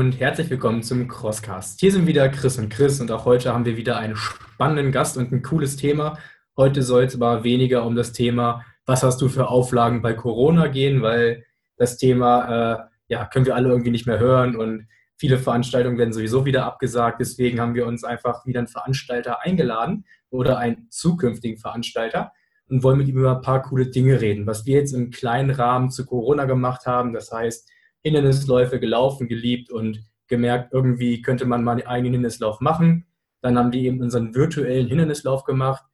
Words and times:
und 0.00 0.18
herzlich 0.18 0.48
willkommen 0.48 0.82
zum 0.82 1.08
Crosscast. 1.08 1.78
Hier 1.78 1.92
sind 1.92 2.06
wieder 2.06 2.26
Chris 2.30 2.58
und 2.58 2.70
Chris 2.70 3.02
und 3.02 3.12
auch 3.12 3.26
heute 3.26 3.52
haben 3.52 3.66
wir 3.66 3.76
wieder 3.76 3.98
einen 3.98 4.16
spannenden 4.16 4.92
Gast 4.92 5.18
und 5.18 5.30
ein 5.30 5.42
cooles 5.42 5.76
Thema. 5.76 6.16
Heute 6.56 6.82
soll 6.82 7.04
es 7.04 7.14
aber 7.14 7.44
weniger 7.44 7.84
um 7.84 7.94
das 7.94 8.14
Thema, 8.14 8.64
was 8.86 9.02
hast 9.02 9.20
du 9.20 9.28
für 9.28 9.48
Auflagen 9.48 10.00
bei 10.00 10.14
Corona 10.14 10.68
gehen, 10.68 11.02
weil 11.02 11.44
das 11.76 11.98
Thema, 11.98 12.44
äh, 12.78 12.78
ja, 13.08 13.26
können 13.26 13.44
wir 13.44 13.54
alle 13.54 13.68
irgendwie 13.68 13.90
nicht 13.90 14.06
mehr 14.06 14.18
hören 14.18 14.56
und 14.56 14.88
viele 15.18 15.36
Veranstaltungen 15.36 15.98
werden 15.98 16.14
sowieso 16.14 16.46
wieder 16.46 16.64
abgesagt. 16.64 17.20
Deswegen 17.20 17.60
haben 17.60 17.74
wir 17.74 17.86
uns 17.86 18.02
einfach 18.02 18.46
wieder 18.46 18.60
einen 18.60 18.68
Veranstalter 18.68 19.42
eingeladen 19.42 20.06
oder 20.30 20.56
einen 20.56 20.86
zukünftigen 20.88 21.58
Veranstalter 21.58 22.32
und 22.70 22.82
wollen 22.82 22.96
mit 22.96 23.08
ihm 23.08 23.18
über 23.18 23.36
ein 23.36 23.42
paar 23.42 23.60
coole 23.60 23.88
Dinge 23.88 24.18
reden. 24.22 24.46
Was 24.46 24.64
wir 24.64 24.76
jetzt 24.76 24.94
im 24.94 25.10
kleinen 25.10 25.50
Rahmen 25.50 25.90
zu 25.90 26.06
Corona 26.06 26.46
gemacht 26.46 26.86
haben, 26.86 27.12
das 27.12 27.30
heißt, 27.30 27.68
Hindernisläufe 28.02 28.80
gelaufen, 28.80 29.28
geliebt 29.28 29.70
und 29.70 30.04
gemerkt, 30.28 30.72
irgendwie 30.72 31.22
könnte 31.22 31.44
man 31.44 31.64
mal 31.64 31.72
einen 31.72 31.86
eigenen 31.86 32.14
Hindernislauf 32.14 32.60
machen. 32.60 33.06
Dann 33.42 33.58
haben 33.58 33.70
die 33.70 33.86
eben 33.86 34.00
unseren 34.00 34.34
virtuellen 34.34 34.86
Hindernislauf 34.86 35.44
gemacht. 35.44 35.84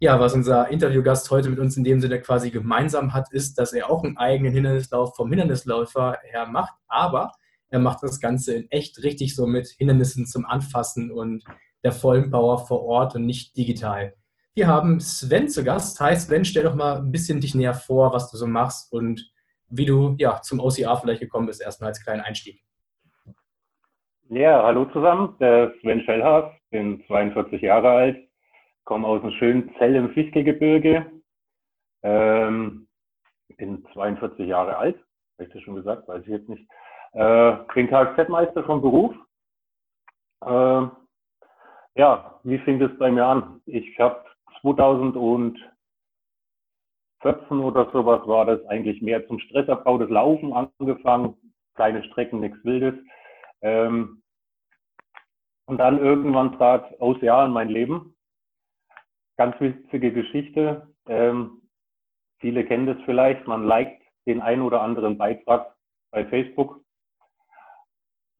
Ja, 0.00 0.20
was 0.20 0.34
unser 0.34 0.68
Interviewgast 0.68 1.30
heute 1.30 1.50
mit 1.50 1.58
uns 1.58 1.76
in 1.76 1.84
dem 1.84 2.00
Sinne 2.00 2.20
quasi 2.20 2.50
gemeinsam 2.50 3.12
hat, 3.14 3.32
ist, 3.32 3.58
dass 3.58 3.72
er 3.72 3.90
auch 3.90 4.04
einen 4.04 4.16
eigenen 4.16 4.52
Hindernislauf 4.52 5.16
vom 5.16 5.28
Hindernisläufer 5.28 6.18
her 6.22 6.46
macht, 6.46 6.74
aber 6.86 7.32
er 7.68 7.80
macht 7.80 8.02
das 8.02 8.20
Ganze 8.20 8.54
in 8.54 8.70
echt 8.70 9.02
richtig 9.02 9.34
so 9.34 9.46
mit 9.46 9.66
Hindernissen 9.66 10.24
zum 10.26 10.46
Anfassen 10.46 11.10
und 11.10 11.44
der 11.82 11.92
vollen 11.92 12.30
Power 12.30 12.66
vor 12.66 12.82
Ort 12.84 13.14
und 13.14 13.26
nicht 13.26 13.56
digital. 13.56 14.14
Wir 14.54 14.66
haben 14.66 15.00
Sven 15.00 15.48
zu 15.48 15.62
Gast. 15.62 16.00
Hi 16.00 16.16
Sven, 16.16 16.44
stell 16.44 16.64
doch 16.64 16.74
mal 16.74 16.98
ein 16.98 17.12
bisschen 17.12 17.40
dich 17.40 17.54
näher 17.54 17.74
vor, 17.74 18.12
was 18.12 18.30
du 18.30 18.36
so 18.36 18.46
machst 18.46 18.92
und 18.92 19.30
wie 19.68 19.86
du 19.86 20.14
ja, 20.18 20.40
zum 20.42 20.60
OCR 20.60 20.96
vielleicht 20.96 21.20
gekommen 21.20 21.46
bist, 21.46 21.60
erstmal 21.60 21.88
als 21.88 22.02
kleinen 22.02 22.22
Einstieg. 22.22 22.62
Ja, 24.30 24.62
hallo 24.62 24.84
zusammen, 24.86 25.36
der 25.40 25.72
Sven 25.80 26.02
Schellhaas, 26.02 26.52
bin 26.70 27.02
42 27.06 27.62
Jahre 27.62 27.90
alt, 27.90 28.28
komme 28.84 29.06
aus 29.06 29.22
dem 29.22 29.30
schönen 29.32 29.74
Zell 29.78 29.94
im 29.94 30.10
Fichtelgebirge, 30.10 31.10
ähm, 32.02 32.88
bin 33.56 33.86
42 33.94 34.46
Jahre 34.46 34.76
alt, 34.76 34.96
habe 35.38 35.48
ich 35.48 35.52
das 35.52 35.62
schon 35.62 35.76
gesagt, 35.76 36.08
weiß 36.08 36.22
ich 36.22 36.28
jetzt 36.28 36.48
nicht. 36.48 36.68
Äh, 37.12 37.56
bin 37.74 37.88
Kfz-Meister 37.88 38.64
vom 38.64 38.82
Beruf. 38.82 39.14
Äh, 40.44 40.88
ja, 41.94 42.38
wie 42.44 42.58
fing 42.58 42.78
das 42.78 42.96
bei 42.98 43.10
mir 43.10 43.24
an? 43.24 43.60
Ich 43.66 43.98
habe 43.98 44.24
2000 44.60 45.16
und 45.16 45.58
14 47.20 47.58
oder 47.60 47.90
sowas 47.92 48.26
war 48.26 48.46
das 48.46 48.64
eigentlich 48.66 49.02
mehr 49.02 49.26
zum 49.26 49.38
Stressabbau 49.40 49.98
des 49.98 50.10
Laufen 50.10 50.52
angefangen. 50.52 51.36
Kleine 51.74 52.04
Strecken, 52.04 52.40
nichts 52.40 52.62
Wildes. 52.64 52.94
Ähm, 53.62 54.22
und 55.66 55.78
dann 55.78 55.98
irgendwann 55.98 56.56
trat 56.56 56.94
OCR 57.00 57.44
in 57.46 57.52
mein 57.52 57.68
Leben. 57.68 58.16
Ganz 59.36 59.60
witzige 59.60 60.12
Geschichte. 60.12 60.88
Ähm, 61.06 61.62
viele 62.40 62.64
kennen 62.64 62.86
das 62.86 62.96
vielleicht. 63.04 63.46
Man 63.46 63.64
liked 63.64 64.02
den 64.26 64.40
einen 64.40 64.62
oder 64.62 64.82
anderen 64.82 65.18
Beitrag 65.18 65.74
bei 66.10 66.24
Facebook, 66.26 66.80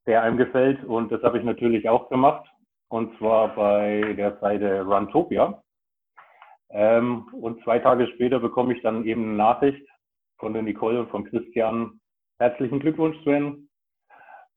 der 0.06 0.22
einem 0.22 0.36
gefällt. 0.36 0.82
Und 0.84 1.12
das 1.12 1.22
habe 1.22 1.38
ich 1.38 1.44
natürlich 1.44 1.88
auch 1.88 2.08
gemacht. 2.08 2.48
Und 2.88 3.16
zwar 3.18 3.54
bei 3.54 4.14
der 4.14 4.38
Seite 4.38 4.82
Runtopia. 4.82 5.62
Ähm, 6.70 7.28
und 7.32 7.62
zwei 7.64 7.78
Tage 7.78 8.06
später 8.08 8.40
bekomme 8.40 8.74
ich 8.74 8.82
dann 8.82 9.04
eben 9.04 9.24
eine 9.24 9.34
Nachricht 9.34 9.86
von 10.38 10.52
der 10.52 10.62
Nicole 10.62 11.00
und 11.00 11.10
von 11.10 11.24
Christian. 11.24 12.00
Herzlichen 12.38 12.80
Glückwunsch, 12.80 13.16
Sven. 13.22 13.68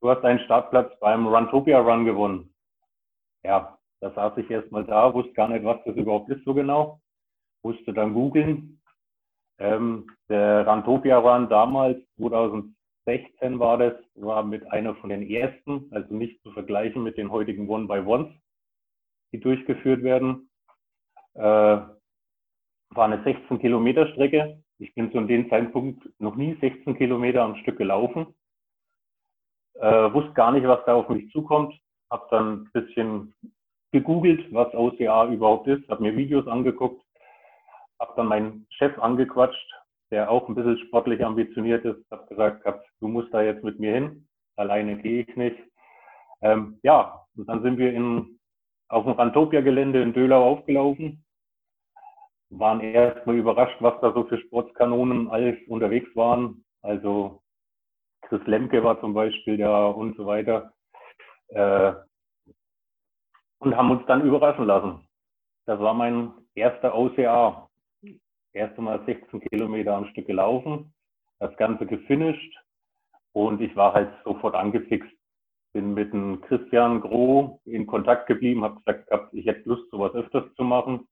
Du 0.00 0.10
hast 0.10 0.24
einen 0.24 0.40
Startplatz 0.40 0.98
beim 1.00 1.26
Runtopia 1.26 1.80
Run 1.80 2.04
gewonnen. 2.04 2.54
Ja, 3.44 3.78
da 4.00 4.10
saß 4.10 4.36
ich 4.38 4.50
erstmal 4.50 4.84
da, 4.84 5.14
wusste 5.14 5.32
gar 5.32 5.48
nicht, 5.48 5.64
was 5.64 5.82
das 5.84 5.96
überhaupt 5.96 6.28
ist 6.28 6.44
so 6.44 6.54
genau. 6.54 7.00
Musste 7.64 7.92
dann 7.92 8.14
googeln. 8.14 8.80
Ähm, 9.58 10.08
der 10.28 10.66
Runtopia 10.66 11.18
Run 11.18 11.48
damals, 11.48 11.98
2016 12.16 13.58
war 13.58 13.78
das, 13.78 13.94
war 14.14 14.42
mit 14.42 14.70
einer 14.70 14.94
von 14.96 15.10
den 15.10 15.28
ersten, 15.28 15.88
also 15.92 16.14
nicht 16.14 16.42
zu 16.42 16.50
vergleichen 16.52 17.02
mit 17.02 17.16
den 17.16 17.30
heutigen 17.30 17.68
One-by-Ones, 17.68 18.32
die 19.32 19.40
durchgeführt 19.40 20.02
werden. 20.02 20.50
Äh, 21.34 21.80
war 22.94 23.06
eine 23.06 23.22
16 23.22 23.58
Kilometer 23.58 24.06
Strecke. 24.08 24.62
Ich 24.78 24.94
bin 24.94 25.10
zu 25.12 25.20
dem 25.20 25.48
Zeitpunkt 25.48 26.02
noch 26.18 26.36
nie 26.36 26.56
16 26.60 26.96
Kilometer 26.96 27.42
am 27.42 27.56
Stück 27.56 27.78
gelaufen. 27.78 28.34
Äh, 29.74 30.12
wusste 30.12 30.32
gar 30.32 30.52
nicht, 30.52 30.66
was 30.66 30.84
da 30.84 30.94
auf 30.94 31.08
mich 31.08 31.30
zukommt. 31.30 31.74
Habe 32.10 32.26
dann 32.30 32.52
ein 32.52 32.70
bisschen 32.72 33.34
gegoogelt, 33.92 34.52
was 34.52 34.74
OCA 34.74 35.28
überhaupt 35.28 35.66
ist, 35.68 35.88
habe 35.88 36.02
mir 36.02 36.16
Videos 36.16 36.46
angeguckt, 36.46 37.04
habe 38.00 38.12
dann 38.16 38.26
meinen 38.26 38.66
Chef 38.70 38.98
angequatscht, 38.98 39.70
der 40.10 40.30
auch 40.30 40.48
ein 40.48 40.54
bisschen 40.54 40.78
sportlich 40.78 41.22
ambitioniert 41.24 41.84
ist, 41.84 42.10
habe 42.10 42.26
gesagt, 42.26 42.64
hab, 42.64 42.82
du 43.00 43.08
musst 43.08 43.32
da 43.34 43.42
jetzt 43.42 43.62
mit 43.62 43.78
mir 43.78 43.92
hin, 43.92 44.26
alleine 44.56 44.96
gehe 44.96 45.22
ich 45.22 45.36
nicht. 45.36 45.58
Ähm, 46.40 46.78
ja, 46.82 47.22
und 47.36 47.46
dann 47.48 47.62
sind 47.62 47.78
wir 47.78 47.92
in, 47.92 48.38
auf 48.88 49.04
dem 49.04 49.12
Rantopia-Gelände 49.12 50.02
in 50.02 50.14
Dölau 50.14 50.42
aufgelaufen 50.42 51.22
waren 52.52 52.80
erstmal 52.80 53.36
überrascht, 53.36 53.76
was 53.80 54.00
da 54.00 54.12
so 54.12 54.24
für 54.24 54.38
Sportskanonen 54.38 55.28
alles 55.28 55.56
unterwegs 55.68 56.14
waren. 56.14 56.64
Also 56.82 57.42
Chris 58.22 58.46
Lemke 58.46 58.84
war 58.84 59.00
zum 59.00 59.14
Beispiel 59.14 59.56
da 59.56 59.86
und 59.86 60.16
so 60.16 60.26
weiter. 60.26 60.72
Äh, 61.48 61.94
und 63.58 63.76
haben 63.76 63.90
uns 63.90 64.04
dann 64.06 64.22
überraschen 64.22 64.66
lassen. 64.66 65.06
Das 65.66 65.78
war 65.78 65.94
mein 65.94 66.32
erster 66.54 66.94
OCA. 66.96 67.68
Erst 68.52 68.76
einmal 68.76 69.04
16 69.06 69.40
Kilometer 69.40 69.94
am 69.94 70.06
Stück 70.06 70.26
gelaufen, 70.26 70.92
das 71.38 71.56
Ganze 71.56 71.86
gefinisht 71.86 72.54
und 73.32 73.62
ich 73.62 73.74
war 73.76 73.94
halt 73.94 74.12
sofort 74.24 74.54
angefixt. 74.54 75.10
Bin 75.72 75.94
mit 75.94 76.12
dem 76.12 76.42
Christian 76.42 77.00
Groh 77.00 77.60
in 77.64 77.86
Kontakt 77.86 78.26
geblieben, 78.26 78.62
habe 78.62 78.78
gesagt, 78.84 79.08
ich 79.32 79.46
hätte 79.46 79.66
Lust, 79.68 79.90
sowas 79.90 80.12
öfters 80.12 80.52
zu 80.54 80.64
machen. 80.64 81.08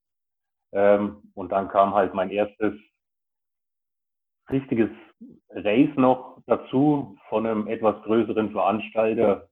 Ähm, 0.73 1.23
und 1.35 1.51
dann 1.53 1.69
kam 1.69 1.95
halt 1.95 2.15
mein 2.15 2.31
erstes 2.31 2.75
richtiges 4.51 4.91
Race 5.51 5.97
noch 5.97 6.39
dazu 6.47 7.17
von 7.29 7.47
einem 7.47 7.67
etwas 7.69 8.03
größeren 8.03 8.51
Veranstalter, 8.53 9.49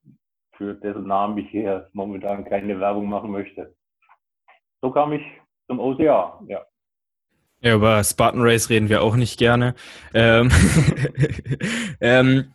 für 0.57 0.75
dessen 0.75 1.07
Namen 1.07 1.37
ich 1.37 1.49
hier 1.49 1.89
momentan 1.93 2.45
keine 2.45 2.79
Werbung 2.79 3.07
machen 3.07 3.31
möchte. 3.31 3.75
So 4.81 4.91
kam 4.91 5.13
ich 5.13 5.21
zum 5.67 5.79
OCA, 5.79 6.41
ja. 6.47 6.65
Ja, 7.61 7.75
über 7.75 8.03
Spartan 8.03 8.41
Race 8.41 8.69
reden 8.69 8.87
wir 8.87 9.01
auch 9.01 9.15
nicht 9.15 9.37
gerne. 9.37 9.75
Ähm, 10.13 10.49
ähm, 12.01 12.53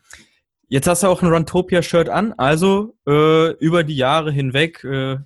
jetzt 0.68 0.86
hast 0.86 1.02
du 1.02 1.08
auch 1.08 1.22
ein 1.22 1.30
Runtopia-Shirt 1.30 2.08
an, 2.08 2.32
also 2.38 2.96
äh, 3.06 3.52
über 3.58 3.84
die 3.84 3.96
Jahre 3.96 4.32
hinweg 4.32 4.82
äh, 4.84 5.18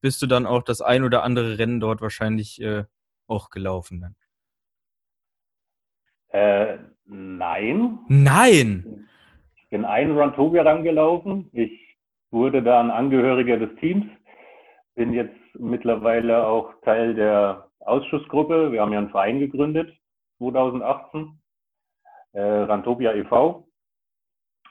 bist 0.00 0.22
du 0.22 0.26
dann 0.26 0.46
auch 0.46 0.62
das 0.62 0.80
ein 0.80 1.04
oder 1.04 1.22
andere 1.22 1.58
Rennen 1.58 1.80
dort 1.80 2.00
wahrscheinlich 2.00 2.60
äh, 2.60 2.84
auch 3.26 3.50
gelaufen 3.50 4.00
dann? 4.00 4.14
Äh, 6.28 6.78
nein. 7.06 7.98
Nein! 8.08 9.08
Ich 9.56 9.68
bin 9.70 9.84
einen 9.84 10.16
Runtopia 10.16 10.62
rangelaufen. 10.62 11.48
Ich 11.52 11.72
wurde 12.30 12.62
dann 12.62 12.90
Angehöriger 12.90 13.56
des 13.56 13.74
Teams. 13.80 14.06
Bin 14.94 15.12
jetzt 15.12 15.34
mittlerweile 15.58 16.46
auch 16.46 16.72
Teil 16.82 17.14
der 17.14 17.68
Ausschussgruppe. 17.80 18.72
Wir 18.72 18.82
haben 18.82 18.92
ja 18.92 18.98
einen 18.98 19.10
Verein 19.10 19.38
gegründet, 19.38 19.92
2018. 20.38 21.40
Äh, 22.32 22.40
Rantopia 22.40 23.14
e.V. 23.14 23.66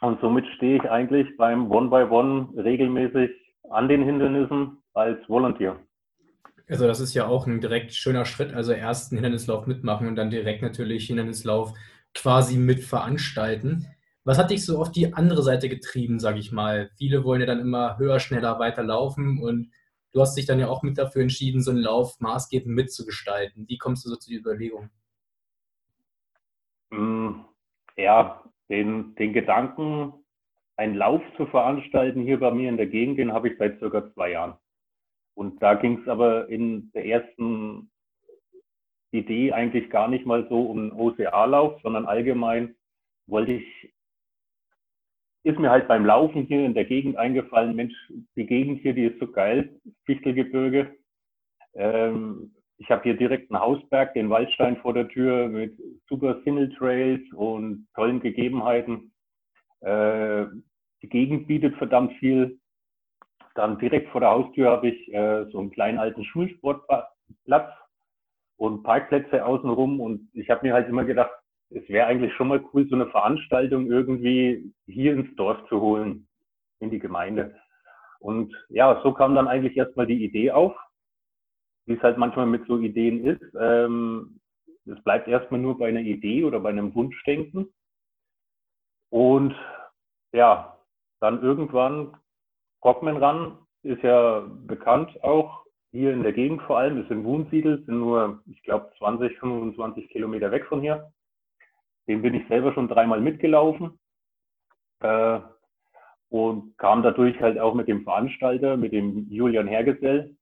Und 0.02 0.22
somit 0.22 0.46
stehe 0.56 0.78
ich 0.78 0.90
eigentlich 0.90 1.36
beim 1.38 1.72
One-by-One 1.72 2.50
-One 2.54 2.64
regelmäßig 2.64 3.32
an 3.70 3.88
den 3.88 4.04
Hindernissen 4.04 4.84
als 4.96 5.28
Volunteer. 5.30 5.80
Also 6.68 6.88
das 6.88 7.00
ist 7.00 7.14
ja 7.14 7.28
auch 7.28 7.46
ein 7.46 7.62
direkt 7.62 7.94
schöner 7.94 8.26
Schritt. 8.26 8.54
Also 8.54 8.72
erst 8.72 9.12
einen 9.12 9.18
Hindernislauf 9.22 9.68
mitmachen 9.68 10.08
und 10.08 10.16
dann 10.16 10.32
direkt 10.32 10.64
natürlich 10.64 11.08
Hindernislauf 11.08 11.74
quasi 12.16 12.58
mit 12.58 12.84
veranstalten. 12.84 13.88
Was 14.24 14.40
hat 14.40 14.50
dich 14.50 14.66
so 14.66 14.80
auf 14.80 14.92
die 14.92 15.14
andere 15.14 15.44
Seite 15.44 15.70
getrieben, 15.70 16.20
sage 16.20 16.40
ich 16.40 16.52
mal? 16.52 16.90
Viele 16.98 17.24
wollen 17.24 17.42
ja 17.42 17.46
dann 17.46 17.60
immer 17.60 18.00
höher, 18.00 18.20
schneller 18.20 18.58
weiterlaufen 18.58 19.38
und 19.38 19.70
du 20.14 20.22
hast 20.22 20.36
dich 20.36 20.48
dann 20.48 20.60
ja 20.60 20.68
auch 20.68 20.82
mit 20.82 20.98
dafür 20.98 21.22
entschieden, 21.22 21.62
so 21.62 21.70
einen 21.70 21.82
Lauf 21.82 22.20
maßgebend 22.20 22.74
mitzugestalten. 22.74 23.68
Wie 23.68 23.78
kommst 23.78 24.04
du 24.06 24.10
so 24.10 24.16
zu 24.16 24.32
der 24.32 24.40
Überlegung? 24.40 24.90
Mm, 26.90 27.42
ja, 27.98 28.42
den, 28.70 29.14
den 29.16 29.34
Gedanken, 29.34 30.14
einen 30.78 30.96
Lauf 30.96 31.22
zu 31.38 31.46
veranstalten 31.46 32.24
hier 32.24 32.40
bei 32.40 32.50
mir 32.50 32.70
in 32.70 32.78
der 32.78 32.88
Gegend, 32.88 33.20
den 33.20 33.32
habe 33.32 33.50
ich 33.50 33.58
seit 33.60 33.78
circa 33.78 34.12
zwei 34.14 34.32
Jahren. 34.32 34.58
Und 35.36 35.62
da 35.62 35.76
ging 35.76 36.02
es 36.02 36.08
aber 36.08 36.50
in 36.50 36.92
der 36.94 37.06
ersten 37.06 37.92
Idee 39.12 39.52
eigentlich 39.52 39.90
gar 39.90 40.08
nicht 40.08 40.26
mal 40.26 40.48
so 40.50 40.62
um 40.62 40.98
OCA-Lauf, 40.98 41.82
sondern 41.82 42.06
allgemein 42.06 42.76
wollte 43.28 43.54
ich 43.54 43.96
ist 45.46 45.60
mir 45.60 45.70
halt 45.70 45.88
beim 45.88 46.06
Laufen 46.06 46.48
hier 46.48 46.66
in 46.66 46.74
der 46.74 46.86
Gegend 46.86 47.18
eingefallen, 47.18 47.76
Mensch, 47.76 47.94
die 48.36 48.48
Gegend 48.48 48.82
hier, 48.82 48.96
die 48.96 49.06
ist 49.06 49.20
so 49.20 49.28
geil, 49.28 49.80
Fichtelgebirge. 50.06 50.96
Ähm, 51.76 52.56
ich 52.78 52.90
habe 52.90 53.04
hier 53.04 53.16
direkt 53.16 53.52
einen 53.52 53.62
Hausberg, 53.62 54.16
den 54.16 54.32
Waldstein 54.32 54.78
vor 54.78 54.96
der 54.96 55.08
Tür 55.08 55.48
mit 55.48 55.80
super 56.10 56.42
Single 56.44 56.74
Trails 56.74 57.22
und 57.34 57.88
tollen 57.94 58.22
Gegebenheiten. 58.22 59.14
Äh, 59.82 60.48
die 61.04 61.10
Gegend 61.10 61.48
bietet 61.48 61.76
verdammt 61.76 62.14
viel. 62.14 62.60
Dann 63.56 63.80
direkt 63.80 64.10
vor 64.12 64.22
der 64.22 64.32
Haustür 64.32 64.70
habe 64.70 64.90
ich 64.90 65.14
äh, 65.14 65.46
so 65.52 65.60
einen 65.60 65.72
kleinen 65.72 65.98
alten 65.98 66.24
Schulsportplatz 66.24 67.74
und 68.58 68.84
Parkplätze 68.84 69.46
außenrum. 69.46 70.00
Und 70.00 70.30
ich 70.34 70.50
habe 70.50 70.68
mir 70.68 70.74
halt 70.74 70.88
immer 70.88 71.06
gedacht, 71.06 71.32
es 71.72 71.88
wäre 71.90 72.08
eigentlich 72.08 72.34
schon 72.34 72.50
mal 72.50 72.64
cool, 72.74 72.88
so 72.88 72.96
eine 72.96 73.08
Veranstaltung 73.08 73.88
irgendwie 73.88 74.72
hier 74.86 75.14
ins 75.14 75.36
Dorf 75.36 75.58
zu 75.68 75.82
holen, 75.82 76.28
in 76.80 76.92
die 76.92 77.00
Gemeinde. 77.00 77.56
Und 78.20 78.54
ja, 78.70 79.02
so 79.04 79.14
kam 79.14 79.36
dann 79.36 79.48
eigentlich 79.48 79.76
erstmal 79.76 80.06
die 80.06 80.24
Idee 80.24 80.52
auf 80.52 80.76
wie 81.86 81.94
es 81.94 82.02
halt 82.02 82.18
manchmal 82.18 82.46
mit 82.46 82.66
so 82.68 82.80
Ideen 82.80 83.26
ist. 83.26 83.44
Ähm, 83.60 84.40
es 84.86 85.02
bleibt 85.04 85.28
erstmal 85.28 85.60
nur 85.60 85.78
bei 85.78 85.88
einer 85.88 86.02
Idee 86.02 86.44
oder 86.44 86.60
bei 86.60 86.70
einem 86.70 86.94
Wunschdenken. 86.96 87.74
Und 89.10 89.56
ja, 90.34 90.78
dann 91.22 91.42
irgendwann 91.42 92.18
Rockman 92.86 93.18
ran, 93.18 93.58
ist 93.82 94.04
ja 94.04 94.48
bekannt 94.68 95.22
auch 95.24 95.66
hier 95.92 96.14
in 96.14 96.24
der 96.24 96.34
Gegend 96.34 96.62
vor 96.64 96.78
allem, 96.78 97.02
ist 97.02 97.10
in 97.10 97.24
Wunsiedel, 97.24 97.84
sind 97.86 98.00
nur, 98.00 98.42
ich 98.46 98.62
glaube, 98.64 98.92
20, 98.98 99.38
25 99.40 100.10
Kilometer 100.10 100.52
weg 100.52 100.66
von 100.68 100.82
hier. 100.82 101.12
Den 102.08 102.22
bin 102.22 102.36
ich 102.36 102.48
selber 102.48 102.74
schon 102.74 102.88
dreimal 102.88 103.22
mitgelaufen 103.22 103.98
äh, 105.00 105.40
und 106.30 106.78
kam 106.78 107.02
dadurch 107.02 107.40
halt 107.42 107.58
auch 107.58 107.74
mit 107.74 107.88
dem 107.88 108.04
Veranstalter, 108.04 108.78
mit 108.78 108.94
dem 108.94 109.28
Julian 109.30 109.68
Hergesell, 109.68 110.36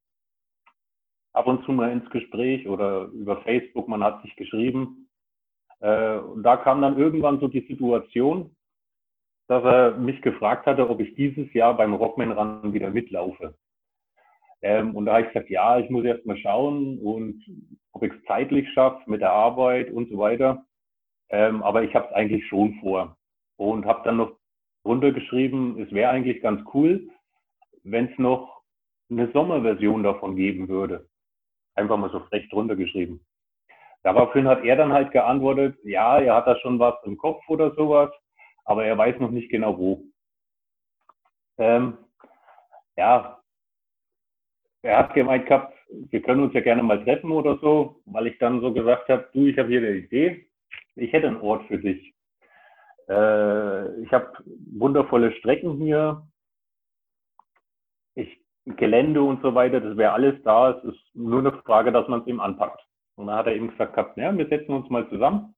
ab 1.34 1.48
und 1.48 1.64
zu 1.66 1.72
mal 1.72 1.92
ins 1.92 2.10
Gespräch 2.10 2.68
oder 2.68 3.06
über 3.06 3.42
Facebook, 3.44 3.88
man 3.88 4.04
hat 4.04 4.22
sich 4.24 4.36
geschrieben. 4.36 5.08
Äh, 5.80 6.18
und 6.18 6.44
da 6.44 6.58
kam 6.58 6.82
dann 6.82 6.98
irgendwann 6.98 7.40
so 7.40 7.48
die 7.48 7.66
Situation, 7.68 8.56
dass 9.48 9.64
er 9.64 9.98
mich 9.98 10.22
gefragt 10.22 10.66
hatte, 10.66 10.90
ob 10.90 11.00
ich 11.00 11.16
dieses 11.16 11.52
Jahr 11.54 11.76
beim 11.76 11.94
Rockman 11.94 12.32
Run 12.32 12.74
wieder 12.74 12.90
mitlaufe. 12.90 13.56
Ähm, 14.62 14.96
und 14.96 15.06
da 15.06 15.14
habe 15.14 15.24
ich 15.24 15.34
gesagt, 15.34 15.50
ja, 15.50 15.78
ich 15.78 15.90
muss 15.90 16.06
erst 16.06 16.26
mal 16.26 16.38
schauen 16.38 16.98
und 17.00 17.44
ob 17.92 18.04
ich 18.04 18.14
es 18.14 18.24
zeitlich 18.26 18.68
schaffe 18.74 19.10
mit 19.10 19.22
der 19.22 19.32
Arbeit 19.32 19.92
und 19.92 20.10
so 20.10 20.18
weiter. 20.18 20.66
Ähm, 21.30 21.62
aber 21.64 21.84
ich 21.84 21.94
habe 21.94 22.08
es 22.08 22.14
eigentlich 22.14 22.48
schon 22.48 22.76
vor 22.76 23.18
und 23.58 23.86
habe 23.86 24.02
dann 24.06 24.18
noch 24.18 24.38
runtergeschrieben, 24.86 25.82
es 25.82 25.92
wäre 25.92 26.12
eigentlich 26.12 26.42
ganz 26.42 26.62
cool, 26.74 27.10
wenn 27.84 28.06
es 28.06 28.18
noch 28.18 28.62
eine 29.10 29.32
Sommerversion 29.32 30.04
davon 30.04 30.36
geben 30.36 30.70
würde. 30.70 31.08
Einfach 31.76 31.98
mal 31.98 32.12
so 32.12 32.20
frech 32.22 32.48
drunter 32.50 32.76
geschrieben. 32.76 33.26
Daraufhin 34.04 34.48
hat 34.48 34.64
er 34.64 34.76
dann 34.76 34.94
halt 34.94 35.12
geantwortet, 35.12 35.78
ja, 35.84 36.20
er 36.20 36.36
hat 36.36 36.48
da 36.48 36.58
schon 36.58 36.80
was 36.80 36.96
im 37.04 37.18
Kopf 37.18 37.42
oder 37.48 37.74
sowas, 37.76 38.12
aber 38.66 38.86
er 38.86 38.98
weiß 38.98 39.20
noch 39.20 39.32
nicht 39.32 39.50
genau 39.50 39.78
wo. 39.78 40.04
Ähm, 41.58 41.98
ja, 42.98 43.42
er 44.82 44.98
hat 44.98 45.14
gemeint 45.14 45.46
gehabt, 45.48 45.78
wir 45.90 46.22
können 46.22 46.44
uns 46.44 46.54
ja 46.54 46.62
gerne 46.62 46.84
mal 46.84 47.04
treffen 47.04 47.32
oder 47.32 47.58
so, 47.60 48.02
weil 48.06 48.28
ich 48.28 48.38
dann 48.40 48.62
so 48.62 48.74
gesagt 48.74 49.10
habe, 49.10 49.30
du, 49.34 49.46
ich 49.48 49.58
habe 49.58 49.70
hier 49.70 49.80
eine 49.80 49.92
Idee, 49.92 50.48
ich 50.96 51.14
hätte 51.14 51.28
einen 51.28 51.42
Ort 51.42 51.66
für 51.68 51.78
dich. 51.78 52.14
Äh, 53.08 54.02
ich 54.02 54.12
habe 54.12 54.34
wundervolle 54.72 55.34
Strecken 55.34 55.78
hier. 55.78 56.28
Ich 58.16 58.40
Gelände 58.66 59.22
und 59.22 59.42
so 59.42 59.56
weiter, 59.56 59.82
das 59.82 59.98
wäre 59.98 60.14
alles 60.14 60.42
da. 60.44 60.72
Es 60.72 60.84
ist 60.84 61.16
nur 61.16 61.40
eine 61.40 61.52
Frage, 61.64 61.92
dass 61.92 62.08
man 62.08 62.22
es 62.22 62.28
ihm 62.28 62.40
anpackt. 62.40 62.82
Und 63.16 63.28
dann 63.28 63.38
hat 63.38 63.48
er 63.48 63.56
eben 63.56 63.70
gesagt 63.70 63.94
gehabt, 63.94 64.18
ja, 64.18 64.36
wir 64.36 64.48
setzen 64.48 64.74
uns 64.74 64.90
mal 64.90 65.08
zusammen, 65.10 65.54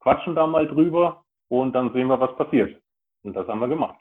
quatschen 0.00 0.34
da 0.34 0.46
mal 0.46 0.66
drüber 0.66 1.23
und 1.48 1.72
dann 1.72 1.92
sehen 1.92 2.08
wir, 2.08 2.20
was 2.20 2.36
passiert. 2.36 2.80
Und 3.22 3.34
das 3.34 3.46
haben 3.48 3.60
wir 3.60 3.68
gemacht. 3.68 4.00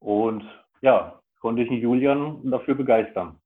Und 0.00 0.44
ja, 0.80 1.20
konnte 1.40 1.62
ich 1.62 1.70
Julian 1.70 2.50
dafür 2.50 2.74
begeistern. 2.74 3.40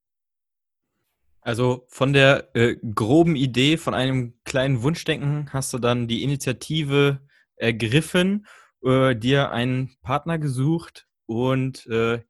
Also 1.40 1.86
von 1.88 2.12
der 2.12 2.54
äh, 2.54 2.76
groben 2.94 3.34
Idee, 3.34 3.76
von 3.76 3.94
einem 3.94 4.34
kleinen 4.44 4.82
Wunschdenken 4.82 5.52
hast 5.52 5.72
du 5.72 5.78
dann 5.78 6.06
die 6.06 6.22
Initiative 6.22 7.20
ergriffen, 7.56 8.46
äh, 8.84 9.16
dir 9.16 9.50
einen 9.50 9.96
Partner 10.02 10.38
gesucht 10.38 11.08
und 11.26 11.86
äh, 11.86 12.20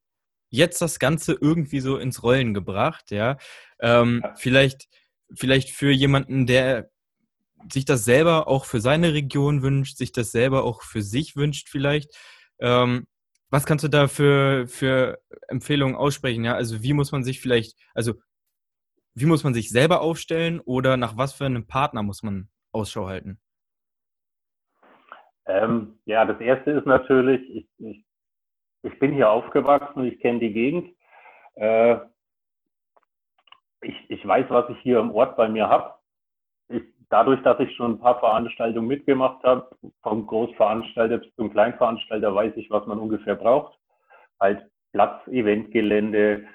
jetzt 0.49 0.81
das 0.81 0.99
Ganze 0.99 1.37
irgendwie 1.39 1.81
so 1.81 1.99
ins 1.99 2.23
Rollen 2.23 2.55
gebracht, 2.55 3.11
ja. 3.11 3.37
Ähm, 3.81 4.21
ja. 4.23 4.35
Vielleicht, 4.37 4.89
vielleicht 5.35 5.71
für 5.71 5.91
jemanden, 5.91 6.47
der 6.47 6.91
sich 7.71 7.85
das 7.85 8.05
selber 8.05 8.49
auch 8.49 8.65
für 8.65 8.81
seine 8.81 9.13
Region 9.13 9.63
wünscht, 9.63 9.97
sich 9.97 10.13
das 10.13 10.33
selber 10.33 10.65
auch 10.65 10.83
für 10.83 11.03
sich 11.03 11.37
wünscht, 11.37 11.69
vielleicht. 11.69 12.17
Ähm, 12.61 13.07
was 13.51 13.67
kannst 13.67 13.85
du 13.85 13.89
da 13.89 14.09
für, 14.09 14.67
für 14.67 15.21
Empfehlungen 15.49 15.97
aussprechen? 15.97 16.45
Ja, 16.45 16.55
also 16.55 16.83
wie 16.83 16.95
muss 16.95 17.13
man 17.13 17.23
sich 17.23 17.41
vielleicht, 17.41 17.77
also 17.95 18.15
wie 19.15 19.27
muss 19.27 19.45
man 19.45 19.53
sich 19.53 19.71
selber 19.71 20.01
aufstellen 20.01 20.61
oder 20.61 20.97
nach 20.97 21.17
was 21.17 21.35
für 21.35 21.45
einem 21.45 21.67
Partner 21.67 22.03
muss 22.03 22.23
man 22.23 22.49
Ausschau 22.73 23.09
halten? 23.09 23.39
Ähm, 25.45 25.99
ja, 26.07 26.25
das 26.25 26.41
erste 26.41 26.71
ist 26.71 26.87
natürlich, 26.87 27.43
ich, 27.51 27.69
ich 27.79 28.05
ich 28.83 28.99
bin 28.99 29.13
hier 29.13 29.31
aufgewachsen, 29.31 30.05
ich 30.05 30.21
kenne 30.21 30.41
die 30.41 30.53
Gegend. 30.53 30.95
Äh, 31.55 31.97
ich, 33.81 33.95
ich 34.09 34.27
weiß, 34.27 34.47
was 34.49 34.69
ich 34.71 34.79
hier 34.81 34.99
im 35.01 35.13
Ort 35.13 35.37
bei 35.37 35.49
mir 35.49 35.69
habe. 35.69 35.95
Dadurch, 37.13 37.43
dass 37.43 37.61
ich 37.61 37.71
schon 37.77 37.93
ein 37.93 37.99
paar 37.99 38.19
Veranstaltungen 38.21 38.89
mitgemacht 38.89 39.45
habe, 39.45 39.69
vom 40.03 40.27
Großveranstalter 40.27 41.19
bis 41.19 41.35
zum 41.35 41.53
Kleinveranstalter, 41.53 42.35
weiß 42.35 42.55
ich, 42.57 42.71
was 42.71 42.87
man 42.87 42.99
ungefähr 42.99 43.35
braucht. 43.35 43.79
Halt 44.41 44.67
Platz, 44.93 45.29
Eventgelände, 45.29 46.49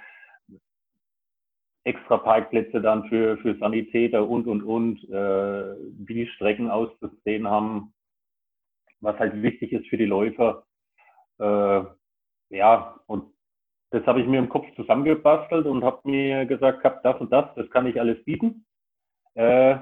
extra 1.83 2.17
Parkplätze 2.17 2.81
dann 2.81 3.07
für, 3.07 3.37
für 3.37 3.55
Sanitäter 3.59 4.27
und, 4.27 4.47
und, 4.47 4.63
und, 4.63 5.03
äh, 5.11 5.75
wie 5.99 6.25
die 6.25 6.27
Strecken 6.27 6.71
auszusehen 6.71 7.47
haben, 7.47 7.93
was 8.99 9.15
halt 9.19 9.39
wichtig 9.43 9.73
ist 9.73 9.87
für 9.89 9.97
die 9.97 10.05
Läufer. 10.05 10.65
Äh, 11.37 11.83
ja, 12.49 12.99
und 13.05 13.31
das 13.91 14.03
habe 14.07 14.21
ich 14.21 14.27
mir 14.27 14.39
im 14.39 14.49
Kopf 14.49 14.65
zusammengebastelt 14.75 15.67
und 15.67 15.83
habe 15.83 15.99
mir 16.09 16.47
gesagt, 16.47 16.83
hab 16.83 17.03
das 17.03 17.21
und 17.21 17.31
das, 17.31 17.45
das 17.53 17.69
kann 17.69 17.85
ich 17.85 17.99
alles 18.01 18.23
bieten. 18.25 18.65
Äh, 19.35 19.77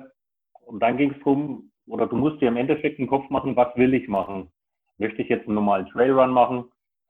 und 0.65 0.79
dann 0.79 0.98
ging 0.98 1.12
es 1.12 1.17
darum, 1.19 1.72
oder 1.88 2.07
du 2.07 2.15
musst 2.15 2.41
dir 2.41 2.48
im 2.48 2.57
Endeffekt 2.57 3.00
einen 3.00 3.07
Kopf 3.07 3.29
machen, 3.29 3.55
was 3.55 3.75
will 3.75 3.93
ich 3.93 4.07
machen? 4.07 4.51
Möchte 4.98 5.22
ich 5.22 5.29
jetzt 5.29 5.45
einen 5.45 5.55
normalen 5.55 5.88
Trailrun 5.88 6.31
machen? 6.31 6.65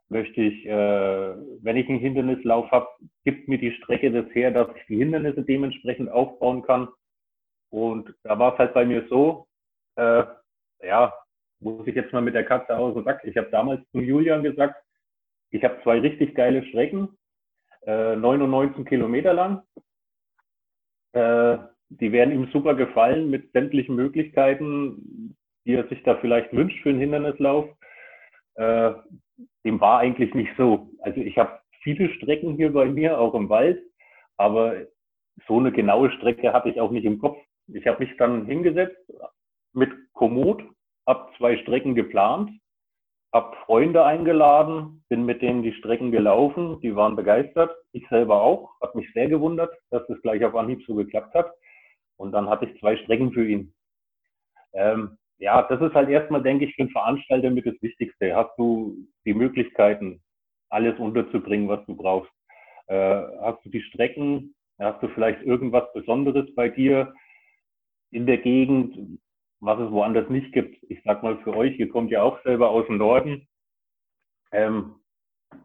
Möchte 0.10 0.42
ich, 0.42 0.66
äh, 0.66 1.36
wenn 1.64 1.78
ich 1.78 1.90
einen 1.90 2.00
Hindernislauf 2.00 2.70
habe, 2.72 2.88
gibt 3.24 3.48
mir 3.48 3.58
die 3.58 3.72
Strecke 3.72 4.12
das 4.12 4.34
her, 4.36 4.52
dass 4.52 4.68
ich 4.76 4.86
die 4.88 4.98
Hindernisse 4.98 5.44
dementsprechend 5.44 6.10
aufbauen 6.12 6.62
kann? 6.64 6.90
Und 7.70 8.14
da 8.24 8.38
war 8.38 8.54
es 8.54 8.60
halt 8.60 8.74
bei 8.74 8.86
mir 8.86 9.08
so, 9.10 9.48
äh, 9.96 10.24
ja, 10.84 11.14
muss 11.60 11.88
ich 11.88 11.96
jetzt 11.96 12.14
mal 12.14 12.22
mit 12.22 12.36
der 12.36 12.46
Katze 12.46 12.78
aus 12.78 12.94
dem 12.94 13.04
Sack. 13.04 13.24
Ich 13.24 13.38
habe 13.38 13.50
damals 13.50 13.82
zu 13.92 14.00
Julian 14.00 14.44
gesagt, 14.44 14.76
ich 15.50 15.64
habe 15.64 15.80
zwei 15.84 16.00
richtig 16.00 16.36
geile 16.36 16.64
Strecken, 16.66 17.18
äh, 17.86 18.16
9 18.16 18.42
und 18.42 18.50
19 18.52 18.86
Kilometer 18.86 19.34
lang. 19.34 19.64
Äh, 21.14 21.58
die 21.90 22.12
werden 22.12 22.34
ihm 22.34 22.50
super 22.52 22.76
gefallen 22.76 23.30
mit 23.30 23.52
sämtlichen 23.52 23.96
Möglichkeiten, 23.96 25.36
die 25.66 25.74
er 25.74 25.88
sich 25.88 26.02
da 26.04 26.16
vielleicht 26.16 26.54
wünscht 26.54 26.82
für 26.82 26.90
einen 26.90 27.00
Hindernislauf. 27.00 27.68
Äh, 28.56 28.94
dem 29.66 29.82
war 29.82 30.00
eigentlich 30.00 30.34
nicht 30.34 30.52
so. 30.58 30.90
Also 31.00 31.20
ich 31.20 31.38
habe 31.38 31.60
viele 31.82 32.10
Strecken 32.14 32.56
hier 32.56 32.72
bei 32.72 32.86
mir, 32.86 33.20
auch 33.20 33.34
im 33.34 33.50
Wald, 33.50 33.82
aber 34.38 34.76
so 35.48 35.60
eine 35.60 35.72
genaue 35.72 36.12
Strecke 36.12 36.54
hatte 36.54 36.70
ich 36.70 36.80
auch 36.80 36.92
nicht 36.92 37.06
im 37.06 37.20
Kopf. 37.20 37.38
Ich 37.68 37.86
habe 37.88 38.06
mich 38.06 38.16
dann 38.18 38.46
hingesetzt 38.46 39.12
mit 39.74 39.92
Komoot, 40.14 40.64
habe 41.06 41.30
zwei 41.38 41.58
Strecken 41.58 41.96
geplant 41.96 42.52
habe 43.36 43.54
Freunde 43.66 44.06
eingeladen, 44.06 45.04
bin 45.10 45.26
mit 45.26 45.42
denen 45.42 45.62
die 45.62 45.74
Strecken 45.74 46.10
gelaufen, 46.10 46.80
die 46.80 46.96
waren 46.96 47.18
begeistert, 47.18 47.76
ich 47.92 48.08
selber 48.08 48.42
auch, 48.42 48.80
hat 48.80 48.96
mich 48.96 49.12
sehr 49.12 49.28
gewundert, 49.28 49.76
dass 49.90 50.08
das 50.08 50.22
gleich 50.22 50.46
auf 50.46 50.56
Anhieb 50.56 50.82
so 50.88 50.96
geklappt 50.96 51.34
hat. 51.36 51.52
Und 52.18 52.32
dann 52.32 52.50
hatte 52.50 52.66
ich 52.66 52.80
zwei 52.80 52.98
Strecken 52.98 53.32
für 53.32 53.48
ihn. 53.48 53.74
Ähm, 54.74 55.18
ja, 55.38 55.64
das 55.64 55.82
ist 55.82 55.94
halt 55.94 56.10
erstmal, 56.10 56.42
denke 56.42 56.66
ich, 56.66 56.76
für 56.76 56.84
einen 56.84 56.92
Veranstalter 56.92 57.50
mit 57.50 57.66
das 57.66 57.82
Wichtigste. 57.82 58.36
Hast 58.36 58.58
du 58.58 58.96
die 59.26 59.34
Möglichkeiten, 59.34 60.22
alles 60.70 60.98
unterzubringen, 61.00 61.68
was 61.68 61.86
du 61.86 61.96
brauchst? 61.96 62.32
Äh, 62.88 63.22
hast 63.42 63.64
du 63.66 63.70
die 63.70 63.82
Strecken? 63.82 64.56
Hast 64.80 65.02
du 65.02 65.08
vielleicht 65.10 65.42
irgendwas 65.44 65.92
Besonderes 65.94 66.54
bei 66.56 66.70
dir 66.70 67.14
in 68.12 68.26
der 68.26 68.38
Gegend? 68.38 69.20
was 69.66 69.80
es 69.80 69.92
woanders 69.92 70.30
nicht 70.30 70.54
gibt. 70.54 70.78
Ich 70.90 71.02
sag 71.04 71.24
mal 71.24 71.38
für 71.40 71.56
euch, 71.56 71.78
ihr 71.80 71.90
kommt 71.90 72.12
ja 72.12 72.22
auch 72.22 72.42
selber 72.44 72.70
aus 72.70 72.86
dem 72.88 72.98
Norden. 72.98 73.48
Ähm, 74.52 74.96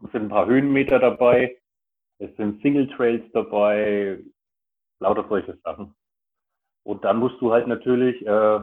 es 0.03 0.11
sind 0.11 0.23
ein 0.23 0.29
paar 0.29 0.47
Höhenmeter 0.47 0.99
dabei, 0.99 1.57
es 2.17 2.35
sind 2.37 2.61
Single 2.61 2.87
Trails 2.89 3.23
dabei, 3.33 4.19
lauter 4.99 5.25
solche 5.29 5.57
Sachen. 5.63 5.93
Und 6.83 7.03
dann 7.03 7.17
musst 7.17 7.39
du 7.41 7.51
halt 7.51 7.67
natürlich, 7.67 8.21
äh, 8.25 8.61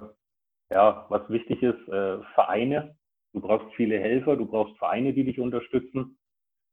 ja, 0.70 1.06
was 1.08 1.28
wichtig 1.28 1.62
ist, 1.62 1.88
äh, 1.88 2.18
Vereine. 2.34 2.96
Du 3.32 3.40
brauchst 3.40 3.74
viele 3.76 3.98
Helfer, 3.98 4.36
du 4.36 4.46
brauchst 4.46 4.76
Vereine, 4.78 5.12
die 5.12 5.24
dich 5.24 5.38
unterstützen, 5.38 6.18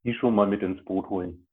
die 0.04 0.14
schon 0.14 0.36
mal 0.36 0.48
mit 0.48 0.64
ins 0.64 0.84
Boot 0.86 1.10
holen. 1.10 1.46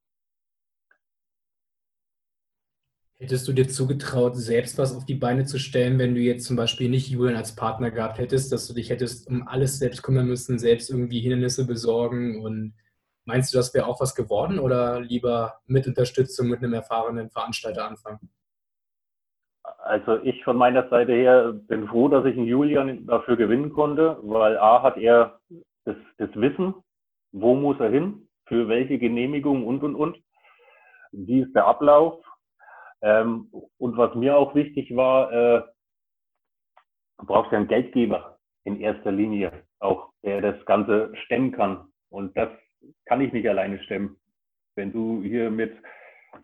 Hättest 3.23 3.47
du 3.47 3.53
dir 3.53 3.69
zugetraut, 3.69 4.37
selbst 4.37 4.79
was 4.79 4.97
auf 4.97 5.07
die 5.07 5.15
Beine 5.15 5.45
zu 5.45 5.61
stellen, 5.61 5.99
wenn 6.01 6.17
du 6.17 6.21
jetzt 6.21 6.45
zum 6.45 6.57
Beispiel 6.57 6.89
nicht 6.89 7.09
Julian 7.09 7.37
als 7.37 7.55
Partner 7.55 7.93
gehabt 7.93 8.19
hättest, 8.19 8.51
dass 8.51 8.67
du 8.67 8.75
dich 8.75 8.91
hättest 8.91 9.29
um 9.29 9.47
alles 9.47 9.79
selbst 9.79 10.03
kümmern 10.03 10.27
müssen, 10.27 10.59
selbst 10.59 10.91
irgendwie 10.91 11.21
Hindernisse 11.21 11.65
besorgen 11.65 12.43
und 12.43 12.75
meinst 13.25 13.55
du, 13.55 13.59
das 13.59 13.75
wäre 13.75 13.87
auch 13.87 14.01
was 14.01 14.17
geworden 14.17 14.59
oder 14.59 15.01
lieber 15.01 15.61
mit 15.67 15.87
Unterstützung 15.87 16.49
mit 16.49 16.59
einem 16.59 16.75
erfahrenen 16.75 17.31
Veranstalter 17.31 17.87
anfangen? 17.87 18.29
Also 19.83 20.23
ich 20.23 20.45
von 20.45 20.57
meiner 20.57 20.89
Seite 20.89 21.13
her 21.13 21.53
bin 21.53 21.89
froh, 21.89 22.09
dass 22.09 22.25
ich 22.25 22.37
einen 22.37 22.47
Julian 22.47 23.05
dafür 23.07 23.37
gewinnen 23.37 23.73
konnte, 23.73 24.17
weil 24.23 24.57
A 24.57 24.81
hat 24.83 24.97
er 24.97 25.41
das, 25.85 25.97
das 26.19 26.31
Wissen, 26.37 26.75
wo 27.33 27.57
muss 27.57 27.81
er 27.81 27.91
hin, 27.91 28.29
für 28.47 28.69
welche 28.69 28.99
Genehmigung 28.99 29.67
und 29.67 29.83
und 29.83 29.97
und. 29.97 30.23
Wie 31.11 31.41
ist 31.41 31.53
der 31.55 31.67
Ablauf? 31.67 32.23
Ähm, 33.03 33.49
und 33.79 33.97
was 33.97 34.15
mir 34.15 34.37
auch 34.37 34.55
wichtig 34.55 34.95
war, 34.95 35.33
äh, 35.33 35.63
du 37.19 37.27
brauchst 37.27 37.51
ja 37.51 37.59
einen 37.59 37.67
Geldgeber 37.67 38.39
in 38.65 38.81
erster 38.81 39.11
Linie, 39.11 39.65
auch 39.81 40.11
der 40.23 40.41
das 40.41 40.65
Ganze 40.65 41.13
stemmen 41.25 41.51
kann. 41.51 41.89
Und 42.09 42.37
das 42.37 42.51
kann 43.07 43.21
ich 43.21 43.33
nicht 43.33 43.49
alleine 43.49 43.83
stemmen. 43.83 44.17
Wenn 44.77 44.93
du 44.93 45.23
hier 45.23 45.51
mit 45.51 45.77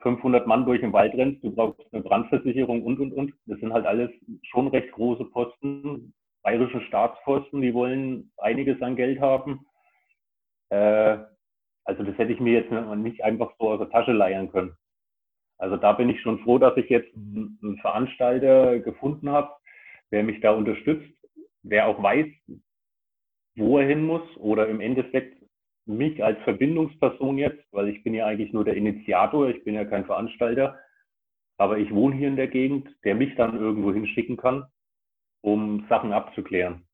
500 0.02 0.46
Mann 0.46 0.64
durch 0.64 0.80
den 0.80 0.92
Wald 0.92 1.14
rennst, 1.14 1.42
du 1.42 1.50
brauchst 1.50 1.80
eine 1.92 2.02
Brandversicherung 2.02 2.82
und, 2.82 3.00
und, 3.00 3.12
und. 3.12 3.32
Das 3.46 3.58
sind 3.60 3.72
halt 3.72 3.86
alles 3.86 4.10
schon 4.42 4.68
recht 4.68 4.92
große 4.92 5.24
Posten, 5.26 6.12
bayerische 6.42 6.80
Staatsposten, 6.82 7.60
die 7.60 7.74
wollen 7.74 8.30
einiges 8.38 8.80
an 8.82 8.96
Geld 8.96 9.20
haben. 9.20 9.66
Äh, 10.70 11.18
also 11.84 12.02
das 12.02 12.18
hätte 12.18 12.32
ich 12.32 12.40
mir 12.40 12.52
jetzt 12.52 12.70
nicht 12.70 13.24
einfach 13.24 13.52
so 13.58 13.70
aus 13.70 13.78
der 13.78 13.90
Tasche 13.90 14.12
leiern 14.12 14.50
können. 14.50 14.76
Also 15.58 15.76
da 15.76 15.92
bin 15.92 16.08
ich 16.08 16.20
schon 16.20 16.38
froh, 16.40 16.58
dass 16.58 16.76
ich 16.76 16.88
jetzt 16.88 17.12
einen 17.16 17.78
Veranstalter 17.80 18.78
gefunden 18.78 19.30
habe, 19.30 19.50
der 20.12 20.22
mich 20.22 20.40
da 20.40 20.52
unterstützt, 20.52 21.10
der 21.62 21.86
auch 21.86 22.02
weiß, 22.02 22.26
wo 23.56 23.78
er 23.78 23.86
hin 23.86 24.04
muss 24.04 24.22
oder 24.36 24.68
im 24.68 24.80
Endeffekt 24.80 25.37
mich 25.88 26.22
als 26.22 26.38
Verbindungsperson 26.42 27.38
jetzt, 27.38 27.64
weil 27.72 27.88
ich 27.88 28.02
bin 28.02 28.14
ja 28.14 28.26
eigentlich 28.26 28.52
nur 28.52 28.64
der 28.64 28.76
Initiator, 28.76 29.48
ich 29.48 29.64
bin 29.64 29.74
ja 29.74 29.84
kein 29.84 30.04
Veranstalter, 30.04 30.78
aber 31.56 31.78
ich 31.78 31.92
wohne 31.92 32.14
hier 32.16 32.28
in 32.28 32.36
der 32.36 32.48
Gegend, 32.48 32.88
der 33.04 33.14
mich 33.14 33.34
dann 33.36 33.58
irgendwo 33.58 33.92
hinschicken 33.92 34.36
kann, 34.36 34.66
um 35.42 35.86
Sachen 35.88 36.12
abzuklären. 36.12 36.86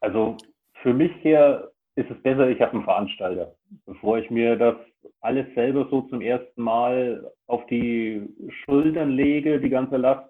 Also 0.00 0.36
für 0.82 0.94
mich 0.94 1.12
her 1.22 1.70
ist 1.94 2.10
es 2.10 2.22
besser, 2.22 2.48
ich 2.48 2.60
habe 2.60 2.72
einen 2.72 2.84
Veranstalter, 2.84 3.54
bevor 3.84 4.18
ich 4.18 4.30
mir 4.30 4.56
das 4.56 4.76
alles 5.20 5.46
selber 5.54 5.88
so 5.90 6.02
zum 6.02 6.20
ersten 6.20 6.62
Mal 6.62 7.30
auf 7.46 7.66
die 7.66 8.26
Schultern 8.64 9.10
lege, 9.10 9.60
die 9.60 9.68
ganze 9.68 9.96
Last. 9.96 10.28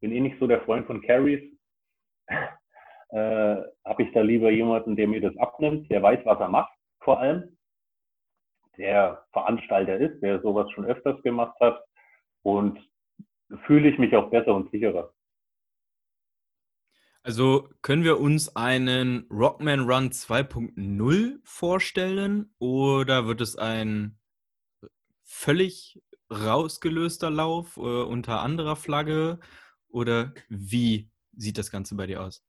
Bin 0.00 0.12
eh 0.12 0.20
nicht 0.20 0.38
so 0.38 0.46
der 0.46 0.62
Freund 0.62 0.86
von 0.86 1.00
Carries. 1.02 1.42
Äh, 3.12 3.64
habe 3.84 4.04
ich 4.04 4.12
da 4.12 4.20
lieber 4.20 4.52
jemanden, 4.52 4.94
der 4.94 5.08
mir 5.08 5.20
das 5.20 5.36
abnimmt, 5.36 5.90
der 5.90 6.00
weiß, 6.00 6.20
was 6.24 6.38
er 6.38 6.48
macht, 6.48 6.72
vor 7.00 7.20
allem, 7.20 7.56
der 8.76 9.26
Veranstalter 9.32 9.96
ist, 9.98 10.20
der 10.20 10.40
sowas 10.40 10.70
schon 10.72 10.84
öfters 10.84 11.22
gemacht 11.22 11.58
hat 11.60 11.84
und 12.42 12.78
fühle 13.66 13.88
ich 13.88 13.98
mich 13.98 14.14
auch 14.16 14.30
besser 14.30 14.54
und 14.54 14.70
sicherer. 14.70 15.12
Also 17.22 17.68
können 17.82 18.04
wir 18.04 18.18
uns 18.18 18.56
einen 18.56 19.26
Rockman 19.30 19.80
Run 19.80 20.10
2.0 20.10 21.38
vorstellen 21.44 22.54
oder 22.58 23.26
wird 23.26 23.42
es 23.42 23.56
ein 23.56 24.18
völlig 25.24 26.02
rausgelöster 26.32 27.30
Lauf 27.30 27.76
äh, 27.76 27.80
unter 27.80 28.40
anderer 28.40 28.76
Flagge 28.76 29.38
oder 29.88 30.32
wie 30.48 31.10
sieht 31.36 31.58
das 31.58 31.70
Ganze 31.70 31.94
bei 31.94 32.06
dir 32.06 32.22
aus? 32.22 32.42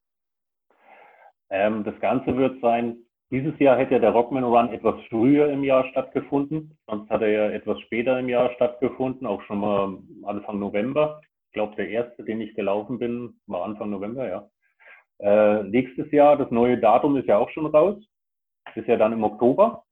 Ähm, 1.50 1.84
das 1.84 2.00
Ganze 2.00 2.38
wird 2.38 2.62
sein, 2.62 2.98
dieses 3.32 3.58
Jahr 3.60 3.78
hätte 3.78 4.00
der 4.00 4.12
Rockman 4.12 4.44
Run 4.44 4.74
etwas 4.74 4.96
früher 5.10 5.50
im 5.50 5.64
Jahr 5.64 5.88
stattgefunden, 5.88 6.78
sonst 6.86 7.10
hat 7.10 7.22
er 7.22 7.30
ja 7.30 7.50
etwas 7.50 7.80
später 7.82 8.20
im 8.20 8.28
Jahr 8.28 8.52
stattgefunden, 8.56 9.26
auch 9.26 9.42
schon 9.44 9.60
mal 9.60 9.98
Anfang 10.24 10.60
November. 10.60 11.22
Ich 11.48 11.54
glaube, 11.54 11.76
der 11.78 11.90
erste, 11.90 12.24
den 12.24 12.42
ich 12.42 12.54
gelaufen 12.56 13.00
bin, 13.00 13.40
war 13.48 13.64
Anfang 13.64 13.90
November, 13.90 14.28
ja. 14.28 14.50
Äh, 15.20 15.64
nächstes 15.64 16.12
Jahr, 16.12 16.36
das 16.36 16.52
neue 16.52 16.78
Datum 16.78 17.16
ist 17.16 17.28
ja 17.28 17.38
auch 17.38 17.50
schon 17.52 17.66
raus, 17.68 17.98
ist 18.76 18.88
ja 18.88 18.98
dann 18.98 19.14
im 19.14 19.24
Oktober. 19.24 19.86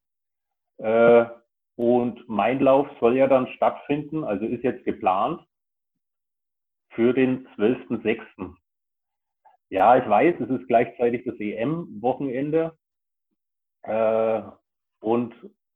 Äh, 0.77 1.25
und 1.75 2.27
mein 2.27 2.59
Lauf 2.59 2.87
soll 2.99 3.15
ja 3.15 3.27
dann 3.27 3.47
stattfinden, 3.47 4.25
also 4.25 4.45
ist 4.45 4.63
jetzt 4.63 4.83
geplant 4.83 5.41
für 6.89 7.13
den 7.13 7.47
12.06. 7.55 8.53
Ja, 9.69 9.95
ich 9.95 10.09
weiß, 10.09 10.35
es 10.41 10.49
ist 10.49 10.67
gleichzeitig 10.67 11.23
das 11.23 11.39
EM-Wochenende. 11.39 12.77
Äh, 13.83 14.41
und 15.01 15.33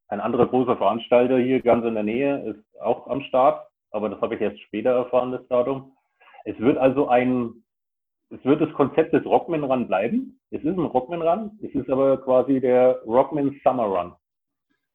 ein 0.08 0.20
anderer 0.20 0.48
großer 0.48 0.78
Veranstalter 0.78 1.38
hier 1.38 1.62
ganz 1.62 1.86
in 1.86 1.96
der 1.96 2.04
Nähe 2.04 2.40
ist 2.50 2.82
auch 2.82 3.08
am 3.08 3.22
Start, 3.24 3.68
aber 3.92 4.10
das 4.10 4.22
habe 4.22 4.36
ich 4.36 4.42
erst 4.42 4.60
später 4.62 4.92
erfahren, 4.92 5.32
das 5.32 5.48
Datum. 5.48 5.96
Es 6.46 6.60
wird 6.60 6.78
also 6.78 7.08
ein 7.08 7.64
es 8.34 8.44
wird 8.44 8.62
das 8.62 8.74
Konzept 8.74 9.14
des 9.14 9.24
Rockman 9.26 9.64
Run 9.64 9.88
bleiben. 9.88 10.40
Es 10.50 10.64
ist 10.64 10.78
ein 10.78 10.86
Rockman 10.86 11.22
Run, 11.22 11.52
es 11.62 11.74
ist 11.76 11.90
aber 11.90 12.18
quasi 12.18 12.60
der 12.60 13.02
Rockman 13.06 13.60
Summer 13.64 13.84
Run. 13.84 14.14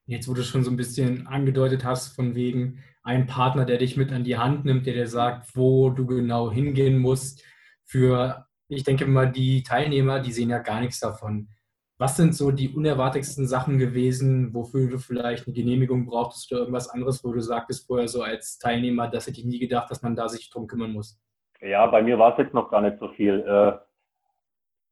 Jetzt, 0.05 0.27
wo 0.27 0.33
du 0.33 0.43
schon 0.43 0.63
so 0.63 0.71
ein 0.71 0.77
bisschen 0.77 1.27
angedeutet 1.27 1.85
hast, 1.85 2.15
von 2.15 2.35
wegen 2.35 2.79
ein 3.03 3.27
Partner, 3.27 3.65
der 3.65 3.77
dich 3.77 3.95
mit 3.95 4.11
an 4.11 4.23
die 4.23 4.37
Hand 4.37 4.65
nimmt, 4.65 4.85
der 4.85 4.93
dir 4.93 5.07
sagt, 5.07 5.55
wo 5.55 5.89
du 5.89 6.05
genau 6.05 6.51
hingehen 6.51 6.97
musst. 6.97 7.43
Für, 7.85 8.45
ich 8.67 8.83
denke 8.83 9.05
mal, 9.05 9.31
die 9.31 9.63
Teilnehmer, 9.63 10.19
die 10.19 10.31
sehen 10.31 10.49
ja 10.49 10.59
gar 10.59 10.81
nichts 10.81 10.99
davon. 10.99 11.49
Was 12.01 12.15
sind 12.15 12.33
so 12.33 12.51
die 12.51 12.69
unerwartetsten 12.69 13.45
Sachen 13.45 13.77
gewesen, 13.77 14.53
wofür 14.53 14.89
du 14.89 14.99
vielleicht 14.99 15.45
eine 15.45 15.53
Genehmigung 15.53 16.05
brauchtest 16.05 16.49
oder 16.49 16.61
irgendwas 16.61 16.89
anderes, 16.89 17.25
wo 17.25 17.33
du 17.33 17.41
sagtest 17.41 17.87
vorher 17.87 18.07
so 18.07 18.21
als 18.21 18.57
Teilnehmer, 18.57 19.09
das 19.09 19.27
hätte 19.27 19.41
ich 19.41 19.45
nie 19.45 19.59
gedacht, 19.59 19.91
dass 19.91 20.01
man 20.01 20.15
da 20.15 20.29
sich 20.29 20.49
drum 20.49 20.65
kümmern 20.65 20.93
muss? 20.93 21.21
Ja, 21.59 21.85
bei 21.87 22.01
mir 22.01 22.17
war 22.17 22.31
es 22.31 22.37
jetzt 22.37 22.53
noch 22.53 22.71
gar 22.71 22.79
nicht 22.79 22.99
so 22.99 23.09
viel. 23.09 23.41
Äh, 23.41 23.77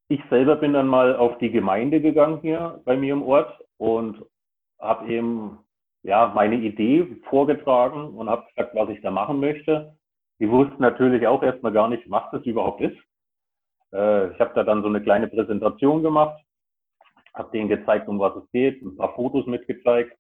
ich 0.10 0.20
selber 0.30 0.58
bin 0.58 0.74
dann 0.74 0.88
mal 0.88 1.16
auf 1.16 1.38
die 1.38 1.50
Gemeinde 1.50 2.02
gegangen 2.02 2.42
hier 2.42 2.82
bei 2.84 2.98
mir 2.98 3.14
im 3.14 3.24
Ort 3.24 3.58
und 3.78 4.26
habe 4.78 5.08
eben 5.08 5.60
ja 6.04 6.34
meine 6.36 6.58
Idee 6.58 7.08
vorgetragen 7.30 8.18
und 8.18 8.30
habe 8.30 8.48
gesagt, 8.50 8.76
was 8.76 8.90
ich 8.90 9.00
da 9.00 9.12
machen 9.12 9.40
möchte. 9.40 9.98
Die 10.40 10.50
wussten 10.50 10.82
natürlich 10.82 11.26
auch 11.26 11.42
erstmal 11.42 11.72
gar 11.72 11.88
nicht, 11.88 12.04
was 12.12 12.24
das 12.34 12.46
überhaupt 12.46 12.82
ist. 12.82 12.98
Äh, 13.94 14.34
ich 14.34 14.40
habe 14.42 14.52
da 14.56 14.66
dann 14.66 14.82
so 14.82 14.90
eine 14.90 15.02
kleine 15.02 15.30
Präsentation 15.30 16.04
gemacht, 16.04 16.44
habe 17.38 17.52
denen 17.52 17.70
gezeigt, 17.70 18.08
um 18.08 18.20
was 18.20 18.36
es 18.36 18.52
geht, 18.52 18.82
ein 18.82 18.96
paar 18.96 19.14
Fotos 19.16 19.46
mitgezeigt, 19.46 20.18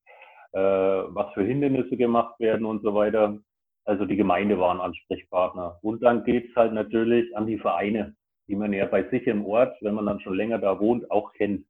äh, 0.53 0.59
was 0.59 1.33
für 1.33 1.43
Hindernisse 1.43 1.97
gemacht 1.97 2.39
werden 2.39 2.65
und 2.65 2.81
so 2.83 2.93
weiter. 2.93 3.37
Also 3.85 4.05
die 4.05 4.17
Gemeinde 4.17 4.59
war 4.59 4.73
ein 4.73 4.81
Ansprechpartner. 4.81 5.79
Und 5.81 6.03
dann 6.03 6.23
geht's 6.23 6.55
halt 6.55 6.73
natürlich 6.73 7.35
an 7.37 7.47
die 7.47 7.57
Vereine, 7.57 8.15
die 8.47 8.55
man 8.55 8.73
ja 8.73 8.85
bei 8.85 9.03
sich 9.09 9.25
im 9.27 9.45
Ort, 9.45 9.75
wenn 9.81 9.95
man 9.95 10.05
dann 10.05 10.19
schon 10.19 10.35
länger 10.35 10.59
da 10.59 10.79
wohnt, 10.79 11.09
auch 11.09 11.33
kennt. 11.33 11.65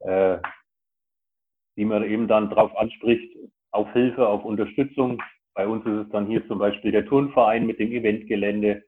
Äh, 0.00 0.38
die 1.76 1.84
man 1.84 2.04
eben 2.04 2.28
dann 2.28 2.50
drauf 2.50 2.76
anspricht, 2.76 3.36
auf 3.70 3.90
Hilfe, 3.92 4.26
auf 4.26 4.44
Unterstützung. 4.44 5.22
Bei 5.54 5.66
uns 5.66 5.84
ist 5.86 6.06
es 6.06 6.08
dann 6.10 6.26
hier 6.26 6.46
zum 6.46 6.58
Beispiel 6.58 6.92
der 6.92 7.06
Turnverein 7.06 7.66
mit 7.66 7.78
dem 7.78 7.92
Eventgelände. 7.92 8.84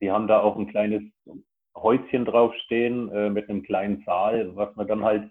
Die 0.00 0.10
haben 0.10 0.28
da 0.28 0.40
auch 0.40 0.56
ein 0.56 0.68
kleines 0.68 1.02
Häuschen 1.76 2.24
draufstehen 2.24 3.10
äh, 3.12 3.30
mit 3.30 3.48
einem 3.48 3.62
kleinen 3.62 4.02
Saal, 4.04 4.54
was 4.56 4.74
man 4.76 4.86
dann 4.86 5.04
halt, 5.04 5.30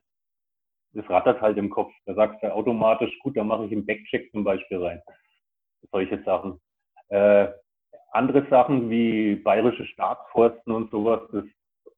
das 0.94 1.10
rattert 1.10 1.42
halt 1.42 1.58
im 1.58 1.70
Kopf. 1.70 1.92
Da 2.06 2.14
sagst 2.14 2.44
du 2.44 2.54
automatisch, 2.54 3.18
gut, 3.20 3.38
da 3.38 3.44
mache 3.44 3.66
ich 3.66 3.72
einen 3.72 3.86
Backcheck 3.86 4.32
zum 4.32 4.44
Beispiel 4.44 4.84
rein 4.84 5.02
solche 5.92 6.22
Sachen. 6.24 6.60
Äh, 7.10 7.48
andere 8.12 8.48
Sachen 8.50 8.90
wie 8.90 9.36
bayerische 9.36 9.86
Staatsforsten 9.86 10.74
und 10.74 10.92
sowas, 10.92 11.22
das 11.32 11.46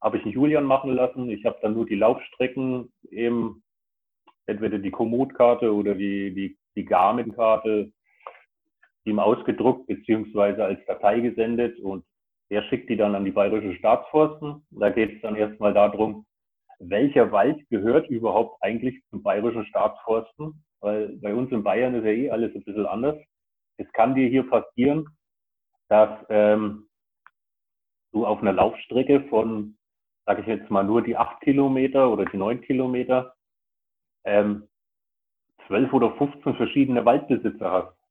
habe 0.02 0.18
ich 0.18 0.24
einen 0.24 0.34
Julian 0.34 0.64
machen 0.64 0.94
lassen. 0.94 1.30
Ich 1.30 1.46
habe 1.46 1.58
dann 1.62 1.74
nur 1.74 1.86
die 1.86 1.96
Laufstrecken 1.96 2.92
eben, 3.10 3.64
entweder 4.46 4.78
die 4.78 4.92
Komoot-Karte 4.92 5.74
oder 5.74 5.96
die, 5.96 6.34
die, 6.34 6.58
die 6.76 6.86
Garmin-Karte 6.86 7.92
ihm 9.06 9.20
ausgedruckt 9.20 9.88
beziehungsweise 9.88 10.64
als 10.64 10.84
Datei 10.86 11.20
gesendet 11.20 11.80
und 11.80 12.06
er 12.50 12.64
schickt 12.64 12.90
die 12.90 12.98
dann 12.98 13.16
an 13.16 13.26
die 13.26 13.32
bayerische 13.32 13.76
Staatsforsten. 13.76 14.66
Da 14.72 14.90
geht 14.90 15.16
es 15.16 15.22
dann 15.22 15.36
erstmal 15.36 15.74
darum, 15.74 16.26
welcher 16.80 17.32
Wald 17.32 17.68
gehört 17.70 18.10
überhaupt 18.10 18.62
eigentlich 18.62 19.02
zum 19.10 19.24
bayerischen 19.24 19.66
Staatsforsten? 19.66 20.64
Weil 20.82 21.18
bei 21.18 21.34
uns 21.34 21.52
in 21.52 21.64
Bayern 21.64 21.96
ist 21.96 22.04
ja 22.04 22.12
eh 22.12 22.30
alles 22.30 22.54
ein 22.54 22.64
bisschen 22.64 22.86
anders. 22.86 23.18
Es 23.78 23.92
kann 23.94 24.16
dir 24.16 24.28
hier 24.28 24.48
passieren, 24.48 25.08
dass 25.90 26.10
ähm, 26.30 26.88
du 28.12 28.26
auf 28.26 28.42
einer 28.42 28.54
Laufstrecke 28.54 29.22
von, 29.30 29.78
sage 30.26 30.42
ich 30.42 30.48
jetzt 30.48 30.70
mal, 30.70 30.84
nur 30.84 31.02
die 31.02 31.18
acht 31.18 31.42
Kilometer 31.42 32.12
oder 32.12 32.26
die 32.26 32.38
neun 32.38 32.62
Kilometer 32.62 33.36
ähm, 34.24 34.68
12 35.68 35.94
oder 35.94 36.16
15 36.18 36.56
verschiedene 36.56 37.06
Waldbesitzer 37.06 37.72
hast. 37.72 38.05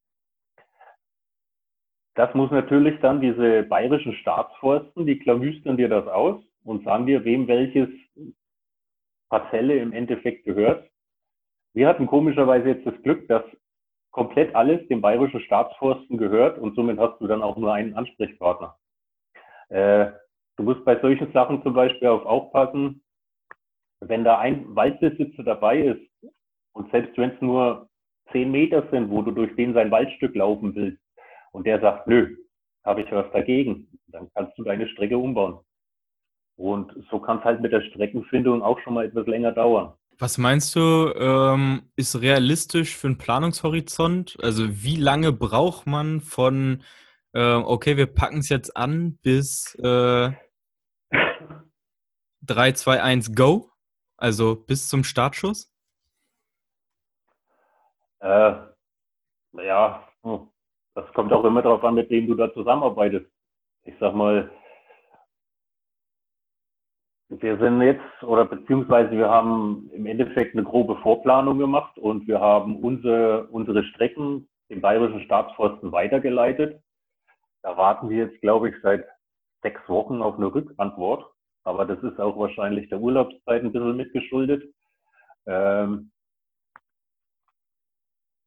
Das 2.15 2.33
muss 2.35 2.51
natürlich 2.53 3.01
dann 3.01 3.21
diese 3.21 3.65
bayerischen 3.65 4.15
Staatsforsten, 4.15 5.05
die 5.05 5.19
klamüstern 5.19 5.77
dir 5.77 5.89
das 5.89 6.07
aus 6.07 6.41
und 6.63 6.85
sagen 6.85 7.07
dir, 7.07 7.25
wem 7.25 7.49
welches 7.49 7.89
Parzelle 9.29 9.79
im 9.79 9.93
Endeffekt 9.93 10.45
gehört. 10.45 10.89
Wir 11.73 11.89
hatten 11.89 12.07
komischerweise 12.07 12.69
jetzt 12.69 12.87
das 12.87 13.03
Glück, 13.03 13.27
dass 13.27 13.43
komplett 14.13 14.55
alles 14.55 14.87
dem 14.87 15.01
bayerischen 15.01 15.41
Staatsforsten 15.41 16.17
gehört 16.17 16.57
und 16.59 16.77
somit 16.77 16.99
hast 16.99 17.21
du 17.21 17.27
dann 17.27 17.43
auch 17.43 17.57
nur 17.57 17.75
einen 17.75 17.95
Ansprechpartner. 17.95 18.77
Äh, 19.71 20.13
du 20.57 20.63
musst 20.63 20.85
bei 20.85 21.01
solchen 21.01 21.33
Sachen 21.33 21.65
zum 21.65 21.75
Beispiel 21.75 22.07
auch 22.07 22.25
aufpassen, 22.25 23.03
wenn 23.99 24.23
da 24.23 24.39
ein 24.39 24.77
Waldbesitzer 24.77 25.43
dabei 25.43 25.81
ist 25.81 26.35
und 26.75 26.93
selbst 26.93 27.19
wenn 27.19 27.31
es 27.31 27.41
nur 27.41 27.89
zehn 28.31 28.53
Meter 28.53 28.89
sind, 28.93 29.11
wo 29.11 29.23
du 29.23 29.33
durch 29.33 29.57
den 29.57 29.75
sein 29.75 29.91
Waldstück 29.91 30.37
laufen 30.37 30.77
willst 30.77 31.04
und 31.55 31.67
der 31.67 31.81
sagt, 31.81 32.09
nö, 32.09 32.37
habe 32.85 33.03
ich 33.03 33.13
was 33.13 33.31
dagegen, 33.33 33.87
dann 34.09 34.29
kannst 34.35 34.59
du 34.59 34.65
deine 34.65 34.89
Strecke 34.89 35.17
umbauen. 35.17 35.61
Und 36.57 36.93
so 37.11 37.21
kann 37.21 37.39
es 37.39 37.45
halt 37.45 37.61
mit 37.61 37.73
der 37.73 37.81
Streckenfindung 37.83 38.63
auch 38.63 38.79
schon 38.81 38.95
mal 38.95 39.07
etwas 39.07 39.27
länger 39.27 39.53
dauern. 39.53 39.95
Was 40.19 40.37
meinst 40.37 40.75
du, 40.75 41.13
ähm, 41.17 41.91
ist 41.97 42.21
realistisch 42.21 42.97
für 42.97 43.07
einen 43.07 43.19
Planungshorizont? 43.19 44.37
Also 44.43 44.65
wie 44.83 44.97
lange 44.97 45.33
braucht 45.33 45.87
man 45.87 46.21
von, 46.21 46.83
äh, 47.33 47.55
okay, 47.55 47.97
wir 47.97 48.07
packen 48.07 48.39
es 48.39 48.49
jetzt 48.49 48.77
an, 48.77 49.19
bis 49.23 49.77
äh, 49.77 50.33
3, 52.43 52.73
2, 52.73 53.03
1, 53.03 53.35
go? 53.35 53.71
Also 54.17 54.57
bis 54.57 54.89
zum 54.89 55.05
Startschuss? 55.05 55.73
Äh, 58.21 58.55
ja, 59.53 60.09
hm, 60.23 60.49
das 60.95 61.13
kommt 61.13 61.33
auch 61.33 61.45
immer 61.45 61.63
darauf 61.63 61.85
an, 61.85 61.95
mit 61.95 62.11
wem 62.11 62.27
du 62.27 62.35
da 62.35 62.53
zusammenarbeitest. 62.53 63.27
Ich 63.85 63.95
sag 64.01 64.15
mal, 64.15 64.51
wir 67.29 67.59
sind 67.59 67.83
jetzt, 67.83 68.23
oder 68.23 68.45
beziehungsweise 68.45 69.11
wir 69.11 69.29
haben 69.29 69.91
im 69.93 70.07
Endeffekt 70.07 70.55
eine 70.55 70.65
grobe 70.65 70.97
Vorplanung 70.97 71.59
gemacht 71.59 71.99
und 71.99 72.27
wir 72.29 72.41
haben 72.41 72.77
unsere, 72.77 73.49
unsere 73.49 73.85
Strecken 73.85 74.49
dem 74.71 74.81
Bayerischen 74.81 75.23
Staatsforsten 75.23 75.93
weitergeleitet. 75.93 76.81
Da 77.63 77.77
warten 77.77 78.09
wir 78.09 78.27
jetzt, 78.27 78.41
glaube 78.41 78.69
ich, 78.69 78.77
seit 78.83 79.07
sechs 79.63 79.81
Wochen 79.89 80.23
auf 80.23 80.37
eine 80.37 80.55
Rückantwort. 80.55 81.31
Aber 81.65 81.87
das 81.87 82.03
ist 82.03 82.21
auch 82.21 82.37
wahrscheinlich 82.37 82.89
der 82.91 83.01
Urlaubszeit 83.01 83.63
ein 83.63 83.73
bisschen 83.73 83.97
mitgeschuldet. 83.97 84.73
Ähm 85.47 86.11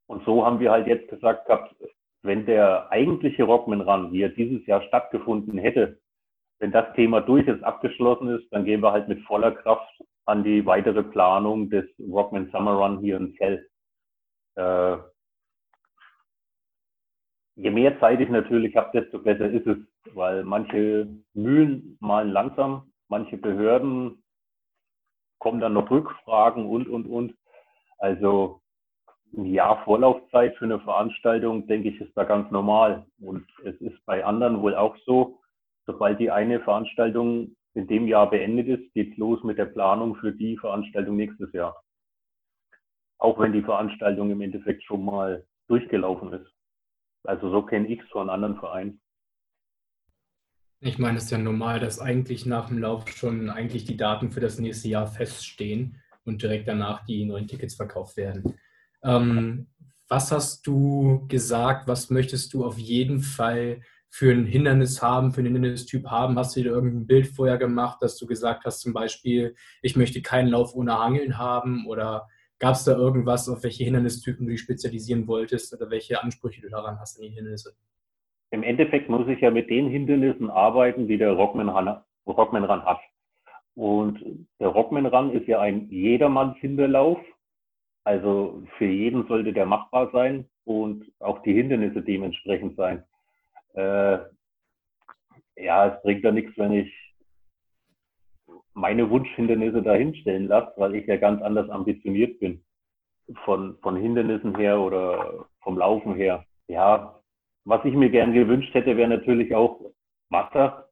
und 0.08 0.24
so 0.24 0.46
haben 0.46 0.60
wir 0.60 0.72
halt 0.72 0.88
jetzt 0.88 1.10
gesagt 1.10 1.48
gehabt, 1.48 1.76
wenn 2.24 2.46
der 2.46 2.92
eigentliche 2.92 3.44
Rockman 3.44 3.82
Run, 3.82 4.12
wie 4.12 4.22
er 4.22 4.30
dieses 4.30 4.66
Jahr 4.66 4.82
stattgefunden 4.84 5.58
hätte, 5.58 6.00
wenn 6.60 6.72
das 6.72 6.94
Thema 6.96 7.22
durch 7.22 7.48
ist, 7.48 7.64
abgeschlossen 7.64 8.30
ist, 8.30 8.52
dann 8.52 8.66
gehen 8.66 8.82
wir 8.82 8.92
halt 8.92 9.08
mit 9.08 9.22
voller 9.26 9.52
Kraft 9.52 10.02
an 10.26 10.44
die 10.44 10.66
weitere 10.66 11.04
Planung 11.04 11.70
des 11.70 11.86
Rockman 12.00 12.50
Summer 12.52 12.74
Run 12.74 13.00
hier 13.00 13.18
in 13.18 13.36
Zell. 13.36 13.70
Äh, 14.56 14.98
je 17.56 17.72
mehr 17.72 18.00
Zeit 18.00 18.20
ich 18.20 18.30
natürlich 18.30 18.76
habe, 18.76 19.00
desto 19.00 19.20
besser 19.20 19.50
ist 19.50 19.68
es, 19.68 19.78
weil 20.14 20.44
manche 20.44 21.08
Mühlen 21.34 21.98
malen 22.02 22.32
langsam, 22.32 22.92
manche 23.08 23.38
Behörden 23.38 24.24
kommen 25.40 25.60
dann 25.60 25.74
noch 25.74 25.90
Rückfragen 25.90 26.66
und, 26.66 26.88
und, 26.88 27.06
und. 27.06 27.36
Also 28.00 28.62
ein 29.36 29.46
Jahr 29.46 29.84
Vorlaufzeit 29.84 30.56
für 30.58 30.66
eine 30.66 30.80
Veranstaltung, 30.80 31.68
denke 31.68 31.90
ich, 31.90 32.02
ist 32.02 32.16
da 32.16 32.24
ganz 32.24 32.50
normal. 32.52 33.06
Und 33.20 33.46
es 33.64 33.76
ist 33.82 34.04
bei 34.06 34.24
anderen 34.24 34.62
wohl 34.62 34.76
auch 34.76 34.96
so, 35.06 35.40
sobald 35.86 36.20
die 36.20 36.32
eine 36.32 36.60
Veranstaltung 36.60 37.56
in 37.74 37.88
dem 37.88 38.08
Jahr 38.08 38.30
beendet 38.30 38.68
ist, 38.68 38.94
geht's 38.94 39.18
los 39.18 39.44
mit 39.44 39.58
der 39.58 39.66
Planung 39.66 40.16
für 40.16 40.32
die 40.32 40.58
Veranstaltung 40.58 41.16
nächstes 41.16 41.52
Jahr. 41.54 41.82
Auch 43.20 43.40
wenn 43.40 43.54
die 43.54 43.62
Veranstaltung 43.62 44.32
im 44.32 44.42
Endeffekt 44.42 44.84
schon 44.84 45.06
mal 45.06 45.46
durchgelaufen 45.68 46.34
ist. 46.34 46.52
Also 47.24 47.50
so 47.50 47.62
kenne 47.62 47.88
ich 47.88 48.00
es 48.02 48.10
von 48.10 48.30
anderen 48.30 48.58
Vereinen. 48.58 49.02
Ich 50.80 51.00
meine, 51.00 51.18
es 51.18 51.26
ist 51.26 51.32
ja 51.32 51.40
normal, 51.40 51.80
dass 51.80 52.00
eigentlich 52.00 52.46
nach 52.46 52.68
dem 52.68 52.78
Lauf 52.78 53.08
schon 53.10 53.50
eigentlich 53.50 53.86
die 53.86 53.98
Daten 53.98 54.32
für 54.32 54.40
das 54.40 54.60
nächste 54.60 54.88
Jahr 54.88 55.08
feststehen 55.08 56.02
und 56.24 56.44
direkt 56.44 56.68
danach 56.68 57.04
die 57.06 57.26
neuen 57.26 57.48
Tickets 57.48 57.76
verkauft 57.76 58.16
werden. 58.16 58.60
Ähm, 59.04 59.68
was 60.08 60.32
hast 60.32 60.66
du 60.66 61.26
gesagt? 61.28 61.88
Was 61.88 62.10
möchtest 62.10 62.54
du 62.54 62.66
auf 62.66 62.78
jeden 62.78 63.20
Fall 63.20 63.82
für 64.10 64.32
ein 64.32 64.46
Hindernis 64.46 65.02
haben, 65.02 65.32
für 65.32 65.42
einen 65.42 65.54
Hindernistyp 65.54 66.08
haben? 66.08 66.38
Hast 66.38 66.56
du 66.56 66.64
dir 66.64 66.70
irgendein 66.70 67.08
Bild 67.08 67.28
vorher 67.28 67.58
gemacht, 67.58 67.98
dass 68.02 68.18
du 68.18 68.26
gesagt 68.26 68.66
hast, 68.66 68.80
zum 68.80 68.94
Beispiel, 68.94 69.56
ich 69.82 69.96
möchte 69.96 70.22
keinen 70.22 70.48
Lauf 70.48 70.74
ohne 70.76 70.98
Hangeln 70.98 71.38
haben? 71.38 71.86
Oder 71.88 72.28
gab 72.60 72.76
es 72.76 72.86
da 72.86 72.96
irgendwas, 72.96 73.50
auf 73.50 73.64
welche 73.64 73.84
Hindernistypen 73.84 74.46
du 74.46 74.52
dich 74.52 74.62
spezialisieren 74.62 75.28
wolltest 75.28 75.74
oder 75.74 75.90
welche 75.90 76.24
Ansprüche 76.24 76.62
du 76.62 76.70
daran 76.70 77.00
hast 77.00 77.18
an 77.18 77.24
die 77.24 77.36
Hindernisse? 77.36 77.76
Im 78.52 78.64
Endeffekt 78.64 79.10
muss 79.10 79.28
ich 79.28 79.42
ja 79.42 79.52
mit 79.52 79.70
den 79.70 79.90
Hindernissen 79.90 80.50
arbeiten, 80.50 81.08
die 81.08 81.18
der 81.18 81.34
Rockman 81.34 81.70
Run, 81.70 81.88
hat. 82.86 83.00
Und 83.76 84.48
der 84.60 84.70
Rockman 84.70 85.06
Run 85.06 85.32
ist 85.32 85.48
ja 85.48 85.60
ein 85.60 85.90
Jedermanns-Hinderlauf. 85.90 87.20
Also 88.08 88.64
für 88.78 88.86
jeden 88.86 89.28
sollte 89.28 89.52
der 89.52 89.66
machbar 89.66 90.10
sein 90.12 90.46
und 90.64 91.06
auch 91.20 91.42
die 91.44 91.54
Hindernisse 91.54 92.02
dementsprechend 92.02 92.76
sein 92.78 93.04
äh, 93.78 94.20
ja, 95.56 95.88
es 95.88 96.02
bringt 96.02 96.24
ja 96.24 96.32
nichts, 96.32 96.58
wenn 96.58 96.74
ich 96.74 96.94
meine 98.74 99.10
Wunschhindernisse 99.10 99.82
dahinstellen 99.82 100.48
lasse, 100.48 100.74
weil 100.78 100.96
ich 100.96 101.08
ja 101.08 101.18
ganz 101.18 101.42
anders 101.42 101.70
ambitioniert 101.70 102.40
bin. 102.40 102.64
Von, 103.44 103.78
von 103.82 103.98
Hindernissen 103.98 104.56
her 104.56 104.80
oder 104.80 105.48
vom 105.62 105.78
Laufen 105.78 106.16
her. 106.16 106.46
Ja, 106.68 107.20
was 107.66 107.84
ich 107.84 107.94
mir 107.94 108.10
gern 108.10 108.34
gewünscht 108.34 108.74
hätte, 108.74 108.96
wäre 108.96 109.10
natürlich 109.10 109.54
auch 109.54 109.82
Wasser. 110.30 110.90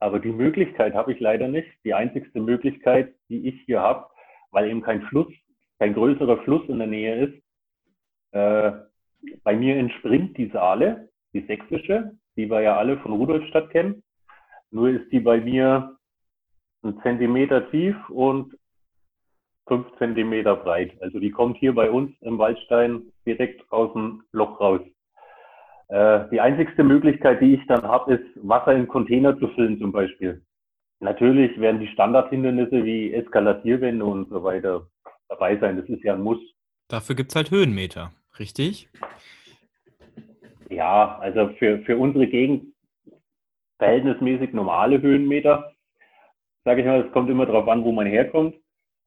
Aber 0.00 0.18
die 0.18 0.32
Möglichkeit 0.32 0.94
habe 0.94 1.12
ich 1.12 1.20
leider 1.20 1.48
nicht. 1.48 1.68
Die 1.84 1.92
einzigste 1.92 2.40
Möglichkeit, 2.40 3.14
die 3.28 3.48
ich 3.48 3.60
hier 3.66 3.80
habe, 3.80 4.06
weil 4.50 4.70
eben 4.70 4.80
kein 4.80 5.02
Fluss, 5.02 5.32
kein 5.78 5.94
größerer 5.94 6.38
Fluss 6.38 6.68
in 6.68 6.78
der 6.78 6.86
Nähe 6.86 7.26
ist. 7.26 7.42
Äh, 8.32 8.72
bei 9.42 9.56
mir 9.56 9.76
entspringt 9.76 10.36
die 10.36 10.48
Saale 10.50 11.08
die 11.32 11.40
sächsische, 11.42 12.12
die 12.36 12.50
wir 12.50 12.60
ja 12.60 12.76
alle 12.76 12.98
von 12.98 13.12
Rudolfstadt 13.12 13.70
kennen. 13.70 14.02
Nur 14.70 14.88
ist 14.88 15.10
die 15.12 15.20
bei 15.20 15.40
mir 15.40 15.96
ein 16.82 16.98
Zentimeter 17.02 17.70
tief 17.70 17.96
und 18.10 18.54
fünf 19.66 19.86
Zentimeter 19.98 20.56
breit. 20.56 20.92
Also 21.02 21.18
die 21.18 21.30
kommt 21.30 21.58
hier 21.58 21.74
bei 21.74 21.90
uns 21.90 22.10
im 22.22 22.38
Waldstein 22.38 23.12
direkt 23.26 23.70
aus 23.70 23.92
dem 23.92 24.22
Loch 24.32 24.60
raus. 24.60 24.80
Äh, 25.88 26.28
die 26.30 26.40
einzigste 26.40 26.84
Möglichkeit, 26.84 27.40
die 27.40 27.54
ich 27.54 27.66
dann 27.66 27.82
habe, 27.82 28.14
ist 28.14 28.24
Wasser 28.36 28.74
in 28.74 28.88
Container 28.88 29.38
zu 29.38 29.48
füllen 29.48 29.78
zum 29.78 29.92
Beispiel. 29.92 30.42
Natürlich 31.00 31.58
werden 31.60 31.80
die 31.80 31.88
Standardhindernisse 31.88 32.84
wie 32.84 33.12
Eskalatierwände 33.12 34.04
und 34.04 34.28
so 34.30 34.42
weiter 34.42 34.86
dabei 35.28 35.56
sein. 35.58 35.76
Das 35.76 35.88
ist 35.88 36.02
ja 36.02 36.14
ein 36.14 36.22
Muss. 36.22 36.38
Dafür 36.88 37.14
gibt 37.14 37.30
es 37.30 37.36
halt 37.36 37.50
Höhenmeter, 37.50 38.12
richtig? 38.38 38.88
Ja, 40.70 41.18
also 41.18 41.50
für, 41.58 41.80
für 41.80 41.96
unsere 41.96 42.26
Gegend 42.26 42.74
verhältnismäßig 43.78 44.52
normale 44.52 45.00
Höhenmeter. 45.00 45.72
Sage 46.64 46.80
ich 46.80 46.86
mal, 46.86 47.04
es 47.04 47.12
kommt 47.12 47.30
immer 47.30 47.46
darauf 47.46 47.68
an, 47.68 47.84
wo 47.84 47.92
man 47.92 48.06
herkommt. 48.06 48.56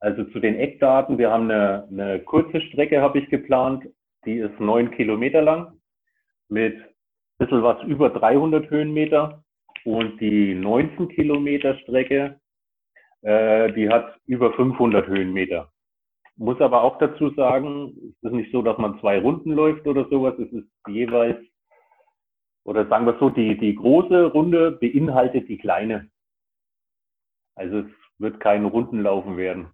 Also 0.00 0.24
zu 0.24 0.40
den 0.40 0.56
Eckdaten, 0.56 1.18
wir 1.18 1.30
haben 1.30 1.50
eine, 1.50 1.86
eine 1.90 2.20
kurze 2.20 2.60
Strecke, 2.60 3.00
habe 3.00 3.20
ich 3.20 3.30
geplant, 3.30 3.84
die 4.24 4.38
ist 4.38 4.58
neun 4.58 4.90
Kilometer 4.90 5.42
lang 5.42 5.78
mit 6.48 6.76
ein 6.76 6.86
bisschen 7.38 7.62
was 7.62 7.82
über 7.84 8.10
300 8.10 8.68
Höhenmeter. 8.70 9.44
Und 9.84 10.20
die 10.20 10.54
19 10.54 11.08
Kilometer 11.08 11.76
Strecke, 11.78 12.40
äh, 13.22 13.72
die 13.72 13.88
hat 13.88 14.16
über 14.26 14.52
500 14.52 15.06
Höhenmeter. 15.08 15.71
Muss 16.42 16.60
aber 16.60 16.82
auch 16.82 16.98
dazu 16.98 17.30
sagen, 17.34 17.94
es 18.20 18.28
ist 18.28 18.32
nicht 18.32 18.50
so, 18.50 18.62
dass 18.62 18.76
man 18.76 18.98
zwei 18.98 19.20
Runden 19.20 19.52
läuft 19.52 19.86
oder 19.86 20.08
sowas. 20.08 20.34
Es 20.40 20.50
ist 20.52 20.66
jeweils 20.88 21.38
oder 22.64 22.88
sagen 22.88 23.06
wir 23.06 23.16
so, 23.20 23.30
die, 23.30 23.56
die 23.56 23.76
große 23.76 24.24
Runde 24.24 24.72
beinhaltet 24.72 25.48
die 25.48 25.56
kleine. 25.56 26.10
Also 27.54 27.78
es 27.78 27.86
wird 28.18 28.40
kein 28.40 28.64
Rundenlaufen 28.64 29.36
werden. 29.36 29.68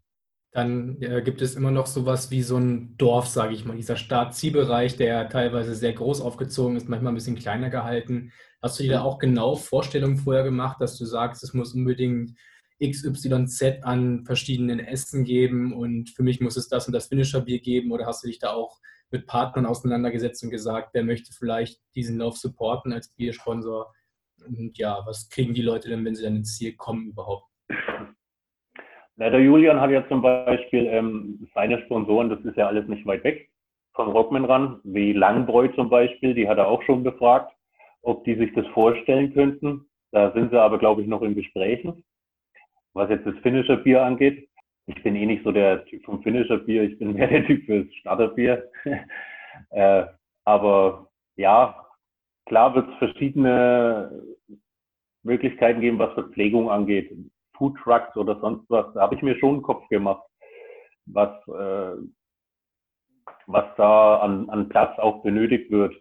Dann 0.53 1.01
äh, 1.01 1.23
gibt 1.23 1.41
es 1.41 1.57
immer 1.57 1.71
noch 1.71 1.87
sowas 1.87 2.31
wie 2.31 2.43
so 2.43 2.59
ein 2.59 2.99
Dorf, 2.99 3.29
sage 3.29 3.55
ich 3.55 3.65
mal, 3.65 3.77
dieser 3.77 3.97
Start-Zielbereich, 3.97 4.99
der 4.99 5.31
teilweise 5.31 5.75
sehr 5.75 5.95
groß 5.95 6.21
aufgezogen 6.21 6.77
ist, 6.77 6.87
manchmal 6.87 7.13
ein 7.13 7.17
bisschen 7.17 7.37
kleiner 7.37 7.71
gehalten. 7.71 8.31
Hast 8.61 8.79
du 8.79 8.83
dir 8.83 8.93
da 8.93 9.03
auch 9.05 9.19
genau 9.19 9.57
Vorstellungen 9.57 10.19
vorher 10.19 10.45
gemacht, 10.45 10.83
dass 10.83 10.99
du 10.99 11.07
sagst, 11.07 11.43
es 11.43 11.55
muss 11.55 11.73
unbedingt 11.73 12.39
XYZ 12.83 13.83
an 13.83 14.25
verschiedenen 14.25 14.81
Essen 14.81 15.25
geben 15.25 15.73
und 15.73 16.11
für 16.11 16.23
mich 16.23 16.41
muss 16.41 16.57
es 16.57 16.69
das 16.69 16.87
und 16.87 16.93
das 16.93 17.09
Finisher-Bier 17.09 17.61
geben? 17.61 17.93
Oder 17.93 18.07
hast 18.07 18.25
du 18.25 18.29
dich 18.29 18.39
da 18.39 18.51
auch 18.51 18.79
mit 19.11 19.27
Partnern 19.27 19.67
auseinandergesetzt 19.67 20.43
und 20.45 20.51
gesagt, 20.51 20.91
wer 20.93 21.03
möchte 21.03 21.33
vielleicht 21.33 21.81
diesen 21.95 22.19
Lauf 22.19 22.37
supporten 22.37 22.93
als 22.93 23.09
Biersponsor? 23.15 23.93
Und 24.47 24.79
ja, 24.79 25.03
was 25.07 25.29
kriegen 25.29 25.55
die 25.55 25.63
Leute 25.63 25.89
denn, 25.89 26.05
wenn 26.05 26.15
sie 26.15 26.23
dann 26.23 26.37
ins 26.37 26.57
Ziel 26.57 26.75
kommen 26.77 27.09
überhaupt? 27.09 27.47
Na, 29.17 29.31
der 29.31 29.41
Julian 29.41 29.81
hat 29.81 29.91
ja 29.91 30.07
zum 30.09 30.23
Beispiel 30.23 30.87
ähm, 30.87 31.49
seine 31.55 31.83
Sponsoren, 31.85 32.31
das 32.31 32.41
ist 32.45 32.57
ja 32.57 32.69
alles 32.69 32.87
nicht 32.87 33.05
weit 33.05 33.25
weg 33.25 33.51
von 33.99 34.13
Rockman 34.13 34.45
ran, 34.45 34.81
wie 34.85 35.13
Langbräu 35.13 35.67
zum 35.75 35.91
Beispiel, 35.91 36.33
die 36.33 36.49
hat 36.49 36.59
er 36.59 36.69
auch 36.69 36.81
schon 36.85 37.03
befragt, 37.03 37.53
ob 38.03 38.23
die 38.23 38.37
sich 38.37 38.55
das 38.55 38.65
vorstellen 38.69 39.35
könnten. 39.35 39.89
Da 40.13 40.31
sind 40.35 40.53
sie 40.53 40.61
aber, 40.61 40.79
glaube 40.79 41.03
ich, 41.03 41.09
noch 41.09 41.21
in 41.23 41.35
Gesprächen. 41.35 42.05
Was 42.95 43.11
jetzt 43.11 43.27
das 43.27 43.37
finnische 43.43 43.77
Bier 43.77 44.03
angeht, 44.03 44.49
ich 44.87 45.03
bin 45.03 45.15
eh 45.17 45.27
nicht 45.27 45.45
so 45.45 45.53
der 45.53 45.85
Typ 45.85 46.05
vom 46.05 46.23
finnischer 46.23 46.59
Bier, 46.59 46.83
ich 46.83 46.99
bin 46.99 47.13
mehr 47.15 47.29
der 47.29 47.47
Typ 47.47 47.65
fürs 47.67 47.93
Starterbier. 47.97 48.71
äh, 49.71 50.05
aber 50.45 51.09
ja, 51.37 51.87
klar 52.47 52.75
wird 52.75 52.89
es 52.91 52.97
verschiedene 52.97 54.23
Möglichkeiten 55.23 55.81
geben, 55.81 55.99
was 55.99 56.15
Verpflegung 56.15 56.71
angeht. 56.71 57.13
Food 57.57 57.77
Trucks 57.83 58.17
oder 58.17 58.41
sonst 58.41 58.69
was, 58.71 58.93
da 58.95 59.03
habe 59.03 59.15
ich 59.15 59.23
mir 59.23 59.37
schon 59.39 59.55
einen 59.55 59.63
Kopf 59.63 59.87
gemacht, 59.89 60.23
was, 61.07 61.31
äh, 61.49 61.97
was 63.47 63.65
da 63.77 64.21
an, 64.21 64.49
an 64.49 64.69
Platz 64.69 64.99
auch 64.99 65.23
benötigt 65.23 65.71
wird. 65.71 65.95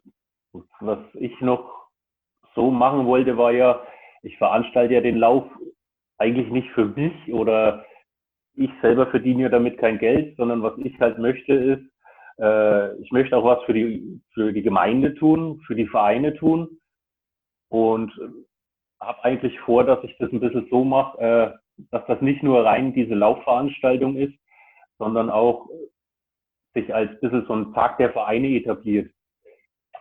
Was 0.80 1.00
ich 1.16 1.40
noch 1.42 1.90
so 2.56 2.72
machen 2.72 3.06
wollte, 3.06 3.38
war 3.38 3.52
ja, 3.52 3.82
ich 4.24 4.38
veranstalte 4.38 4.94
ja 4.94 5.02
den 5.02 5.18
Lauf 5.18 5.46
eigentlich 6.18 6.50
nicht 6.50 6.70
für 6.72 6.86
mich 6.86 7.14
oder 7.34 7.86
ich 8.56 8.72
selber 8.82 9.08
verdiene 9.08 9.44
ja 9.44 9.50
damit 9.50 9.78
kein 9.78 10.00
Geld, 10.00 10.36
sondern 10.38 10.64
was 10.64 10.78
ich 10.80 11.00
halt 11.00 11.20
möchte 11.20 11.54
ist, 11.54 11.84
äh, 12.40 12.96
ich 13.02 13.12
möchte 13.12 13.38
auch 13.38 13.44
was 13.44 13.64
für 13.66 13.74
die, 13.74 14.20
für 14.34 14.52
die 14.52 14.64
Gemeinde 14.64 15.14
tun, 15.16 15.62
für 15.68 15.76
die 15.76 15.88
Vereine 15.88 16.34
tun 16.36 16.80
und 17.70 18.12
habe 19.00 19.24
eigentlich 19.24 19.60
vor, 19.60 19.84
dass 19.84 20.04
ich 20.04 20.16
das 20.18 20.32
ein 20.32 20.40
bisschen 20.40 20.68
so 20.70 20.84
mache, 20.84 21.20
äh, 21.20 21.84
dass 21.92 22.06
das 22.08 22.22
nicht 22.22 22.42
nur 22.42 22.66
rein 22.66 22.94
diese 22.94 23.14
Laufveranstaltung 23.14 24.16
ist, 24.16 24.34
sondern 24.98 25.30
auch 25.30 25.68
sich 26.74 26.94
als 26.94 27.20
bisschen 27.20 27.46
so 27.46 27.54
ein 27.54 27.74
Tag 27.74 27.98
der 27.98 28.12
Vereine 28.12 28.48
etabliert. 28.50 29.12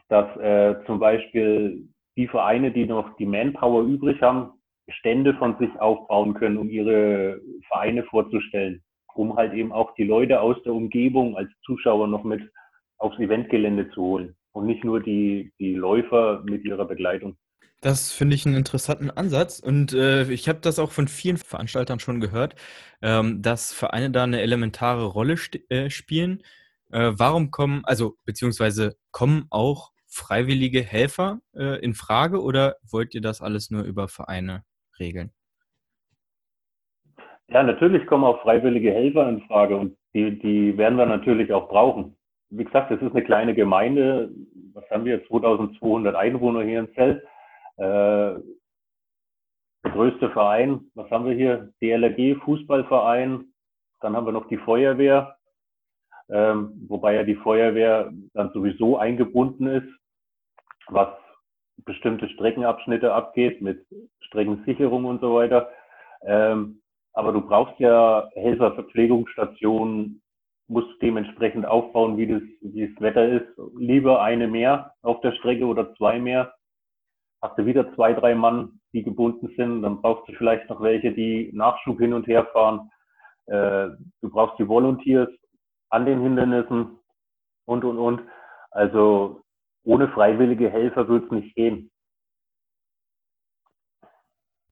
Dass 0.09 0.35
äh, 0.39 0.77
zum 0.87 0.99
Beispiel 0.99 1.89
die 2.17 2.29
Vereine, 2.29 2.71
die 2.71 2.87
noch 2.87 3.17
die 3.17 3.27
Manpower 3.27 3.83
übrig 3.83 4.23
haben, 4.23 4.53
Stände 4.88 5.35
von 5.35 5.57
sich 5.59 5.70
aufbauen 5.81 6.35
können, 6.35 6.59
um 6.59 6.70
ihre 6.70 7.40
Vereine 7.68 8.05
vorzustellen, 8.05 8.83
um 9.14 9.37
halt 9.37 9.53
eben 9.55 9.72
auch 9.72 9.94
die 9.94 10.05
Leute 10.05 10.40
aus 10.40 10.57
der 10.64 10.72
Umgebung 10.72 11.37
als 11.37 11.51
Zuschauer 11.64 12.07
noch 12.07 12.25
mit 12.25 12.42
aufs 12.99 13.18
Eventgelände 13.18 13.90
zu 13.90 14.03
holen 14.03 14.37
und 14.53 14.66
nicht 14.66 14.85
nur 14.85 15.01
die, 15.03 15.53
die 15.59 15.75
Läufer 15.75 16.42
mit 16.44 16.64
ihrer 16.64 16.87
Begleitung. 16.87 17.37
Das 17.83 18.11
finde 18.11 18.37
ich 18.37 18.46
einen 18.46 18.57
interessanten 18.57 19.11
Ansatz 19.11 19.61
und 19.61 19.92
äh, 19.92 20.31
ich 20.31 20.49
habe 20.49 20.61
das 20.61 20.79
auch 20.79 20.92
von 20.92 21.09
vielen 21.09 21.37
Veranstaltern 21.37 22.01
schon 22.01 22.20
gehört, 22.20 22.55
ähm, 23.03 23.42
dass 23.42 23.72
Vereine 23.72 24.11
da 24.11 24.25
eine 24.25 24.40
elementare 24.40 25.05
Rolle 25.05 25.37
äh, 25.68 25.90
spielen. 25.90 26.42
Äh, 26.90 27.12
warum 27.16 27.51
kommen, 27.51 27.85
also 27.85 28.16
beziehungsweise 28.25 28.96
kommen 29.11 29.46
auch 29.51 29.92
freiwillige 30.07 30.81
Helfer 30.81 31.40
äh, 31.55 31.79
in 31.85 31.92
Frage 31.92 32.42
oder 32.42 32.77
wollt 32.90 33.14
ihr 33.14 33.20
das 33.20 33.42
alles 33.42 33.70
nur 33.70 33.83
über 33.83 34.09
Vereine 34.09 34.64
regeln? 34.99 35.31
Ja, 37.49 37.63
natürlich 37.63 38.07
kommen 38.07 38.25
auch 38.25 38.43
freiwillige 38.43 38.93
Helfer 38.93 39.29
in 39.29 39.43
Frage 39.43 39.77
und 39.77 39.97
die, 40.15 40.39
die 40.39 40.77
werden 40.77 40.99
wir 40.99 41.07
natürlich 41.07 41.53
auch 41.53 41.69
brauchen. 41.69 42.17
Wie 42.51 42.65
gesagt, 42.65 42.91
es 42.91 43.01
ist 43.03 43.13
eine 43.13 43.25
kleine 43.25 43.55
Gemeinde. 43.55 44.31
Was 44.73 44.89
haben 44.91 45.05
wir? 45.05 45.25
2200 45.27 46.15
Einwohner 46.15 46.63
hier 46.63 46.81
in 46.81 46.93
Zell. 46.95 47.23
Äh, 47.77 48.41
der 49.85 49.93
größte 49.93 50.31
Verein, 50.31 50.91
was 50.95 51.11
haben 51.11 51.27
wir 51.27 51.35
hier? 51.35 51.73
DLRG, 51.81 52.41
Fußballverein. 52.43 53.53
Dann 54.01 54.17
haben 54.17 54.27
wir 54.27 54.33
noch 54.33 54.49
die 54.49 54.59
Feuerwehr, 54.59 55.37
ähm, 56.29 56.73
wobei 56.89 57.15
ja 57.15 57.23
die 57.23 57.37
Feuerwehr 57.37 58.13
dann 58.35 58.51
sowieso 58.53 58.99
eingebunden 58.99 59.67
ist, 59.69 59.89
was 60.89 61.09
bestimmte 61.85 62.29
Streckenabschnitte 62.29 63.13
abgeht 63.13 63.63
mit 63.63 63.87
Streckensicherung 64.37 65.07
und 65.07 65.20
so 65.20 65.35
weiter. 65.35 65.70
Ähm, 66.22 66.83
aber 67.14 67.33
du 67.33 67.40
brauchst 67.40 67.79
ja 67.81 68.29
Helferverpflegungsstationen, 68.35 70.22
musst 70.68 71.01
dementsprechend 71.01 71.64
aufbauen, 71.64 72.18
wie 72.18 72.27
das, 72.27 72.42
wie 72.61 72.88
das 72.88 73.01
Wetter 73.01 73.27
ist. 73.27 73.46
Lieber 73.79 74.20
eine 74.22 74.46
mehr 74.46 74.92
auf 75.03 75.20
der 75.22 75.33
Strecke 75.33 75.64
oder 75.64 75.94
zwei 75.94 76.18
mehr. 76.18 76.53
Hast 77.40 77.57
du 77.57 77.64
wieder 77.64 77.94
zwei, 77.94 78.12
drei 78.12 78.35
Mann, 78.35 78.81
die 78.92 79.03
gebunden 79.03 79.49
sind, 79.57 79.83
dann 79.83 80.03
brauchst 80.03 80.29
du 80.29 80.33
vielleicht 80.35 80.68
noch 80.68 80.81
welche, 80.83 81.12
die 81.12 81.51
Nachschub 81.55 81.99
hin 81.99 82.12
und 82.12 82.27
her 82.27 82.46
fahren. 82.53 82.90
Äh, 83.46 83.96
du 84.20 84.31
brauchst 84.31 84.59
die 84.59 84.68
Volunteers 84.68 85.29
an 85.90 86.05
den 86.05 86.20
Hindernissen 86.20 86.99
und, 87.66 87.85
und, 87.85 87.99
und. 87.99 88.22
Also 88.70 89.40
ohne 89.85 90.09
freiwillige 90.09 90.68
Helfer 90.68 91.09
wird 91.09 91.25
es 91.25 91.31
nicht 91.31 91.55
gehen. 91.55 91.90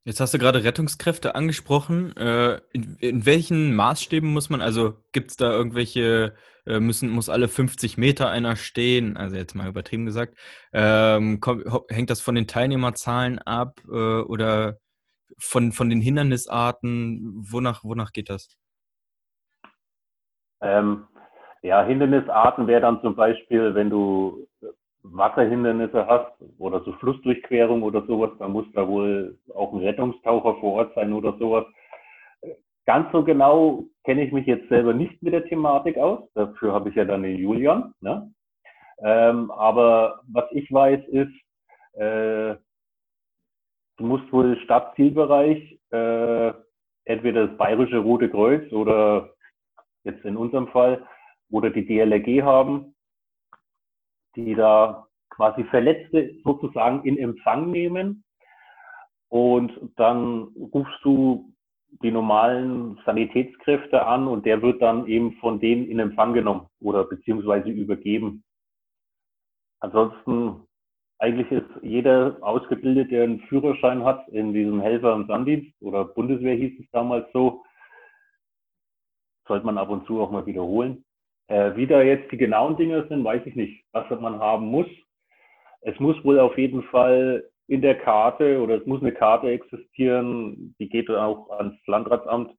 Jetzt 0.07 0.21
hast 0.21 0.35
du 0.35 0.39
gerade 0.39 0.63
Rettungskräfte 0.63 1.35
angesprochen. 1.35 2.15
Äh, 2.19 2.61
in, 2.73 2.97
in, 3.01 3.27
welchen 3.27 3.75
Maßstäben 3.75 4.31
muss 4.31 4.51
man, 4.51 4.61
also 4.61 4.99
gibt 5.13 5.31
es 5.31 5.37
da 5.39 5.51
irgendwelche, 5.51 6.35
äh, 6.67 6.79
müssen, 6.79 7.09
muss 7.09 7.31
alle 7.31 7.49
50 7.49 7.97
Meter 7.97 8.29
einer 8.29 8.57
stehen, 8.57 9.17
also 9.17 9.37
jetzt 9.37 9.55
mal 9.55 9.67
übertrieben 9.67 10.05
gesagt, 10.05 10.37
ähm, 10.75 11.41
kommt, 11.41 11.65
hängt 11.89 12.11
das 12.11 12.21
von 12.21 12.35
den 12.35 12.47
Teilnehmerzahlen 12.47 13.39
ab 13.39 13.81
äh, 13.89 14.21
oder 14.21 14.77
von, 15.39 15.73
von 15.73 15.89
den 15.89 16.03
Hindernisarten? 16.03 17.43
Wonach, 17.51 17.83
wonach 17.83 18.13
geht 18.13 18.29
das? 18.29 18.49
Ähm, 20.61 21.09
ja, 21.63 21.83
Hindernisarten 21.83 22.67
wäre 22.67 22.83
dann 22.83 23.01
zum 23.01 23.17
Beispiel, 23.17 23.75
wenn 23.75 23.89
du 23.89 24.47
Wasserhindernisse 25.05 26.07
hast 26.07 26.33
oder 26.59 26.81
so 26.83 26.93
Flussdurchquerung 26.95 27.83
oder 27.83 28.05
sowas, 28.07 28.31
dann 28.39 28.53
muss 28.53 28.67
da 28.73 28.89
wohl 28.89 29.39
auch 29.55 29.73
ein 29.73 29.81
Rettungstaucher 29.81 30.57
vor 30.61 30.73
Ort 30.73 30.95
sein 30.95 31.13
oder 31.13 31.37
sowas. 31.39 31.67
Ganz 32.87 33.13
so 33.13 33.23
genau 33.23 33.85
kenne 34.05 34.25
ich 34.25 34.33
mich 34.33 34.47
jetzt 34.47 34.69
selber 34.69 34.93
nicht 34.93 35.23
mit 35.23 35.35
der 35.35 35.47
Thematik 35.47 35.99
aus. 35.99 36.21
Dafür 36.35 36.73
habe 36.73 36.89
ich 36.89 36.95
ja 36.97 37.05
dann 37.05 37.23
den 37.23 37.39
Julian. 37.39 37.95
Ne? 38.01 38.31
Ähm, 39.03 39.51
aber 39.51 40.21
was 40.33 40.45
ich 40.53 40.73
weiß 40.73 41.01
ist, 41.09 41.33
äh, 41.99 42.57
du 43.97 44.07
musst 44.07 44.31
wohl 44.33 44.59
Stadtzielbereich, 44.65 45.79
äh, 45.91 46.53
entweder 47.05 47.49
das 47.49 47.57
Bayerische 47.59 47.99
Rote 47.99 48.31
Kreuz 48.31 48.71
oder 48.73 49.31
jetzt 50.05 50.25
in 50.25 50.37
unserem 50.37 50.69
Fall, 50.69 51.07
oder 51.51 51.71
die 51.71 51.87
DLRG 51.87 52.43
haben 52.43 52.94
die 54.37 54.55
da 54.55 55.07
quasi 55.31 55.65
Verletzte 55.65 56.35
sozusagen 56.45 57.05
in 57.05 57.19
Empfang 57.19 57.71
nehmen. 57.71 58.25
Und 59.29 59.73
dann 59.97 60.49
rufst 60.73 60.99
du 61.03 61.53
die 62.03 62.11
normalen 62.11 62.99
Sanitätskräfte 63.05 64.05
an 64.07 64.27
und 64.27 64.47
der 64.47 64.63
wird 64.63 64.83
dann 64.83 65.07
eben 65.07 65.33
von 65.35 65.61
denen 65.61 65.87
in 65.87 65.99
Empfang 65.99 66.35
genommen 66.35 66.67
oder 66.81 67.05
beziehungsweise 67.05 67.69
übergeben. 67.69 68.45
Ansonsten 69.81 70.67
eigentlich 71.19 71.51
ist 71.51 71.83
jeder 71.83 72.37
ausgebildet, 72.41 73.11
der 73.11 73.25
einen 73.25 73.41
Führerschein 73.41 74.05
hat 74.05 74.29
in 74.29 74.53
diesem 74.53 74.81
Helfer- 74.81 75.15
und 75.15 75.29
Sanddienst 75.29 75.73
oder 75.81 76.05
Bundeswehr 76.05 76.55
hieß 76.55 76.81
es 76.81 76.91
damals 76.91 77.31
so. 77.33 77.65
Sollte 79.47 79.67
man 79.67 79.79
ab 79.79 79.91
und 79.91 80.07
zu 80.07 80.21
auch 80.21 80.31
mal 80.31 80.47
wiederholen. 80.47 81.05
Äh, 81.49 81.77
wie 81.77 81.87
da 81.87 82.03
jetzt 82.03 82.31
die 82.33 82.37
genauen 82.37 82.77
Dinge 82.77 83.07
sind, 83.09 83.25
weiß 83.25 83.43
ich 83.47 83.55
nicht, 83.55 83.85
was 83.93 84.09
man 84.21 84.39
haben 84.39 84.67
muss. 84.67 84.87
Es 85.83 85.99
muss 86.01 86.23
wohl 86.25 86.39
auf 86.39 86.57
jeden 86.57 86.83
Fall 86.85 87.45
in 87.67 87.83
der 87.83 87.97
Karte 87.97 88.61
oder 88.61 88.77
es 88.77 88.87
muss 88.87 89.01
eine 89.01 89.13
Karte 89.13 89.49
existieren, 89.49 90.75
die 90.79 90.89
geht 90.89 91.11
auch 91.11 91.51
ans 91.51 91.77
Landratsamt 91.87 92.51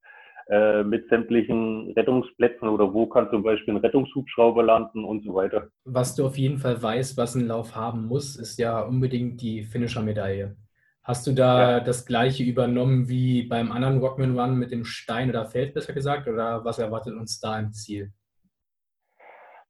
äh, 0.48 0.84
mit 0.84 1.10
sämtlichen 1.10 1.92
Rettungsplätzen 1.94 2.70
oder 2.70 2.94
wo 2.94 3.08
kann 3.08 3.30
zum 3.30 3.44
Beispiel 3.44 3.74
ein 3.74 3.80
Rettungshubschrauber 3.80 4.64
landen 4.64 5.04
und 5.04 5.24
so 5.24 5.34
weiter. 5.34 5.70
Was 5.86 6.16
du 6.16 6.26
auf 6.26 6.38
jeden 6.38 6.60
Fall 6.60 6.82
weißt, 6.82 7.18
was 7.18 7.36
ein 7.36 7.48
Lauf 7.48 7.76
haben 7.76 8.06
muss, 8.06 8.36
ist 8.36 8.58
ja 8.60 8.82
unbedingt 8.82 9.42
die 9.42 9.64
Finisher-Medaille. 9.64 10.56
Hast 11.04 11.28
du 11.28 11.34
da 11.34 11.72
ja. 11.72 11.80
das 11.80 12.06
gleiche 12.06 12.44
übernommen 12.44 13.08
wie 13.08 13.44
beim 13.44 13.72
anderen 13.72 14.00
Rockman 14.00 14.38
Run 14.38 14.58
mit 14.58 14.72
dem 14.72 14.86
Stein 14.86 15.30
oder 15.30 15.46
Feld, 15.46 15.76
besser 15.76 15.94
gesagt? 15.94 16.28
Oder 16.28 16.66
was 16.66 16.80
erwartet 16.80 17.16
uns 17.16 17.40
da 17.40 17.60
im 17.60 17.74
Ziel? 17.74 18.12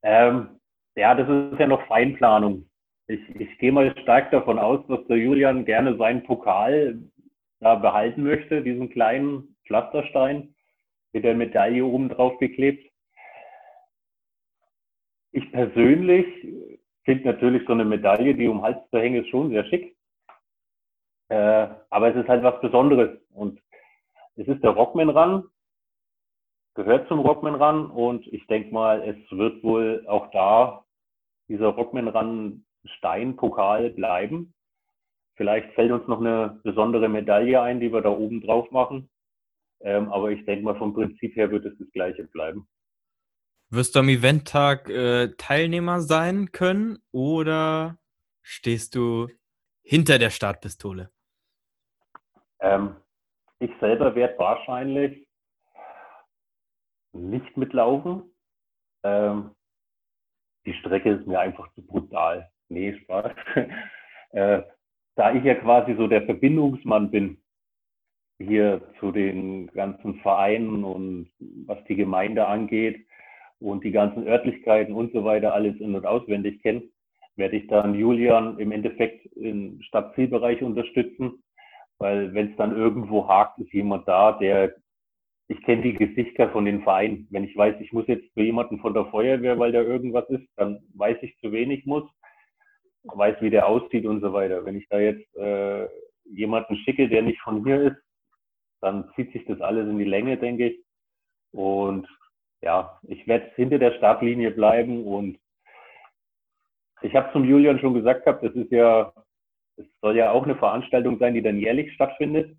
Ähm, 0.06 0.60
ja, 0.96 1.16
das 1.16 1.28
ist 1.28 1.60
ja 1.60 1.66
noch 1.66 1.88
Feinplanung. 1.88 2.70
Ich, 3.08 3.28
ich 3.40 3.58
gehe 3.58 3.72
mal 3.72 3.98
stark 4.04 4.30
davon 4.30 4.60
aus, 4.60 4.86
dass 4.88 5.06
der 5.08 5.18
Julian 5.18 5.66
gerne 5.66 5.98
seinen 5.98 6.24
Pokal 6.24 7.00
da 7.60 7.74
behalten 7.74 8.22
möchte, 8.22 8.62
diesen 8.62 8.92
kleinen 8.92 9.58
Pflasterstein 9.66 10.54
mit 11.12 11.24
der 11.24 11.34
Medaille 11.34 11.84
oben 11.84 12.10
drauf 12.10 12.38
geklebt. 12.38 12.88
Ich 15.32 15.52
persönlich 15.52 16.28
finde 17.04 17.26
natürlich 17.26 17.66
so 17.66 17.74
eine 17.74 17.86
Medaille, 17.86 18.36
die 18.36 18.48
um 18.48 18.58
den 18.58 18.64
Hals 18.64 18.90
zu 18.92 19.00
hängen, 19.00 19.24
ist 19.24 19.30
schon 19.30 19.50
sehr 19.50 19.66
schick. 19.66 19.98
Äh, 21.30 21.68
aber 21.90 22.10
es 22.10 22.16
ist 22.16 22.30
halt 22.30 22.44
was 22.44 22.62
Besonderes. 22.62 23.20
Und 23.32 23.60
es 24.36 24.48
ist 24.48 24.64
der 24.64 24.72
Rockman 24.72 25.10
Run, 25.10 25.50
gehört 26.76 27.08
zum 27.08 27.20
Rockman 27.20 27.56
Run 27.56 27.90
und 27.90 28.28
ich 28.28 28.46
denke 28.48 28.74
mal, 28.74 29.02
es 29.02 29.18
wird 29.32 29.64
wohl 29.64 30.06
auch 30.08 30.30
da 30.32 30.86
dieser 31.48 31.68
Rockman 31.68 32.10
Run 32.10 32.66
Steinpokal 32.98 33.90
bleiben. 33.92 34.54
Vielleicht 35.36 35.74
fällt 35.74 35.92
uns 35.92 36.08
noch 36.08 36.20
eine 36.20 36.60
besondere 36.64 37.10
Medaille 37.10 37.62
ein, 37.62 37.80
die 37.80 37.92
wir 37.92 38.02
da 38.02 38.10
oben 38.10 38.42
drauf 38.42 38.70
machen. 38.72 39.10
Ähm, 39.82 40.12
aber 40.12 40.32
ich 40.32 40.46
denke 40.46 40.64
mal, 40.64 40.78
vom 40.78 40.94
Prinzip 40.94 41.36
her 41.36 41.52
wird 41.52 41.66
es 41.66 41.78
das 41.78 41.92
gleiche 41.92 42.26
bleiben. 42.26 42.68
Wirst 43.70 43.96
du 43.96 44.00
am 44.00 44.10
Eventtag 44.10 44.90
äh, 44.90 45.30
Teilnehmer 45.38 46.00
sein 46.00 46.52
können 46.52 47.00
oder 47.12 47.98
stehst 48.42 48.96
du 48.96 49.28
hinter 49.84 50.20
der 50.20 50.30
Startpistole? 50.30 51.10
Ähm, 52.60 52.96
ich 53.60 53.72
selber 53.80 54.16
werde 54.16 54.38
wahrscheinlich 54.38 55.25
nicht 57.16 57.58
mitlaufen. 57.58 58.24
Ähm, 59.04 59.52
die 60.66 60.74
Strecke 60.74 61.12
ist 61.12 61.28
mir 61.28 61.40
einfach 61.40 61.72
zu 61.74 61.86
brutal. 61.86 62.50
Nee, 62.70 62.98
Spaß. 63.00 63.32
äh, 64.32 64.62
da 65.16 65.34
ich 65.34 65.44
ja 65.44 65.56
quasi 65.56 65.96
so 65.96 66.08
der 66.08 66.24
Verbindungsmann 66.24 67.12
bin, 67.12 67.38
hier 68.38 68.82
zu 69.00 69.12
den 69.12 69.68
ganzen 69.68 70.16
Vereinen 70.16 70.84
und 70.84 71.30
was 71.66 71.82
die 71.86 71.96
Gemeinde 71.96 72.48
angeht 72.48 73.06
und 73.60 73.84
die 73.84 73.92
ganzen 73.92 74.28
Örtlichkeiten 74.28 74.94
und 74.94 75.14
so 75.14 75.24
weiter 75.24 75.54
alles 75.54 75.80
in- 75.80 75.96
und 75.96 76.06
auswendig 76.06 76.62
kenne, 76.62 76.84
werde 77.38 77.58
ich 77.58 77.68
dann 77.68 77.96
Julian 77.96 78.60
im 78.60 78.72
Endeffekt 78.72 79.26
im 79.38 79.82
Stadtzielbereich 79.84 80.62
unterstützen, 80.62 81.44
weil 81.98 82.34
wenn 82.34 82.52
es 82.52 82.58
dann 82.58 82.76
irgendwo 82.76 83.28
hakt, 83.28 83.60
ist 83.60 83.72
jemand 83.72 84.08
da, 84.08 84.34
der 84.34 84.76
ich 85.48 85.62
kenne 85.64 85.84
die 85.84 85.94
Gesichter 85.94 86.50
von 86.50 86.66
den 86.66 86.82
Vereinen. 86.84 87.28
Wenn 87.30 87.44
ich 87.44 87.56
weiß, 87.56 87.76
ich 87.80 87.94
muss 87.94 88.08
jetzt 88.08 88.32
für 88.34 88.42
jemanden 88.42 88.80
von 88.80 88.94
der 88.94 89.06
Feuerwehr, 89.06 89.60
weil 89.60 89.72
da 89.72 89.82
irgendwas 89.82 90.28
ist, 90.30 90.48
dann 90.56 90.80
weiß 90.96 91.18
ich 91.22 91.38
zu 91.40 91.52
wenig 91.52 91.86
muss, 91.86 92.04
weiß, 93.04 93.38
wie 93.42 93.52
der 93.52 93.68
aussieht 93.68 94.06
und 94.06 94.22
so 94.22 94.34
weiter. 94.34 94.66
Wenn 94.66 94.78
ich 94.78 94.88
da 94.90 95.00
jetzt 95.00 95.36
äh, 95.36 95.88
jemanden 96.26 96.76
schicke, 96.78 97.08
der 97.08 97.22
nicht 97.22 97.40
von 97.42 97.64
hier 97.64 97.82
ist, 97.82 97.98
dann 98.82 99.12
zieht 99.16 99.32
sich 99.34 99.46
das 99.46 99.62
alles 99.62 99.88
in 99.88 100.00
die 100.00 100.04
Länge, 100.04 100.38
denke 100.38 100.68
ich. 100.68 100.80
Und 101.52 102.08
ja, 102.62 103.00
ich 103.04 103.28
werde 103.28 103.52
hinter 103.56 103.78
der 103.78 103.94
Startlinie 103.94 104.52
bleiben 104.52 105.06
und 105.06 105.38
ich 107.02 107.16
habe 107.16 107.32
zum 107.34 107.46
Julian 107.46 107.80
schon 107.80 107.94
gesagt 107.94 108.26
gehabt, 108.26 108.44
das 108.44 108.54
ist 108.56 108.72
ja, 108.72 109.14
es 109.78 109.86
soll 110.02 110.18
ja 110.18 110.32
auch 110.32 110.44
eine 110.44 110.56
Veranstaltung 110.56 111.20
sein, 111.20 111.36
die 111.36 111.42
dann 111.44 111.60
jährlich 111.60 111.94
stattfindet, 111.94 112.58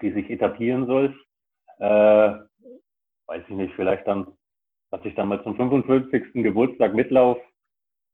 die 0.00 0.12
sich 0.12 0.30
etablieren 0.30 0.86
soll. 0.86 1.18
Äh, 1.78 2.34
weiß 3.26 3.42
ich 3.48 3.54
nicht, 3.54 3.74
vielleicht 3.74 4.06
dann, 4.06 4.26
dass 4.90 5.04
ich 5.04 5.14
dann 5.14 5.28
mal 5.28 5.42
zum 5.42 5.56
55. 5.56 6.34
Geburtstag 6.34 6.94
mitlauf 6.94 7.38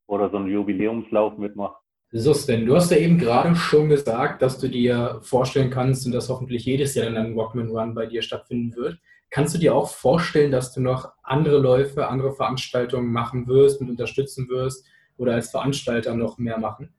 oder 0.06 0.30
so 0.30 0.36
einen 0.38 0.48
Jubiläumslauf 0.48 1.38
mitmache. 1.38 1.76
So, 2.14 2.34
Sven, 2.34 2.66
du 2.66 2.76
hast 2.76 2.90
ja 2.90 2.98
eben 2.98 3.18
gerade 3.18 3.54
schon 3.56 3.88
gesagt, 3.88 4.42
dass 4.42 4.58
du 4.58 4.68
dir 4.68 5.20
vorstellen 5.22 5.70
kannst 5.70 6.04
und 6.04 6.12
dass 6.12 6.28
hoffentlich 6.28 6.66
jedes 6.66 6.94
Jahr 6.94 7.06
dann 7.06 7.16
ein 7.16 7.32
Rockman 7.32 7.70
Run 7.70 7.94
bei 7.94 8.04
dir 8.04 8.20
stattfinden 8.20 8.76
wird. 8.76 8.98
Kannst 9.30 9.54
du 9.54 9.58
dir 9.58 9.74
auch 9.74 9.88
vorstellen, 9.88 10.52
dass 10.52 10.74
du 10.74 10.82
noch 10.82 11.10
andere 11.22 11.58
Läufe, 11.58 12.08
andere 12.08 12.34
Veranstaltungen 12.34 13.10
machen 13.10 13.46
wirst 13.46 13.80
und 13.80 13.88
unterstützen 13.88 14.46
wirst 14.50 14.86
oder 15.16 15.32
als 15.32 15.50
Veranstalter 15.50 16.14
noch 16.14 16.36
mehr 16.36 16.58
machen? 16.58 16.92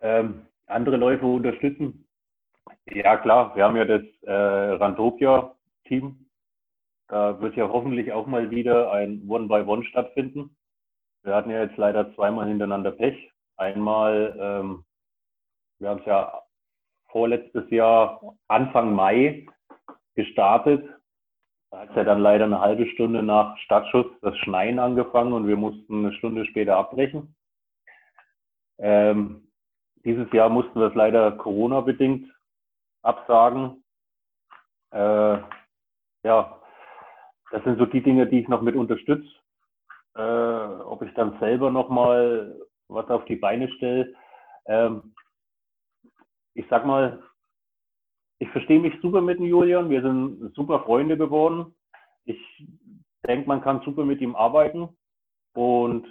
Ähm, 0.00 0.46
andere 0.64 0.96
Läufe 0.96 1.26
unterstützen? 1.26 2.05
Ja, 2.90 3.16
klar. 3.16 3.56
Wir 3.56 3.64
haben 3.64 3.76
ja 3.76 3.84
das 3.84 4.02
äh, 4.22 4.32
Randopia-Team. 4.32 6.26
Da 7.08 7.40
wird 7.40 7.56
ja 7.56 7.68
hoffentlich 7.68 8.12
auch 8.12 8.26
mal 8.26 8.50
wieder 8.50 8.92
ein 8.92 9.22
One-by-One 9.28 9.82
-One 9.82 9.84
stattfinden. 9.84 10.56
Wir 11.22 11.34
hatten 11.34 11.50
ja 11.50 11.62
jetzt 11.62 11.76
leider 11.76 12.14
zweimal 12.14 12.46
hintereinander 12.46 12.92
Pech. 12.92 13.32
Einmal, 13.56 14.36
ähm, 14.38 14.84
wir 15.78 15.88
haben 15.88 16.00
es 16.00 16.06
ja 16.06 16.42
vorletztes 17.10 17.68
Jahr 17.70 18.20
Anfang 18.48 18.94
Mai 18.94 19.46
gestartet. 20.14 20.88
Da 21.70 21.80
hat 21.80 21.90
es 21.90 21.96
ja 21.96 22.04
dann 22.04 22.20
leider 22.20 22.44
eine 22.44 22.60
halbe 22.60 22.86
Stunde 22.86 23.22
nach 23.22 23.58
Startschuss 23.58 24.06
das 24.22 24.36
Schneien 24.38 24.78
angefangen 24.78 25.32
und 25.32 25.48
wir 25.48 25.56
mussten 25.56 26.04
eine 26.04 26.12
Stunde 26.14 26.44
später 26.46 26.76
abbrechen. 26.76 27.34
Ähm, 28.78 29.48
dieses 30.04 30.32
Jahr 30.32 30.48
mussten 30.48 30.78
wir 30.78 30.88
es 30.88 30.94
leider 30.94 31.32
Corona-bedingt 31.32 32.30
absagen. 33.06 33.84
Äh, 34.92 35.38
ja, 36.24 36.60
das 37.50 37.64
sind 37.64 37.78
so 37.78 37.86
die 37.86 38.02
Dinge, 38.02 38.26
die 38.26 38.40
ich 38.40 38.48
noch 38.48 38.62
mit 38.62 38.76
unterstütze 38.76 39.30
äh, 40.16 40.80
ob 40.84 41.02
ich 41.02 41.12
dann 41.14 41.38
selber 41.38 41.70
nochmal 41.70 42.58
was 42.88 43.08
auf 43.10 43.24
die 43.26 43.36
Beine 43.36 43.68
stelle. 43.72 44.14
Ähm, 44.66 45.14
ich 46.54 46.66
sag 46.70 46.86
mal, 46.86 47.22
ich 48.38 48.48
verstehe 48.50 48.80
mich 48.80 48.94
super 49.02 49.20
mit 49.20 49.38
dem 49.38 49.46
Julian. 49.46 49.90
Wir 49.90 50.02
sind 50.02 50.54
super 50.54 50.80
Freunde 50.80 51.16
geworden. 51.16 51.74
Ich 52.24 52.38
denke, 53.26 53.46
man 53.46 53.60
kann 53.60 53.82
super 53.82 54.04
mit 54.04 54.20
ihm 54.20 54.34
arbeiten. 54.34 54.88
Und 55.54 56.06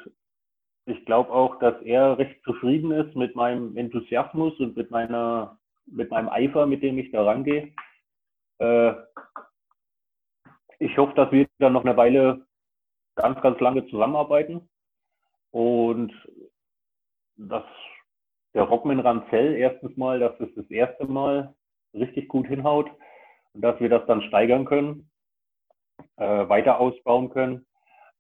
ich 0.86 1.04
glaube 1.06 1.32
auch, 1.32 1.60
dass 1.60 1.82
er 1.82 2.18
recht 2.18 2.44
zufrieden 2.44 2.92
ist 2.92 3.16
mit 3.16 3.36
meinem 3.36 3.76
Enthusiasmus 3.76 4.60
und 4.60 4.76
mit 4.78 4.92
meiner, 4.92 5.58
mit 5.88 6.12
meinem 6.12 6.30
Eifer, 6.30 6.66
mit 6.66 6.84
dem 6.84 6.98
ich 6.98 7.12
da 7.12 7.24
rangehe. 7.24 7.74
Äh, 8.60 8.94
ich 10.80 10.98
hoffe, 10.98 11.14
dass 11.16 11.32
wir 11.32 11.48
dann 11.60 11.74
noch 11.74 11.86
eine 11.86 11.98
Weile 11.98 12.46
ganz, 13.16 13.40
ganz 13.42 13.60
lange 13.60 13.88
zusammenarbeiten 13.88 14.70
und 15.52 16.14
dass 17.38 17.64
der 18.54 18.64
Rockman 18.64 19.00
Ranzell 19.00 19.56
erstens 19.56 19.96
mal, 19.98 20.20
dass 20.20 20.40
es 20.40 20.54
das 20.56 20.70
erste 20.70 21.06
Mal 21.06 21.54
richtig 21.94 22.28
gut 22.28 22.48
hinhaut 22.48 22.90
und 23.54 23.62
dass 23.62 23.80
wir 23.80 23.90
das 23.90 24.06
dann 24.06 24.22
steigern 24.24 24.66
können, 24.66 25.10
äh, 26.18 26.50
weiter 26.50 26.80
ausbauen 26.80 27.30
können. 27.30 27.66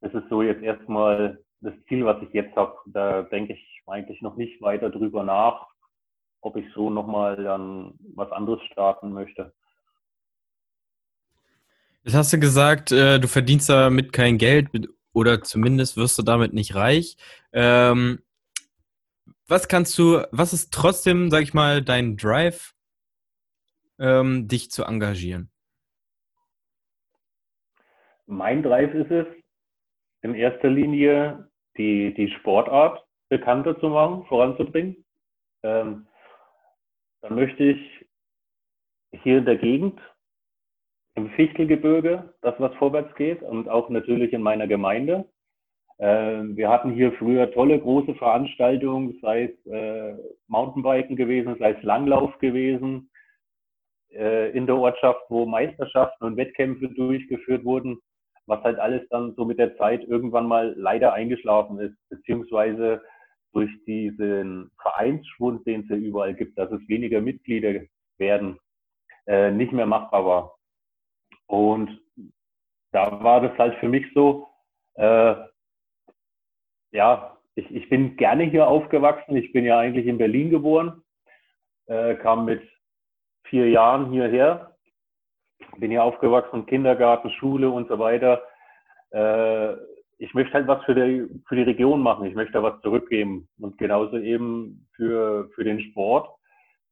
Das 0.01 0.13
ist 0.13 0.30
so 0.30 0.41
jetzt 0.41 0.62
erstmal 0.63 1.43
das 1.62 1.73
Ziel, 1.88 2.06
was 2.06 2.21
ich 2.21 2.32
jetzt 2.34 2.56
habe. 2.56 2.78
Da 2.88 3.23
denke 3.23 3.54
ich 3.54 3.84
eigentlich 3.88 4.21
noch 4.21 4.36
nicht 4.36 4.62
weiter 4.62 4.89
drüber 4.89 5.23
nach, 5.23 5.67
ob 6.41 6.58
ich 6.58 6.65
so 6.74 6.89
nochmal 6.89 7.36
dann 7.43 7.93
was 8.15 8.32
anderes 8.32 8.62
starten 8.71 9.12
möchte. 9.12 9.54
Jetzt 12.04 12.15
hast 12.15 12.34
du 12.34 12.39
gesagt, 12.39 12.91
äh, 12.91 13.19
du 13.19 13.28
verdienst 13.28 13.69
damit 13.69 14.13
kein 14.13 14.38
Geld 14.38 14.69
oder 15.12 15.41
zumindest 15.41 15.98
wirst 15.98 16.19
du 16.19 16.24
damit 16.24 16.54
nicht 16.54 16.76
reich. 16.76 17.17
Ähm, 17.52 18.19
was 19.48 19.67
kannst 19.67 19.98
du, 19.98 20.21
was 20.32 20.54
ist 20.54 20.71
trotzdem, 20.71 21.30
sag 21.32 21.41
ich 21.41 21.54
mal, 21.54 21.82
dein 21.82 22.17
Drive, 22.17 22.76
ähm, 24.00 24.48
dich 24.48 24.69
zu 24.71 24.84
engagieren? 24.84 25.50
Mein 28.28 28.63
Drive 28.63 28.93
ist 28.93 29.12
es, 29.12 29.28
in 30.21 30.34
erster 30.34 30.69
Linie 30.69 31.50
die, 31.78 32.13
die 32.15 32.32
Sportart 32.39 33.06
bekannter 33.30 33.80
zu 33.80 33.89
machen, 33.89 34.26
voranzubringen. 34.26 35.06
Ähm, 35.63 36.08
dann 37.26 37.36
möchte 37.36 37.64
ich 37.64 38.06
hier 39.24 39.40
in 39.40 39.46
der 39.46 39.58
Gegend 39.58 40.00
im 41.16 41.32
Fichtelgebirge, 41.32 42.36
das 42.42 42.54
was 42.60 42.74
vorwärts 42.76 43.16
geht 43.16 43.42
und 43.42 43.68
auch 43.68 43.90
natürlich 43.90 44.32
in 44.32 44.44
meiner 44.44 44.68
Gemeinde. 44.68 45.26
Äh, 45.98 46.44
wir 46.56 46.70
hatten 46.70 46.92
hier 46.92 47.14
früher 47.14 47.52
tolle 47.52 47.80
große 47.80 48.14
Veranstaltungen, 48.16 49.18
sei 49.24 49.46
es 49.46 49.72
äh, 49.72 50.16
Mountainbiken 50.48 51.16
gewesen, 51.16 51.56
sei 51.58 51.72
es 51.72 51.82
Langlauf 51.82 52.38
gewesen, 52.38 53.10
äh, 54.12 54.52
in 54.52 54.68
der 54.68 54.76
Ortschaft, 54.76 55.24
wo 55.30 55.48
Meisterschaften 55.48 56.26
und 56.26 56.38
Wettkämpfe 56.38 56.90
durchgeführt 56.90 57.66
wurden, 57.66 57.98
was 58.46 58.62
halt 58.64 58.78
alles 58.78 59.02
dann 59.10 59.34
so 59.36 59.46
mit 59.46 59.58
der 59.58 59.76
Zeit 59.78 60.04
irgendwann 60.04 60.46
mal 60.46 60.76
leider 60.78 61.14
eingeschlafen 61.14 61.80
ist, 61.80 61.98
beziehungsweise 62.10 63.02
durch 63.56 63.72
diesen 63.86 64.70
Vereinsschwund, 64.82 65.65
den 65.65 65.82
es 65.82 65.89
ja 65.89 65.96
überall 65.96 66.34
gibt, 66.34 66.58
dass 66.58 66.70
es 66.72 66.88
weniger 66.89 67.22
Mitglieder 67.22 67.86
werden, 68.18 68.60
äh, 69.28 69.50
nicht 69.50 69.72
mehr 69.72 69.86
machbar 69.86 70.26
war. 70.26 70.56
Und 71.48 72.02
da 72.91 73.24
war 73.24 73.39
das 73.39 73.58
halt 73.58 73.76
für 73.80 73.88
mich 73.88 74.06
so, 74.13 74.50
äh, 74.96 75.36
ja, 76.91 77.38
ich, 77.56 77.74
ich 77.74 77.89
bin 77.89 78.18
gerne 78.18 78.44
hier 78.44 78.68
aufgewachsen. 78.68 79.38
Ich 79.38 79.54
bin 79.54 79.63
ja 79.63 79.80
eigentlich 79.80 80.06
in 80.06 80.18
Berlin 80.18 80.50
geboren, 80.50 81.02
äh, 81.88 82.15
kam 82.15 82.46
mit 82.46 82.62
vier 83.46 83.70
Jahren 83.70 84.12
hierher, 84.12 84.76
bin 85.78 85.91
hier 85.91 86.04
aufgewachsen, 86.04 86.65
Kindergarten, 86.65 87.32
Schule 87.32 87.70
und 87.70 87.88
so 87.88 88.00
weiter. 88.00 88.44
Äh, 89.12 89.76
möchte 90.36 90.54
halt 90.54 90.67
was 90.67 90.84
für 90.84 90.93
die, 90.93 91.28
für 91.48 91.56
die 91.56 91.63
Region 91.63 92.02
machen. 92.02 92.26
Ich 92.26 92.36
möchte 92.36 92.54
da 92.54 92.62
was 92.63 92.80
zurückgeben. 92.82 93.48
Und 93.58 93.78
genauso 93.78 94.17
eben 94.17 94.88
für, 94.95 95.50
für 95.56 95.63
den 95.63 95.80
Sport, 95.82 96.30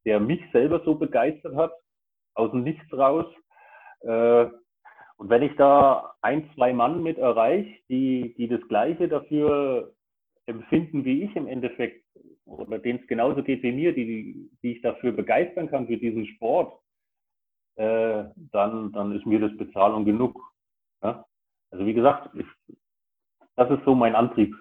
der 0.06 0.20
mich 0.20 0.42
selber 0.52 0.82
so 0.84 0.96
begeistert 0.96 1.56
hat, 1.56 1.74
aus 2.34 2.50
dem 2.52 2.64
Nichts 2.64 2.92
raus. 2.92 3.26
Äh, 4.02 4.46
und 5.18 5.30
wenn 5.30 5.44
ich 5.44 5.56
da 5.58 6.16
ein, 6.22 6.50
zwei 6.56 6.74
Mann 6.74 7.04
mit 7.04 7.18
erreiche, 7.18 7.80
die, 7.90 8.34
die 8.38 8.48
das 8.48 8.62
Gleiche 8.68 9.08
dafür 9.08 9.94
empfinden 10.46 11.06
wie 11.06 11.24
ich 11.24 11.36
im 11.36 11.48
Endeffekt, 11.48 12.04
oder 12.46 12.80
denen 12.80 13.00
es 13.00 13.08
genauso 13.08 13.44
geht 13.44 13.64
wie 13.64 13.72
mir, 13.72 13.94
die, 13.94 14.50
die 14.62 14.72
ich 14.74 14.82
dafür 14.82 15.12
begeistern 15.12 15.70
kann 15.70 15.88
für 15.88 15.98
diesen 15.98 16.26
Sport, 16.26 16.78
äh, 17.76 18.24
dann, 18.52 18.92
dann 18.92 19.16
ist 19.16 19.26
mir 19.26 19.40
das 19.40 19.56
Bezahlung 19.58 20.06
genug. 20.06 20.40
Also 21.02 21.88
wie 21.88 21.94
gesagt, 21.94 22.30
ich, 22.36 22.46
das 23.56 23.70
ist 23.70 23.84
so 23.86 23.96
mein 23.96 24.16
Antrieb. 24.16 24.56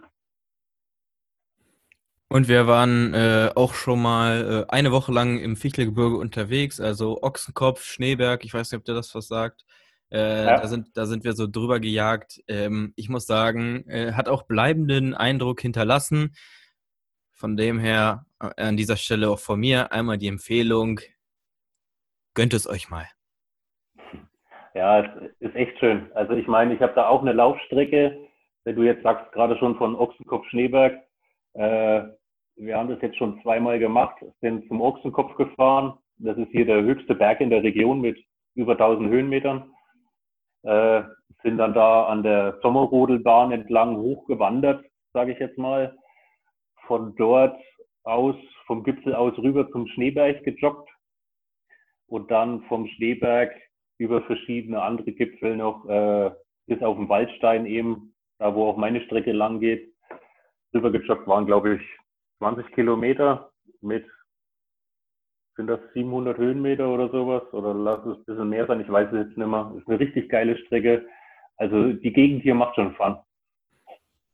Und 2.29 2.49
wir 2.49 2.67
waren 2.67 3.13
äh, 3.13 3.51
auch 3.55 3.75
schon 3.75 4.01
mal 4.01 4.65
äh, 4.67 4.73
eine 4.73 4.91
Woche 4.91 5.13
lang 5.13 5.39
im 5.39 5.55
Fichtelgebirge 5.55 6.17
unterwegs, 6.17 6.81
also 6.81 7.23
Ochsenkopf, 7.23 7.85
Schneeberg, 7.85 8.45
ich 8.45 8.55
weiß 8.55 8.73
nicht, 8.73 8.79
ob 8.79 8.85
dir 8.87 8.95
das 8.95 9.15
was 9.15 9.29
sagt. 9.29 9.67
Äh, 10.11 10.45
ja. 10.47 10.61
da, 10.61 10.67
sind, 10.67 10.97
da 10.97 11.07
sind 11.07 11.25
wir 11.25 11.35
so 11.35 11.47
drüber 11.47 11.79
gejagt. 11.79 12.43
Ähm, 12.49 12.93
ich 12.97 13.09
muss 13.09 13.27
sagen, 13.27 13.87
äh, 13.89 14.13
hat 14.13 14.29
auch 14.29 14.45
bleibenden 14.45 15.15
Eindruck 15.15 15.61
hinterlassen. 15.61 16.35
Von 17.33 17.57
dem 17.57 17.79
her 17.79 18.25
äh, 18.41 18.63
an 18.63 18.77
dieser 18.77 18.97
Stelle 18.97 19.29
auch 19.29 19.39
von 19.39 19.61
mir 19.61 19.93
einmal 19.93 20.17
die 20.17 20.29
Empfehlung, 20.29 21.01
gönnt 22.35 22.55
es 22.55 22.67
euch 22.67 22.89
mal. 22.89 23.07
Ja, 24.75 25.01
es 25.01 25.33
ist 25.41 25.55
echt 25.55 25.79
schön. 25.79 26.11
Also 26.15 26.33
ich 26.33 26.47
meine, 26.47 26.75
ich 26.75 26.81
habe 26.81 26.95
da 26.95 27.09
auch 27.09 27.21
eine 27.21 27.33
Laufstrecke, 27.33 28.17
wenn 28.65 28.77
du 28.77 28.83
jetzt 28.83 29.03
sagst, 29.03 29.33
gerade 29.33 29.57
schon 29.59 29.77
von 29.77 29.95
Ochsenkopf 29.95 30.47
Schneeberg, 30.49 31.01
äh, 31.55 32.03
wir 32.57 32.77
haben 32.77 32.89
das 32.89 33.01
jetzt 33.01 33.17
schon 33.17 33.41
zweimal 33.43 33.79
gemacht, 33.79 34.17
sind 34.41 34.67
zum 34.69 34.81
Ochsenkopf 34.81 35.35
gefahren. 35.37 35.99
Das 36.19 36.37
ist 36.37 36.51
hier 36.51 36.67
der 36.67 36.83
höchste 36.83 37.15
Berg 37.15 37.41
in 37.41 37.51
der 37.51 37.63
Region 37.63 38.01
mit 38.01 38.19
über 38.55 38.73
1000 38.73 39.09
Höhenmetern. 39.09 39.73
Äh, 40.63 41.03
sind 41.43 41.59
dann 41.59 41.75
da 41.75 42.05
an 42.05 42.23
der 42.23 42.59
Sommerrodelbahn 42.63 43.51
entlang 43.51 43.97
hochgewandert, 43.97 44.85
sage 45.13 45.33
ich 45.33 45.39
jetzt 45.39 45.59
mal. 45.59 45.97
Von 46.87 47.17
dort 47.17 47.61
aus, 48.05 48.37
vom 48.67 48.85
Gipfel 48.85 49.15
aus 49.15 49.37
rüber 49.39 49.69
zum 49.71 49.87
Schneeberg 49.89 50.45
gejoggt 50.45 50.89
und 52.07 52.31
dann 52.31 52.63
vom 52.63 52.87
Schneeberg 52.87 53.53
über 53.99 54.23
verschiedene 54.23 54.83
andere 54.83 55.13
Gipfel 55.13 55.57
noch 55.57 55.89
äh, 55.89 56.31
bis 56.67 56.83
auf 56.83 56.97
den 56.97 57.09
Waldstein 57.09 57.67
eben, 57.67 58.12
da 58.43 58.55
wo 58.57 58.69
auch 58.69 58.77
meine 58.77 59.01
Strecke 59.03 59.31
lang 59.31 59.61
geht, 59.61 59.95
rüber 60.75 60.91
gejoggt 60.91 61.29
waren, 61.29 61.47
glaube 61.47 61.77
ich, 61.77 61.83
20 62.39 62.73
Kilometer 62.73 63.53
mit, 63.81 64.05
sind 65.57 65.69
das 65.69 65.79
700 65.95 66.37
Höhenmeter 66.39 66.89
oder 66.89 67.09
sowas? 67.11 67.45
Oder 67.53 67.73
lass 67.73 68.01
es 68.01 68.19
ein 68.19 68.25
bisschen 68.25 68.49
mehr 68.49 68.67
sein, 68.67 68.81
ich 68.81 68.91
weiß 68.91 69.09
es 69.13 69.27
jetzt 69.29 69.39
nicht 69.39 69.47
mehr. 69.47 69.73
Ist 69.79 69.89
eine 69.89 70.01
richtig 70.01 70.29
geile 70.29 70.59
Strecke. 70.59 71.07
Also 71.57 71.93
die 71.93 72.13
Gegend 72.13 72.43
hier 72.43 72.57
macht 72.57 72.75
schon 72.75 72.97
Fun. 72.97 73.17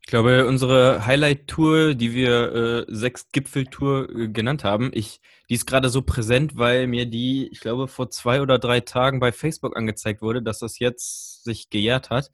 Ich 0.01 0.11
glaube, 0.11 0.47
unsere 0.47 1.05
Highlight-Tour, 1.05 1.95
die 1.95 2.15
wir 2.15 2.55
äh, 2.55 2.85
sechs 2.89 3.31
Gipfeltour 3.31 4.09
äh, 4.09 4.29
genannt 4.29 4.65
haben, 4.65 4.91
ich, 4.95 5.21
die 5.51 5.55
ist 5.55 5.67
gerade 5.67 5.91
so 5.91 6.01
präsent, 6.01 6.57
weil 6.57 6.87
mir 6.87 7.05
die, 7.05 7.49
ich 7.53 7.61
glaube, 7.61 7.89
vor 7.89 8.09
zwei 8.09 8.41
oder 8.41 8.59
drei 8.59 8.81
Tagen 8.81 9.21
bei 9.21 9.33
Facebook 9.33 9.77
angezeigt 9.77 10.23
wurde, 10.23 10.41
dass 10.41 10.61
das 10.61 10.79
jetzt 10.79 11.45
sich 11.45 11.69
gejährt 11.69 12.09
hat. 12.09 12.31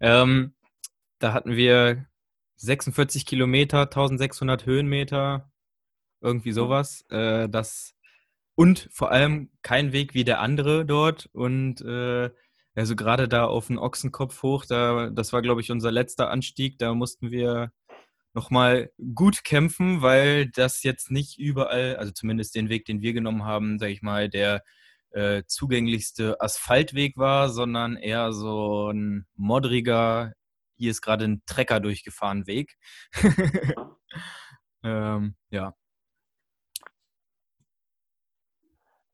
Ähm, 0.00 0.54
da 1.18 1.32
hatten 1.32 1.56
wir 1.56 2.06
46 2.56 3.26
Kilometer, 3.26 3.82
1600 3.82 4.66
Höhenmeter, 4.66 5.50
irgendwie 6.20 6.52
sowas. 6.52 7.04
Äh, 7.10 7.48
das 7.48 7.94
und 8.54 8.88
vor 8.92 9.12
allem 9.12 9.50
kein 9.62 9.92
Weg 9.92 10.14
wie 10.14 10.24
der 10.24 10.40
andere 10.40 10.84
dort. 10.84 11.28
Und 11.32 11.80
äh, 11.82 12.30
also 12.74 12.96
gerade 12.96 13.28
da 13.28 13.44
auf 13.46 13.68
den 13.68 13.78
Ochsenkopf 13.78 14.42
hoch, 14.42 14.64
da 14.66 15.10
das 15.10 15.32
war 15.32 15.42
glaube 15.42 15.60
ich 15.60 15.70
unser 15.70 15.92
letzter 15.92 16.30
Anstieg, 16.30 16.78
da 16.78 16.94
mussten 16.94 17.30
wir 17.30 17.72
nochmal 18.34 18.92
gut 19.14 19.44
kämpfen, 19.44 20.02
weil 20.02 20.48
das 20.50 20.82
jetzt 20.82 21.10
nicht 21.10 21.38
überall, 21.38 21.96
also 21.96 22.12
zumindest 22.12 22.54
den 22.54 22.68
Weg, 22.68 22.84
den 22.84 23.00
wir 23.02 23.12
genommen 23.12 23.44
haben, 23.44 23.78
sage 23.78 23.92
ich 23.92 24.02
mal, 24.02 24.28
der 24.28 24.62
äh, 25.10 25.42
zugänglichste 25.46 26.40
Asphaltweg 26.40 27.16
war, 27.16 27.50
sondern 27.50 27.96
eher 27.96 28.32
so 28.32 28.90
ein 28.90 29.26
modriger, 29.36 30.34
hier 30.78 30.90
ist 30.90 31.02
gerade 31.02 31.24
ein 31.24 31.42
Trecker 31.46 31.80
durchgefahren 31.80 32.46
Weg. 32.46 32.76
ähm, 34.82 35.34
ja. 35.50 35.74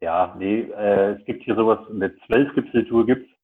Ja, 0.01 0.37
nee, 0.39 0.61
äh, 0.61 1.19
es 1.19 1.25
gibt 1.25 1.45
hier 1.45 1.57
sowas, 1.57 1.79
eine 1.91 2.15
Zwölfgipfeltour 2.27 3.07
gibt 3.07 3.35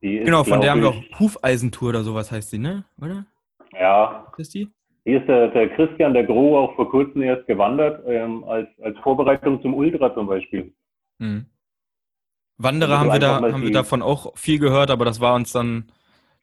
Genau, 0.00 0.44
von 0.44 0.60
der 0.60 0.70
haben 0.70 0.82
wir 0.82 0.90
auch 0.90 1.02
Hufeisentour 1.18 1.88
oder 1.90 2.04
sowas 2.04 2.30
heißt 2.30 2.50
sie, 2.50 2.58
ne? 2.58 2.84
Oder? 3.00 3.26
Ja. 3.72 4.32
Ist 4.36 4.54
die? 4.54 4.68
Hier 5.04 5.20
ist 5.20 5.28
der, 5.28 5.48
der 5.48 5.68
Christian, 5.70 6.14
der 6.14 6.24
Gro, 6.24 6.58
auch 6.58 6.74
vor 6.74 6.90
kurzem 6.90 7.22
erst 7.22 7.46
gewandert, 7.46 8.02
ähm, 8.06 8.44
als, 8.44 8.68
als 8.82 8.98
Vorbereitung 8.98 9.62
zum 9.62 9.74
Ultra 9.74 10.12
zum 10.14 10.26
Beispiel. 10.26 10.74
Mhm. 11.18 11.46
Wanderer 12.58 12.98
also 12.98 13.00
haben, 13.00 13.12
wir, 13.12 13.20
da, 13.20 13.52
haben 13.52 13.62
wir 13.62 13.72
davon 13.72 14.02
auch 14.02 14.36
viel 14.36 14.58
gehört, 14.58 14.90
aber 14.90 15.04
das 15.04 15.20
war 15.20 15.34
uns 15.34 15.52
dann 15.52 15.92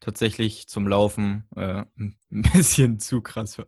tatsächlich 0.04 0.68
zum 0.68 0.88
Laufen 0.88 1.46
äh, 1.56 1.84
ein 1.98 2.18
bisschen 2.54 3.00
zu 3.00 3.22
krass. 3.22 3.58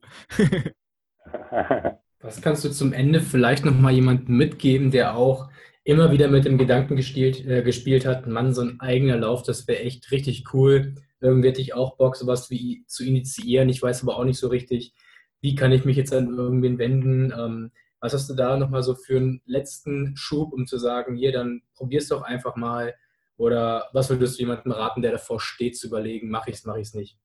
Was 2.22 2.42
kannst 2.42 2.66
du 2.66 2.70
zum 2.70 2.92
Ende 2.94 3.22
vielleicht 3.22 3.66
noch 3.66 3.78
mal 3.78 3.92
jemandem 3.94 4.36
mitgeben, 4.38 4.92
der 4.92 5.16
auch 5.16 5.50
immer 5.84 6.12
wieder 6.12 6.28
mit 6.28 6.46
dem 6.46 6.58
Gedanken 6.58 6.96
gespielt, 6.96 7.46
äh, 7.46 7.62
gespielt 7.62 8.06
hat, 8.06 8.28
Mann, 8.28 8.54
so 8.54 8.62
ein 8.62 8.80
eigener 8.80 9.18
Lauf, 9.18 9.44
das 9.44 9.68
wäre 9.68 9.80
echt 9.80 10.12
richtig 10.12 10.54
cool. 10.54 10.96
Irgendwie 11.22 11.50
hätte 11.50 11.62
ich 11.62 11.76
auch 11.76 11.98
Bock, 11.98 12.16
sowas 12.16 12.50
wie 12.50 12.84
zu 12.88 13.06
initiieren. 13.06 13.70
Ich 13.70 13.82
weiß 13.82 14.04
aber 14.04 14.18
auch 14.18 14.26
nicht 14.26 14.40
so 14.40 14.48
richtig, 14.48 14.94
wie 15.42 15.56
kann 15.56 15.72
ich 15.72 15.86
mich 15.86 15.96
jetzt 15.96 16.14
an 16.14 16.34
irgendwen 16.34 16.80
wenden. 16.80 17.32
Ähm, 17.32 17.72
was 18.00 18.14
hast 18.14 18.30
du 18.30 18.34
da 18.34 18.58
nochmal 18.58 18.84
so 18.84 18.96
für 18.96 19.18
einen 19.18 19.42
letzten 19.46 20.18
Schub, 20.18 20.54
um 20.54 20.68
zu 20.68 20.78
sagen, 20.78 21.16
hier, 21.16 21.32
dann 21.32 21.62
probier's 21.76 22.08
doch 22.08 22.24
einfach 22.24 22.56
mal 22.56 22.94
oder 23.38 23.90
was 23.94 24.10
würdest 24.10 24.38
du 24.38 24.44
jemandem 24.44 24.72
raten, 24.72 25.02
der 25.02 25.12
davor 25.12 25.40
steht, 25.40 25.78
zu 25.78 25.88
überlegen, 25.88 26.30
mache 26.30 26.50
ich 26.50 26.58
es, 26.58 26.66
mache 26.66 26.80
ich 26.80 26.88
es 26.88 26.94
nicht? 26.94 27.20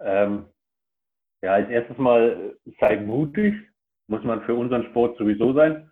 Ähm, 0.00 0.46
ja, 1.42 1.54
als 1.54 1.70
erstes 1.70 1.96
mal 1.98 2.56
sei 2.80 2.96
mutig, 2.96 3.54
muss 4.08 4.24
man 4.24 4.42
für 4.42 4.54
unseren 4.54 4.84
Sport 4.90 5.16
sowieso 5.18 5.52
sein. 5.52 5.90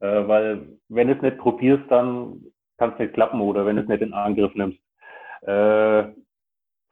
Äh, 0.00 0.26
weil 0.26 0.78
wenn 0.88 1.08
du 1.08 1.14
es 1.14 1.22
nicht 1.22 1.38
probierst, 1.38 1.90
dann 1.90 2.44
kann 2.78 2.92
es 2.92 2.98
nicht 2.98 3.14
klappen 3.14 3.40
oder 3.40 3.66
wenn 3.66 3.76
du 3.76 3.82
es 3.82 3.88
nicht 3.88 4.02
in 4.02 4.14
Angriff 4.14 4.54
nimmst. 4.54 4.78
Äh, 5.42 6.12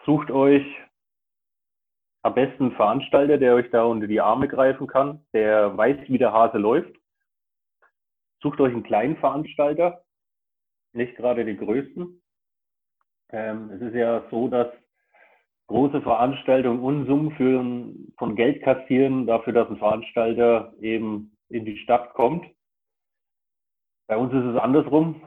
sucht 0.05 0.31
euch 0.31 0.65
am 2.23 2.35
besten 2.35 2.65
einen 2.65 2.77
Veranstalter, 2.77 3.39
der 3.39 3.55
euch 3.55 3.71
da 3.71 3.85
unter 3.85 4.07
die 4.07 4.21
Arme 4.21 4.47
greifen 4.47 4.87
kann, 4.87 5.25
der 5.33 5.77
weiß, 5.77 6.09
wie 6.09 6.19
der 6.19 6.33
Hase 6.33 6.59
läuft. 6.59 6.95
Sucht 8.41 8.61
euch 8.61 8.73
einen 8.73 8.85
kleinen 8.85 9.17
Veranstalter, 9.17 10.05
nicht 10.93 11.17
gerade 11.17 11.45
die 11.45 11.57
größten. 11.57 12.23
Ähm, 13.31 13.71
es 13.71 13.81
ist 13.81 13.95
ja 13.95 14.25
so, 14.31 14.49
dass 14.49 14.69
große 15.69 16.03
Veranstaltungen 16.03 16.81
Unsummen 16.81 17.31
für, 17.33 18.15
von 18.19 18.37
Geld 18.37 18.63
kassieren, 18.63 19.27
dafür, 19.27 19.53
dass 19.53 19.69
ein 19.69 19.79
Veranstalter 19.79 20.75
eben 20.81 21.37
in 21.49 21.65
die 21.65 21.79
Stadt 21.79 22.13
kommt. 22.15 22.47
Bei 24.07 24.17
uns 24.17 24.33
ist 24.33 24.45
es 24.45 24.61
andersrum. 24.61 25.23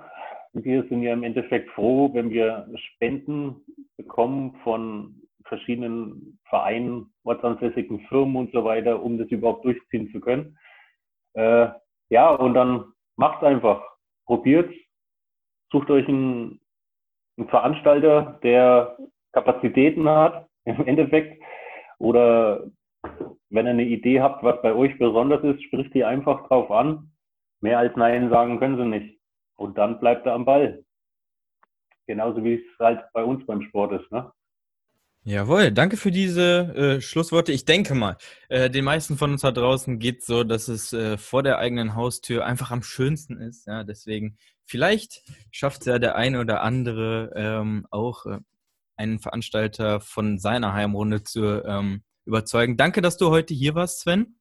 Wir 0.54 0.84
sind 0.88 1.02
ja 1.02 1.14
im 1.14 1.24
Endeffekt 1.24 1.72
froh, 1.72 2.14
wenn 2.14 2.30
wir 2.30 2.70
Spenden 2.76 3.66
bekommen 3.98 4.56
von 4.64 5.22
verschiedenen 5.46 6.40
Vereinen, 6.48 7.14
ortsansässigen 7.24 8.02
Firmen 8.08 8.36
und 8.36 8.52
so 8.52 8.64
weiter, 8.64 9.02
um 9.02 9.18
das 9.18 9.28
überhaupt 9.30 9.66
durchziehen 9.66 10.12
zu 10.12 10.20
können. 10.20 10.58
Äh, 11.34 11.70
ja, 12.10 12.30
und 12.30 12.54
dann 12.54 12.94
macht 13.16 13.44
einfach. 13.44 13.84
Probiert 14.26 14.72
sucht 15.76 15.92
euch 15.92 16.08
einen, 16.08 16.62
einen 17.38 17.50
Veranstalter, 17.50 18.40
der 18.44 18.98
Kapazitäten 19.34 20.08
hat, 20.08 20.48
im 20.66 20.88
Endeffekt, 20.88 21.44
oder 21.98 22.64
wenn 23.50 23.68
ihr 23.68 23.72
eine 23.72 23.84
Idee 23.84 24.22
habt, 24.22 24.42
was 24.44 24.62
bei 24.62 24.74
euch 24.74 24.98
besonders 24.98 25.44
ist, 25.44 25.64
spricht 25.64 25.94
die 25.94 26.06
einfach 26.06 26.48
drauf 26.48 26.72
an. 26.72 27.12
Mehr 27.62 27.80
als 27.80 27.96
Nein 27.96 28.30
sagen 28.30 28.60
können 28.60 28.78
sie 28.78 28.86
nicht. 28.86 29.20
Und 29.56 29.78
dann 29.78 30.00
bleibt 30.00 30.26
er 30.26 30.34
am 30.34 30.46
Ball. 30.46 30.84
Genauso 32.08 32.44
wie 32.44 32.56
es 32.56 32.80
halt 32.80 33.04
bei 33.14 33.24
uns 33.24 33.46
beim 33.46 33.62
Sport 33.62 34.02
ist. 34.02 34.12
Ne? 34.12 34.32
Jawohl, 35.24 35.72
danke 35.72 35.98
für 35.98 36.12
diese 36.12 36.74
äh, 36.76 37.02
Schlussworte. 37.02 37.52
Ich 37.52 37.66
denke 37.66 37.96
mal, 37.96 38.18
äh, 38.50 38.70
den 38.70 38.86
meisten 38.86 39.18
von 39.18 39.32
uns 39.32 39.42
da 39.42 39.52
draußen 39.52 40.00
geht 40.00 40.24
so, 40.24 40.44
dass 40.44 40.68
es 40.68 40.94
äh, 40.94 41.18
vor 41.18 41.42
der 41.42 41.58
eigenen 41.58 41.96
Haustür 41.96 42.46
einfach 42.46 42.72
am 42.72 42.84
schönsten 42.84 43.38
ist. 43.38 43.66
Ja, 43.66 43.84
deswegen 43.84 44.38
vielleicht 44.66 45.24
schafft 45.52 45.82
es 45.82 45.88
ja 45.88 46.00
der 46.00 46.16
eine 46.16 46.40
oder 46.40 46.62
andere 46.62 47.32
ähm, 47.36 47.86
auch 47.92 48.26
äh, 48.26 48.40
einen 48.98 49.20
Veranstalter 49.20 50.00
von 50.00 50.38
seiner 50.38 50.74
Heimrunde 50.74 51.24
zu 51.24 51.64
ähm, 51.66 52.04
überzeugen. 52.26 52.78
Danke, 52.78 53.02
dass 53.02 53.18
du 53.18 53.30
heute 53.30 53.54
hier 53.54 53.76
warst, 53.76 54.00
Sven. 54.02 54.40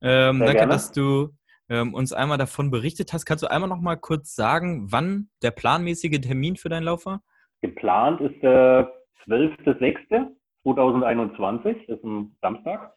Ähm, 0.00 0.38
danke, 0.40 0.54
gerne. 0.54 0.72
dass 0.72 0.92
du 0.92 1.30
ähm, 1.68 1.92
uns 1.94 2.12
einmal 2.12 2.38
davon 2.38 2.70
berichtet 2.70 3.12
hast. 3.12 3.24
Kannst 3.24 3.44
du 3.44 3.50
einmal 3.50 3.68
noch 3.68 3.80
mal 3.80 3.96
kurz 3.96 4.34
sagen, 4.34 4.90
wann 4.90 5.28
der 5.42 5.52
planmäßige 5.52 6.20
Termin 6.20 6.56
für 6.56 6.68
deinen 6.68 6.84
Lauf 6.84 7.06
war? 7.06 7.22
Geplant 7.60 8.20
ist 8.20 8.42
der 8.42 8.92
12.06.2021, 9.26 11.86
das 11.86 11.98
ist 11.98 12.04
ein 12.04 12.36
Samstag, 12.42 12.92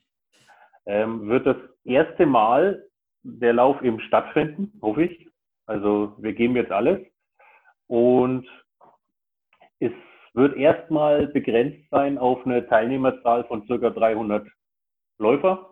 ähm, 0.88 1.30
wird 1.30 1.46
das 1.46 1.58
erste 1.84 2.26
Mal 2.26 2.84
der 3.22 3.54
Lauf 3.54 3.80
eben 3.82 4.00
stattfinden, 4.02 4.74
hoffe 4.82 5.04
ich. 5.04 5.25
Also 5.66 6.14
wir 6.18 6.34
geben 6.34 6.56
jetzt 6.56 6.72
alles. 6.72 7.00
Und 7.88 8.48
es 9.80 9.92
wird 10.34 10.58
erstmal 10.58 11.28
begrenzt 11.28 11.90
sein 11.92 12.18
auf 12.18 12.46
eine 12.46 12.68
Teilnehmerzahl 12.68 13.46
von 13.46 13.66
circa 13.66 13.90
300 13.90 14.48
Läufer, 15.18 15.70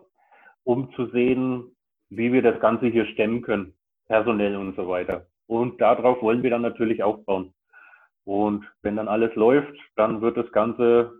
um 0.64 0.92
zu 0.94 1.06
sehen, 1.06 1.76
wie 2.08 2.32
wir 2.32 2.42
das 2.42 2.60
Ganze 2.60 2.86
hier 2.86 3.06
stemmen 3.06 3.42
können, 3.42 3.74
personell 4.06 4.56
und 4.56 4.76
so 4.76 4.88
weiter. 4.88 5.26
Und 5.46 5.80
darauf 5.80 6.22
wollen 6.22 6.42
wir 6.42 6.50
dann 6.50 6.62
natürlich 6.62 7.02
aufbauen. 7.02 7.52
Und 8.24 8.64
wenn 8.82 8.96
dann 8.96 9.08
alles 9.08 9.34
läuft, 9.34 9.78
dann 9.96 10.22
wird 10.22 10.36
das 10.36 10.50
Ganze 10.52 11.12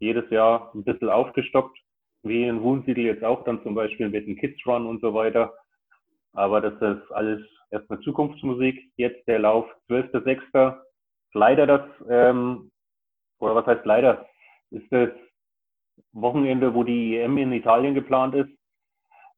jedes 0.00 0.28
Jahr 0.30 0.72
ein 0.74 0.82
bisschen 0.82 1.08
aufgestockt, 1.08 1.78
wie 2.22 2.44
in 2.44 2.62
Wunsiedel 2.62 3.04
jetzt 3.04 3.24
auch 3.24 3.44
dann 3.44 3.62
zum 3.62 3.74
Beispiel 3.74 4.08
mit 4.08 4.26
dem 4.26 4.36
Kids 4.36 4.66
Run 4.66 4.86
und 4.86 5.00
so 5.00 5.14
weiter. 5.14 5.54
Aber 6.32 6.60
das 6.60 6.74
ist 6.74 7.12
alles 7.12 7.40
erstmal 7.70 8.00
Zukunftsmusik. 8.00 8.92
Jetzt 8.96 9.26
der 9.26 9.38
Lauf 9.40 9.66
12.06. 9.88 10.76
Leider 11.32 11.66
das, 11.66 11.82
ähm, 12.08 12.70
oder 13.38 13.54
was 13.54 13.66
heißt 13.66 13.86
leider, 13.86 14.26
ist 14.70 14.90
das 14.90 15.10
Wochenende, 16.12 16.74
wo 16.74 16.84
die 16.84 17.16
EM 17.16 17.38
in 17.38 17.52
Italien 17.52 17.94
geplant 17.94 18.34
ist, 18.34 18.50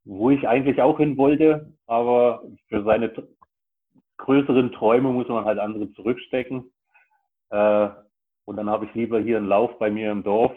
wo 0.04 0.30
ich 0.30 0.48
eigentlich 0.48 0.80
auch 0.80 0.98
hin 0.98 1.16
wollte, 1.16 1.72
aber 1.86 2.42
für 2.68 2.82
seine 2.82 3.12
größeren 4.18 4.72
Träume 4.72 5.10
muss 5.10 5.28
man 5.28 5.44
halt 5.44 5.58
andere 5.58 5.92
zurückstecken. 5.92 6.72
Äh, 7.50 7.88
und 8.44 8.56
dann 8.56 8.70
habe 8.70 8.86
ich 8.86 8.94
lieber 8.94 9.20
hier 9.20 9.36
einen 9.36 9.46
Lauf 9.46 9.78
bei 9.78 9.90
mir 9.90 10.10
im 10.10 10.22
Dorf, 10.22 10.52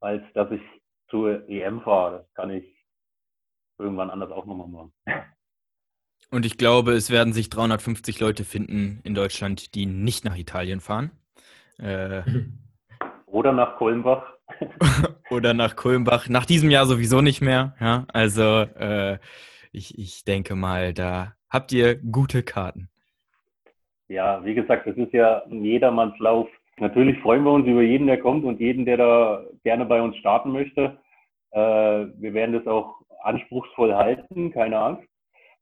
als 0.00 0.22
dass 0.34 0.50
ich 0.50 0.62
zur 1.08 1.48
EM 1.48 1.80
fahre. 1.82 2.18
Das 2.18 2.34
kann 2.34 2.50
ich 2.50 2.64
irgendwann 3.78 4.10
anders 4.10 4.30
auch 4.30 4.46
nochmal 4.46 4.68
machen. 4.68 4.92
Und 6.30 6.46
ich 6.46 6.58
glaube, 6.58 6.92
es 6.92 7.10
werden 7.10 7.32
sich 7.32 7.50
350 7.50 8.20
Leute 8.20 8.44
finden 8.44 9.00
in 9.02 9.14
Deutschland, 9.14 9.74
die 9.74 9.86
nicht 9.86 10.24
nach 10.24 10.36
Italien 10.36 10.80
fahren. 10.80 11.10
Äh, 11.78 12.22
Oder 13.26 13.52
nach 13.52 13.76
Kulmbach. 13.76 14.24
Oder 15.30 15.54
nach 15.54 15.76
Kulmbach. 15.76 16.28
Nach 16.28 16.44
diesem 16.44 16.70
Jahr 16.70 16.86
sowieso 16.86 17.20
nicht 17.20 17.40
mehr. 17.40 17.74
Ja, 17.80 18.06
also 18.12 18.42
äh, 18.42 19.18
ich, 19.72 19.98
ich 19.98 20.24
denke 20.24 20.56
mal, 20.56 20.92
da 20.92 21.34
habt 21.48 21.72
ihr 21.72 21.96
gute 21.96 22.42
Karten. 22.42 22.88
Ja, 24.08 24.44
wie 24.44 24.54
gesagt, 24.54 24.86
das 24.86 24.96
ist 24.96 25.12
ja 25.12 25.44
ein 25.44 25.64
Jedermannslauf. 25.64 26.48
Natürlich 26.78 27.20
freuen 27.20 27.44
wir 27.44 27.52
uns 27.52 27.66
über 27.66 27.82
jeden, 27.82 28.06
der 28.06 28.18
kommt 28.18 28.44
und 28.44 28.58
jeden, 28.58 28.84
der 28.84 28.96
da 28.96 29.44
gerne 29.62 29.84
bei 29.84 30.00
uns 30.02 30.16
starten 30.16 30.50
möchte. 30.50 30.98
Äh, 31.52 31.60
wir 31.60 32.34
werden 32.34 32.54
das 32.54 32.66
auch 32.66 32.96
anspruchsvoll 33.22 33.94
halten, 33.94 34.50
keine 34.50 34.78
Angst. 34.78 35.09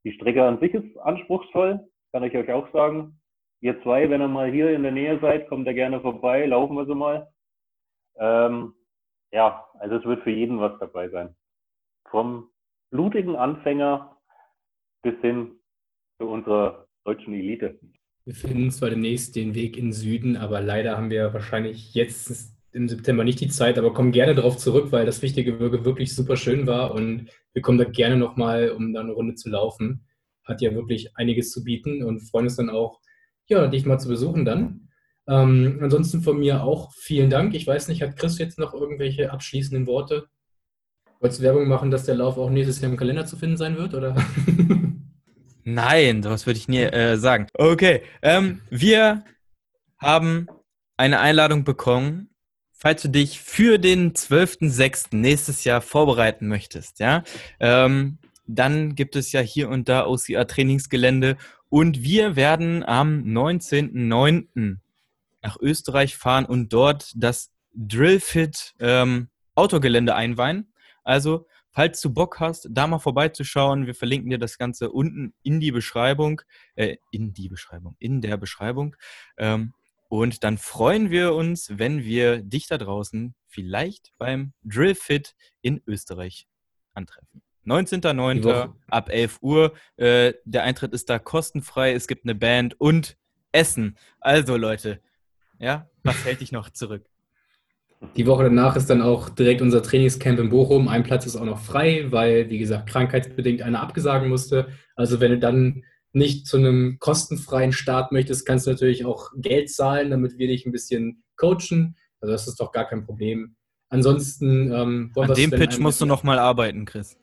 Die 0.09 0.15
Strecke 0.15 0.43
an 0.43 0.59
sich 0.59 0.73
ist 0.73 0.97
anspruchsvoll, 1.01 1.87
kann 2.13 2.23
ich 2.23 2.35
euch 2.35 2.51
auch 2.51 2.73
sagen. 2.73 3.21
Ihr 3.61 3.79
zwei, 3.83 4.09
wenn 4.09 4.23
ihr 4.23 4.29
mal 4.29 4.51
hier 4.51 4.71
in 4.71 4.83
der 4.83 4.93
Nähe 4.93 5.19
seid, 5.21 5.51
kommt 5.51 5.69
da 5.69 5.75
gerne 5.75 6.01
vorbei, 6.01 6.47
laufen 6.47 6.77
wir 6.77 6.87
so 6.87 6.95
mal. 6.95 7.31
Ähm, 8.17 8.73
ja, 9.33 9.67
also 9.79 9.97
es 9.97 10.07
wird 10.07 10.23
für 10.23 10.31
jeden 10.31 10.61
was 10.61 10.79
dabei 10.81 11.11
sein. 11.11 11.37
Vom 12.09 12.49
blutigen 12.91 13.37
Anfänger 13.37 14.17
bis 15.03 15.15
hin 15.21 15.61
zu 16.19 16.27
unserer 16.27 16.87
deutschen 17.05 17.35
Elite. 17.35 17.79
Wir 18.25 18.35
finden 18.35 18.71
zwar 18.71 18.89
demnächst 18.89 19.37
den 19.37 19.55
Weg 19.55 19.77
in 19.77 19.89
den 19.89 19.93
Süden, 19.93 20.39
aber 20.39 20.63
leider 20.63 20.97
haben 20.97 21.11
wir 21.11 21.35
wahrscheinlich 21.35 21.93
jetzt 21.93 22.58
im 22.73 22.89
September 22.89 23.25
nicht 23.25 23.41
die 23.41 23.49
Zeit, 23.49 23.79
aber 23.79 23.95
kommen 23.95 24.13
gerne 24.13 24.35
darauf 24.35 24.57
zurück, 24.57 24.93
weil 24.93 25.07
das 25.07 25.23
Wichtige 25.23 25.59
wirklich 25.59 26.15
super 26.15 26.37
schön 26.37 26.67
war 26.67 26.95
und 26.95 27.29
wir 27.53 27.63
kommen 27.63 27.79
da 27.79 27.85
gerne 27.85 28.17
nochmal, 28.17 28.71
um 28.71 28.93
da 28.93 29.01
eine 29.01 29.13
Runde 29.13 29.35
zu 29.35 29.49
laufen. 29.49 30.07
Hat 30.45 30.61
ja 30.61 30.75
wirklich 30.75 31.17
einiges 31.17 31.51
zu 31.51 31.65
bieten 31.65 32.03
und 32.03 32.21
freuen 32.21 32.47
uns 32.47 32.57
dann 32.57 32.71
auch, 32.71 33.01
ja, 33.47 33.67
dich 33.67 33.87
mal 33.87 33.99
zu 33.99 34.09
besuchen 34.09 34.45
dann. 34.45 34.89
Ähm, 35.27 35.79
ansonsten 35.83 36.23
von 36.23 36.39
mir 36.39 36.63
auch 36.63 36.93
vielen 36.95 37.31
Dank. 37.31 37.55
Ich 37.55 37.67
weiß 37.67 37.89
nicht, 37.89 38.03
hat 38.03 38.17
Chris 38.17 38.39
jetzt 38.39 38.59
noch 38.59 38.75
irgendwelche 38.75 39.31
abschließenden 39.31 39.87
Worte? 39.87 40.29
Wolltest 41.21 41.41
du 41.41 41.45
Werbung 41.45 41.69
machen, 41.69 41.91
dass 41.91 42.05
der 42.05 42.15
Lauf 42.15 42.39
auch 42.39 42.49
nächstes 42.49 42.81
Jahr 42.81 42.91
im 42.91 42.97
Kalender 42.97 43.27
zu 43.27 43.37
finden 43.37 43.57
sein 43.57 43.77
wird, 43.77 43.95
oder? 43.95 44.17
Nein, 45.65 46.23
sowas 46.23 46.47
würde 46.47 46.59
ich 46.59 46.69
nie 46.69 46.83
äh, 46.83 47.17
sagen. 47.17 47.47
Okay, 47.55 48.03
ähm, 48.23 48.63
wir 48.71 49.25
haben 49.99 50.47
eine 50.97 51.21
Einladung 51.21 51.65
bekommen, 51.65 52.31
falls 52.79 53.03
du 53.03 53.09
dich 53.09 53.41
für 53.41 53.79
den 53.79 54.15
12.06. 54.15 55.15
nächstes 55.15 55.65
Jahr 55.65 55.81
vorbereiten 55.83 56.49
möchtest, 56.49 57.01
ja, 57.01 57.25
ähm, 57.61 58.19
dann 58.47 58.95
gibt 58.95 59.17
es 59.17 59.33
ja 59.33 59.41
hier 59.41 59.69
und 59.69 59.91
da 59.91 60.07
OCR-Trainingsgelände 60.07 61.37
und 61.69 62.03
wir 62.03 62.35
werden 62.37 62.83
am 62.83 63.25
19.09. 63.25 64.79
nach 65.43 65.57
Österreich 65.61 66.17
fahren 66.17 66.47
und 66.47 66.73
dort 66.73 67.13
das 67.15 67.53
Drillfit 67.75 68.75
ähm, 68.81 69.29
Autogelände 69.55 70.15
einweihen. 70.15 70.73
Also 71.05 71.47
Falls 71.79 72.01
du 72.01 72.11
Bock 72.11 72.41
hast, 72.41 72.67
da 72.73 72.89
mal 72.89 72.99
vorbeizuschauen, 72.99 73.87
wir 73.87 73.95
verlinken 73.95 74.31
dir 74.31 74.39
das 74.39 74.59
Ganze 74.59 74.91
unten 74.91 75.33
in 75.45 75.61
die 75.61 75.71
Beschreibung, 75.71 76.41
äh, 76.75 76.97
in 77.13 77.35
die 77.35 77.49
Beschreibung, 77.49 77.95
in 78.01 78.21
der 78.21 78.37
Beschreibung. 78.37 78.97
Ähm, 79.37 79.75
und 80.09 80.43
dann 80.43 80.59
freuen 80.59 81.11
wir 81.11 81.35
uns, 81.35 81.79
wenn 81.79 82.03
wir 82.03 82.43
dich 82.43 82.67
da 82.67 82.79
draußen 82.79 83.35
vielleicht 83.47 84.13
beim 84.19 84.53
Drillfit 84.65 85.35
in 85.61 85.83
Österreich 85.87 86.47
antreffen. 86.95 87.43
19.09. 87.67 88.73
ab 88.89 89.11
11 89.11 89.39
Uhr. 89.43 89.75
Äh, 89.97 90.33
der 90.45 90.63
Eintritt 90.63 90.95
ist 90.95 91.11
da 91.11 91.19
kostenfrei. 91.19 91.93
Es 91.93 92.09
gibt 92.09 92.25
eine 92.25 92.35
Band 92.35 92.81
und 92.81 93.19
Essen. 93.53 93.99
Also 94.21 94.57
Leute, 94.57 95.01
ja, 95.59 95.89
was 96.03 96.25
hält 96.25 96.41
dich 96.41 96.53
noch 96.53 96.71
zurück? 96.71 97.05
Die 98.17 98.27
Woche 98.27 98.45
danach 98.45 98.77
ist 98.77 98.89
dann 98.89 99.03
auch 99.03 99.29
direkt 99.29 99.61
unser 99.61 99.83
Trainingscamp 99.83 100.39
in 100.39 100.51
Bochum. 100.51 100.89
Ein 100.89 101.03
Platz 101.03 101.27
ist 101.27 101.37
auch 101.37 101.45
noch 101.45 101.59
frei, 101.59 102.07
weil, 102.11 102.49
wie 102.49 102.59
gesagt, 102.59 102.89
krankheitsbedingt 102.89 103.61
einer 103.61 103.81
abgesagen 103.81 104.29
musste. 104.29 104.69
Also 104.95 105.21
wenn 105.21 105.33
du 105.33 105.39
dann 105.39 105.83
nicht 106.13 106.47
zu 106.47 106.57
einem 106.57 106.99
kostenfreien 106.99 107.73
Start 107.73 108.13
möchtest, 108.13 108.47
kannst 108.47 108.67
du 108.67 108.71
natürlich 108.71 109.05
auch 109.05 109.31
Geld 109.37 109.71
zahlen, 109.71 110.11
damit 110.11 110.39
wir 110.39 110.49
dich 110.49 110.67
ein 110.67 110.73
bisschen 110.73 111.23
coachen. 111.37 111.97
Also 112.21 112.33
das 112.33 112.49
ist 112.49 112.61
doch 112.61 112.73
gar 112.73 112.89
kein 112.89 113.05
Problem. 113.05 113.57
Ansonsten 113.91 114.73
ähm, 114.73 115.13
An 115.17 115.35
dem 115.35 115.51
Pitch 115.51 115.79
musst 115.79 116.01
du 116.01 116.07
noch 116.07 116.23
mal 116.23 116.39
arbeiten, 116.39 116.85
Chris. 116.85 117.19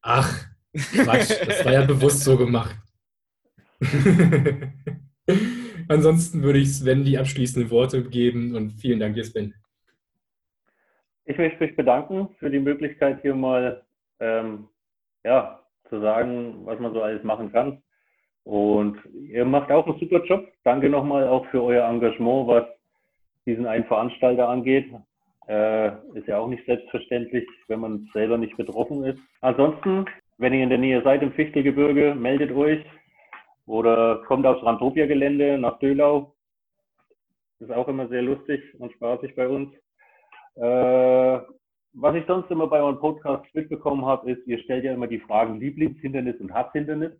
Ach, 0.00 0.46
Quatsch, 0.72 1.30
das 1.46 1.64
war 1.64 1.72
ja 1.72 1.84
bewusst 1.86 2.20
so 2.20 2.36
gemacht. 2.36 2.76
Ansonsten 5.88 6.42
würde 6.42 6.58
ich 6.60 6.72
Sven 6.72 7.04
die 7.04 7.18
abschließenden 7.18 7.70
Worte 7.70 8.02
geben 8.04 8.54
und 8.54 8.70
vielen 8.72 9.00
Dank 9.00 9.14
dir, 9.14 9.24
Sven. 9.24 9.54
Ich 11.24 11.38
möchte 11.38 11.64
mich 11.64 11.76
bedanken 11.76 12.28
für 12.38 12.50
die 12.50 12.58
Möglichkeit, 12.58 13.22
hier 13.22 13.34
mal 13.34 13.84
ähm, 14.20 14.68
ja, 15.24 15.60
zu 15.88 16.00
sagen, 16.00 16.64
was 16.64 16.80
man 16.80 16.92
so 16.92 17.02
alles 17.02 17.22
machen 17.22 17.52
kann. 17.52 17.82
Und 18.44 18.98
ihr 19.14 19.44
macht 19.44 19.70
auch 19.70 19.86
einen 19.86 19.98
super 19.98 20.24
Job. 20.24 20.46
Danke 20.64 20.88
nochmal 20.88 21.28
auch 21.28 21.46
für 21.46 21.62
euer 21.62 21.88
Engagement, 21.88 22.48
was 22.48 22.64
diesen 23.46 23.66
einen 23.66 23.84
Veranstalter 23.84 24.48
angeht. 24.48 24.92
Äh, 25.48 25.88
ist 26.14 26.28
ja 26.28 26.38
auch 26.38 26.48
nicht 26.48 26.64
selbstverständlich, 26.66 27.46
wenn 27.68 27.80
man 27.80 28.08
selber 28.12 28.38
nicht 28.38 28.56
betroffen 28.56 29.04
ist. 29.04 29.18
Ansonsten, 29.40 30.06
wenn 30.38 30.54
ihr 30.54 30.62
in 30.62 30.68
der 30.68 30.78
Nähe 30.78 31.02
seid 31.02 31.22
im 31.22 31.32
Fichtelgebirge, 31.32 32.14
meldet 32.14 32.52
euch 32.52 32.84
oder 33.66 34.22
kommt 34.26 34.46
aufs 34.46 34.64
Randopia-Gelände 34.64 35.58
nach 35.58 35.78
Dölau. 35.78 36.34
Ist 37.58 37.72
auch 37.72 37.88
immer 37.88 38.08
sehr 38.08 38.22
lustig 38.22 38.60
und 38.78 38.92
spaßig 38.92 39.34
bei 39.36 39.48
uns. 39.48 39.72
Äh, 40.56 41.40
was 41.94 42.14
ich 42.14 42.24
sonst 42.26 42.50
immer 42.50 42.66
bei 42.66 42.80
euren 42.80 42.98
Podcasts 42.98 43.52
mitbekommen 43.54 44.04
habe, 44.06 44.30
ist, 44.30 44.46
ihr 44.46 44.58
stellt 44.60 44.84
ja 44.84 44.92
immer 44.92 45.06
die 45.06 45.20
Fragen 45.20 45.60
Lieblingshindernis 45.60 46.40
und 46.40 46.52
Hasshindernis. 46.52 47.12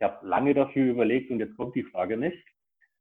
Ich 0.00 0.04
habe 0.06 0.26
lange 0.26 0.54
dafür 0.54 0.92
überlegt 0.92 1.30
und 1.30 1.40
jetzt 1.40 1.56
kommt 1.58 1.74
die 1.74 1.84
Frage 1.84 2.16
nicht. 2.16 2.42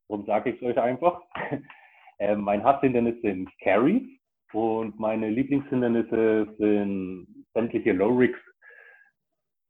Darum 0.09 0.25
sage 0.25 0.49
ich 0.49 0.57
es 0.57 0.67
euch 0.67 0.77
einfach. 0.77 1.21
äh, 2.19 2.35
mein 2.35 2.61
Hasshindernis 2.61 3.21
sind 3.21 3.49
Carries 3.61 4.03
und 4.51 4.99
meine 4.99 5.29
Lieblingshindernisse 5.29 6.55
sind 6.57 7.45
sämtliche 7.53 7.93
Low 7.93 8.17
Rigs. 8.17 8.39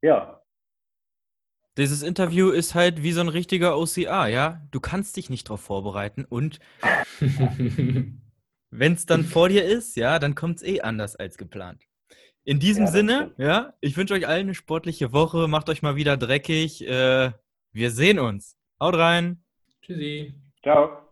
Ja. 0.01 0.41
Dieses 1.77 2.01
Interview 2.01 2.49
ist 2.49 2.73
halt 2.73 3.03
wie 3.03 3.11
so 3.11 3.21
ein 3.21 3.29
richtiger 3.29 3.77
OCA, 3.77 4.27
ja? 4.27 4.67
Du 4.71 4.79
kannst 4.79 5.15
dich 5.15 5.29
nicht 5.29 5.47
darauf 5.47 5.61
vorbereiten 5.61 6.25
und 6.25 6.59
wenn 8.71 8.93
es 8.93 9.05
dann 9.05 9.23
vor 9.23 9.49
dir 9.49 9.65
ist, 9.65 9.95
ja, 9.95 10.17
dann 10.17 10.33
kommt 10.33 10.57
es 10.57 10.63
eh 10.63 10.81
anders 10.81 11.15
als 11.15 11.37
geplant. 11.37 11.88
In 12.49 12.57
diesem 12.59 12.85
ja, 12.85 12.91
Sinne, 12.91 13.31
ja, 13.37 13.73
ich 13.79 13.95
wünsche 13.95 14.15
euch 14.15 14.27
allen 14.27 14.47
eine 14.47 14.55
sportliche 14.55 15.13
Woche. 15.13 15.47
Macht 15.47 15.69
euch 15.69 15.83
mal 15.83 15.95
wieder 15.95 16.17
dreckig. 16.17 16.81
Äh, 16.81 17.31
wir 17.73 17.91
sehen 17.91 18.17
uns. 18.17 18.57
Haut 18.79 18.95
rein. 18.95 19.43
Tschüssi. 19.83 20.33
Ciao. 20.63 21.08